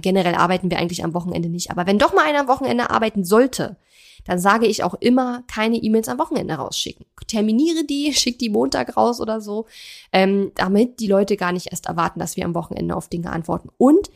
generell 0.00 0.34
arbeiten 0.34 0.70
wir 0.70 0.78
eigentlich 0.78 1.04
am 1.04 1.14
Wochenende 1.14 1.48
nicht, 1.48 1.70
aber 1.70 1.86
wenn 1.86 1.98
doch 1.98 2.14
mal 2.14 2.24
einer 2.26 2.40
am 2.40 2.48
Wochenende 2.48 2.90
arbeiten 2.90 3.24
sollte, 3.24 3.76
dann 4.24 4.38
sage 4.38 4.66
ich 4.66 4.82
auch 4.82 4.94
immer, 4.94 5.44
keine 5.46 5.76
E-Mails 5.76 6.08
am 6.08 6.18
Wochenende 6.18 6.54
rausschicken. 6.54 7.06
Terminiere 7.26 7.84
die, 7.84 8.12
schick 8.14 8.38
die 8.38 8.50
Montag 8.50 8.96
raus 8.96 9.20
oder 9.20 9.40
so, 9.40 9.66
ähm, 10.12 10.52
damit 10.54 11.00
die 11.00 11.06
Leute 11.06 11.36
gar 11.36 11.52
nicht 11.52 11.68
erst 11.70 11.86
erwarten, 11.86 12.20
dass 12.20 12.36
wir 12.36 12.44
am 12.44 12.54
Wochenende 12.54 12.96
auf 12.96 13.08
Dinge 13.08 13.30
antworten. 13.30 13.70
Und 13.76 14.10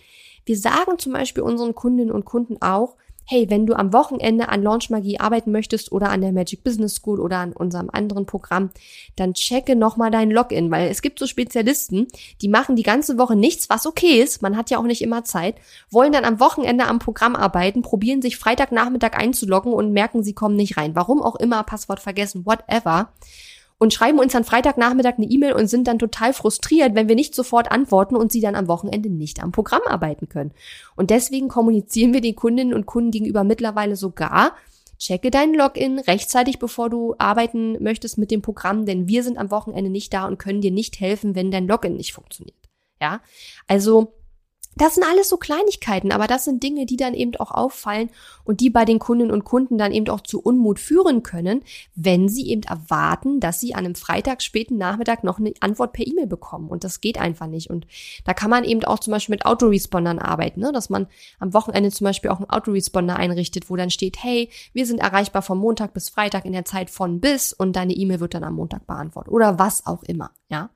wir 0.44 0.56
sagen 0.56 0.98
zum 0.98 1.12
Beispiel 1.12 1.42
unseren 1.42 1.74
Kundinnen 1.74 2.12
und 2.12 2.24
Kunden 2.24 2.60
auch, 2.62 2.96
hey, 3.30 3.50
wenn 3.50 3.66
du 3.66 3.74
am 3.74 3.92
Wochenende 3.92 4.48
an 4.48 4.62
Launch 4.62 4.88
Magie 4.88 5.20
arbeiten 5.20 5.52
möchtest 5.52 5.92
oder 5.92 6.08
an 6.08 6.22
der 6.22 6.32
Magic 6.32 6.64
Business 6.64 6.94
School 6.94 7.20
oder 7.20 7.36
an 7.36 7.52
unserem 7.52 7.90
anderen 7.90 8.24
Programm, 8.24 8.70
dann 9.16 9.34
checke 9.34 9.76
nochmal 9.76 10.10
dein 10.10 10.30
Login, 10.30 10.70
weil 10.70 10.88
es 10.88 11.02
gibt 11.02 11.18
so 11.18 11.26
Spezialisten, 11.26 12.06
die 12.40 12.48
machen 12.48 12.74
die 12.74 12.82
ganze 12.82 13.18
Woche 13.18 13.36
nichts, 13.36 13.68
was 13.68 13.86
okay 13.86 14.22
ist, 14.22 14.40
man 14.40 14.56
hat 14.56 14.70
ja 14.70 14.78
auch 14.78 14.84
nicht 14.84 15.02
immer 15.02 15.24
Zeit, 15.24 15.56
wollen 15.90 16.12
dann 16.12 16.24
am 16.24 16.40
Wochenende 16.40 16.86
am 16.86 17.00
Programm 17.00 17.36
arbeiten, 17.36 17.82
probieren 17.82 18.22
sich 18.22 18.38
Freitagnachmittag 18.38 19.12
einzuloggen 19.12 19.74
und 19.74 19.92
merken, 19.92 20.22
sie 20.22 20.32
kommen 20.32 20.56
nicht 20.56 20.78
rein. 20.78 20.96
Warum 20.96 21.20
auch 21.20 21.36
immer, 21.36 21.62
Passwort 21.64 22.00
vergessen, 22.00 22.46
whatever 22.46 23.12
und 23.78 23.94
schreiben 23.94 24.18
uns 24.18 24.32
dann 24.32 24.44
Freitagnachmittag 24.44 25.14
eine 25.16 25.26
E-Mail 25.26 25.52
und 25.52 25.68
sind 25.68 25.86
dann 25.86 25.98
total 25.98 26.32
frustriert, 26.32 26.94
wenn 26.94 27.08
wir 27.08 27.14
nicht 27.14 27.34
sofort 27.34 27.70
antworten 27.70 28.16
und 28.16 28.32
sie 28.32 28.40
dann 28.40 28.56
am 28.56 28.68
Wochenende 28.68 29.08
nicht 29.08 29.42
am 29.42 29.52
Programm 29.52 29.82
arbeiten 29.86 30.28
können. 30.28 30.52
Und 30.96 31.10
deswegen 31.10 31.48
kommunizieren 31.48 32.12
wir 32.12 32.20
den 32.20 32.36
Kundinnen 32.36 32.74
und 32.74 32.86
Kunden 32.86 33.12
gegenüber 33.12 33.44
mittlerweile 33.44 33.96
sogar, 33.96 34.56
checke 34.98 35.30
deinen 35.30 35.54
Login 35.54 36.00
rechtzeitig, 36.00 36.58
bevor 36.58 36.90
du 36.90 37.14
arbeiten 37.18 37.80
möchtest 37.82 38.18
mit 38.18 38.32
dem 38.32 38.42
Programm, 38.42 38.84
denn 38.84 39.06
wir 39.06 39.22
sind 39.22 39.38
am 39.38 39.52
Wochenende 39.52 39.90
nicht 39.90 40.12
da 40.12 40.26
und 40.26 40.38
können 40.38 40.60
dir 40.60 40.72
nicht 40.72 40.98
helfen, 40.98 41.36
wenn 41.36 41.52
dein 41.52 41.68
Login 41.68 41.94
nicht 41.94 42.12
funktioniert. 42.12 42.56
Ja, 43.00 43.20
also 43.68 44.17
das 44.80 44.94
sind 44.94 45.04
alles 45.04 45.28
so 45.28 45.36
Kleinigkeiten, 45.36 46.12
aber 46.12 46.26
das 46.26 46.44
sind 46.44 46.62
Dinge, 46.62 46.86
die 46.86 46.96
dann 46.96 47.14
eben 47.14 47.34
auch 47.36 47.50
auffallen 47.50 48.10
und 48.44 48.60
die 48.60 48.70
bei 48.70 48.84
den 48.84 48.98
Kundinnen 48.98 49.32
und 49.32 49.44
Kunden 49.44 49.76
dann 49.76 49.92
eben 49.92 50.08
auch 50.08 50.20
zu 50.20 50.40
Unmut 50.40 50.78
führen 50.78 51.22
können, 51.22 51.62
wenn 51.94 52.28
sie 52.28 52.48
eben 52.48 52.62
erwarten, 52.62 53.40
dass 53.40 53.60
sie 53.60 53.74
an 53.74 53.84
einem 53.84 53.94
Freitag 53.94 54.42
späten 54.42 54.78
Nachmittag 54.78 55.24
noch 55.24 55.38
eine 55.38 55.52
Antwort 55.60 55.92
per 55.92 56.06
E-Mail 56.06 56.26
bekommen. 56.26 56.68
Und 56.68 56.84
das 56.84 57.00
geht 57.00 57.18
einfach 57.18 57.46
nicht. 57.46 57.70
Und 57.70 57.86
da 58.24 58.34
kann 58.34 58.50
man 58.50 58.64
eben 58.64 58.84
auch 58.84 58.98
zum 58.98 59.12
Beispiel 59.12 59.34
mit 59.34 59.46
Autorespondern 59.46 60.18
arbeiten, 60.18 60.60
ne? 60.60 60.72
dass 60.72 60.90
man 60.90 61.06
am 61.38 61.52
Wochenende 61.54 61.90
zum 61.90 62.04
Beispiel 62.04 62.30
auch 62.30 62.38
einen 62.38 62.50
Autoresponder 62.50 63.16
einrichtet, 63.16 63.68
wo 63.70 63.76
dann 63.76 63.90
steht, 63.90 64.22
hey, 64.22 64.50
wir 64.72 64.86
sind 64.86 65.00
erreichbar 65.00 65.42
von 65.42 65.58
Montag 65.58 65.92
bis 65.92 66.08
Freitag 66.08 66.44
in 66.44 66.52
der 66.52 66.64
Zeit 66.64 66.90
von 66.90 67.20
bis 67.20 67.52
und 67.52 67.74
deine 67.74 67.94
E-Mail 67.94 68.20
wird 68.20 68.34
dann 68.34 68.44
am 68.44 68.54
Montag 68.54 68.86
beantwortet 68.86 69.32
oder 69.32 69.58
was 69.58 69.86
auch 69.86 70.02
immer, 70.02 70.30
ja. 70.48 70.70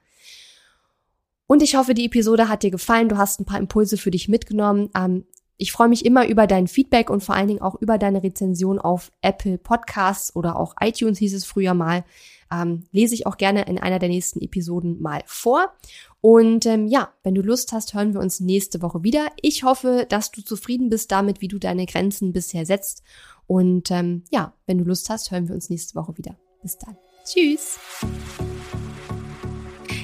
Und 1.53 1.63
ich 1.63 1.77
hoffe, 1.77 1.93
die 1.93 2.07
Episode 2.07 2.49
hat 2.49 2.63
dir 2.63 2.71
gefallen. 2.71 3.11
Du 3.11 3.19
hast 3.19 3.39
ein 3.39 3.45
paar 3.45 3.59
Impulse 3.59 3.99
für 3.99 4.11
dich 4.11 4.27
mitgenommen. 4.27 4.89
Ähm, 4.97 5.27
ich 5.59 5.71
freue 5.71 5.91
mich 5.91 6.07
immer 6.07 6.27
über 6.27 6.47
dein 6.47 6.67
Feedback 6.67 7.11
und 7.11 7.23
vor 7.23 7.35
allen 7.35 7.49
Dingen 7.49 7.61
auch 7.61 7.75
über 7.75 7.99
deine 7.99 8.23
Rezension 8.23 8.79
auf 8.79 9.13
Apple 9.21 9.59
Podcasts 9.59 10.35
oder 10.35 10.57
auch 10.57 10.77
iTunes 10.81 11.19
hieß 11.19 11.35
es 11.35 11.45
früher 11.45 11.75
mal. 11.75 12.07
Ähm, 12.51 12.85
lese 12.91 13.15
ich 13.15 13.27
auch 13.27 13.37
gerne 13.37 13.67
in 13.67 13.79
einer 13.79 13.99
der 13.99 14.09
nächsten 14.09 14.41
Episoden 14.41 15.03
mal 15.03 15.21
vor. 15.27 15.75
Und 16.23 16.65
ähm, 16.65 16.87
ja, 16.87 17.13
wenn 17.23 17.35
du 17.35 17.43
Lust 17.43 17.73
hast, 17.73 17.93
hören 17.93 18.15
wir 18.15 18.23
uns 18.23 18.41
nächste 18.41 18.81
Woche 18.81 19.03
wieder. 19.03 19.27
Ich 19.43 19.63
hoffe, 19.63 20.07
dass 20.09 20.31
du 20.31 20.41
zufrieden 20.41 20.89
bist 20.89 21.13
damit, 21.13 21.43
wie 21.43 21.49
du 21.49 21.59
deine 21.59 21.85
Grenzen 21.85 22.33
bisher 22.33 22.65
setzt. 22.65 23.03
Und 23.47 23.91
ähm, 23.91 24.25
ja, 24.31 24.55
wenn 24.65 24.79
du 24.79 24.85
Lust 24.85 25.11
hast, 25.11 25.31
hören 25.31 25.49
wir 25.49 25.55
uns 25.55 25.69
nächste 25.69 25.97
Woche 25.97 26.17
wieder. 26.17 26.39
Bis 26.63 26.79
dann. 26.79 26.97
Tschüss. 27.27 27.79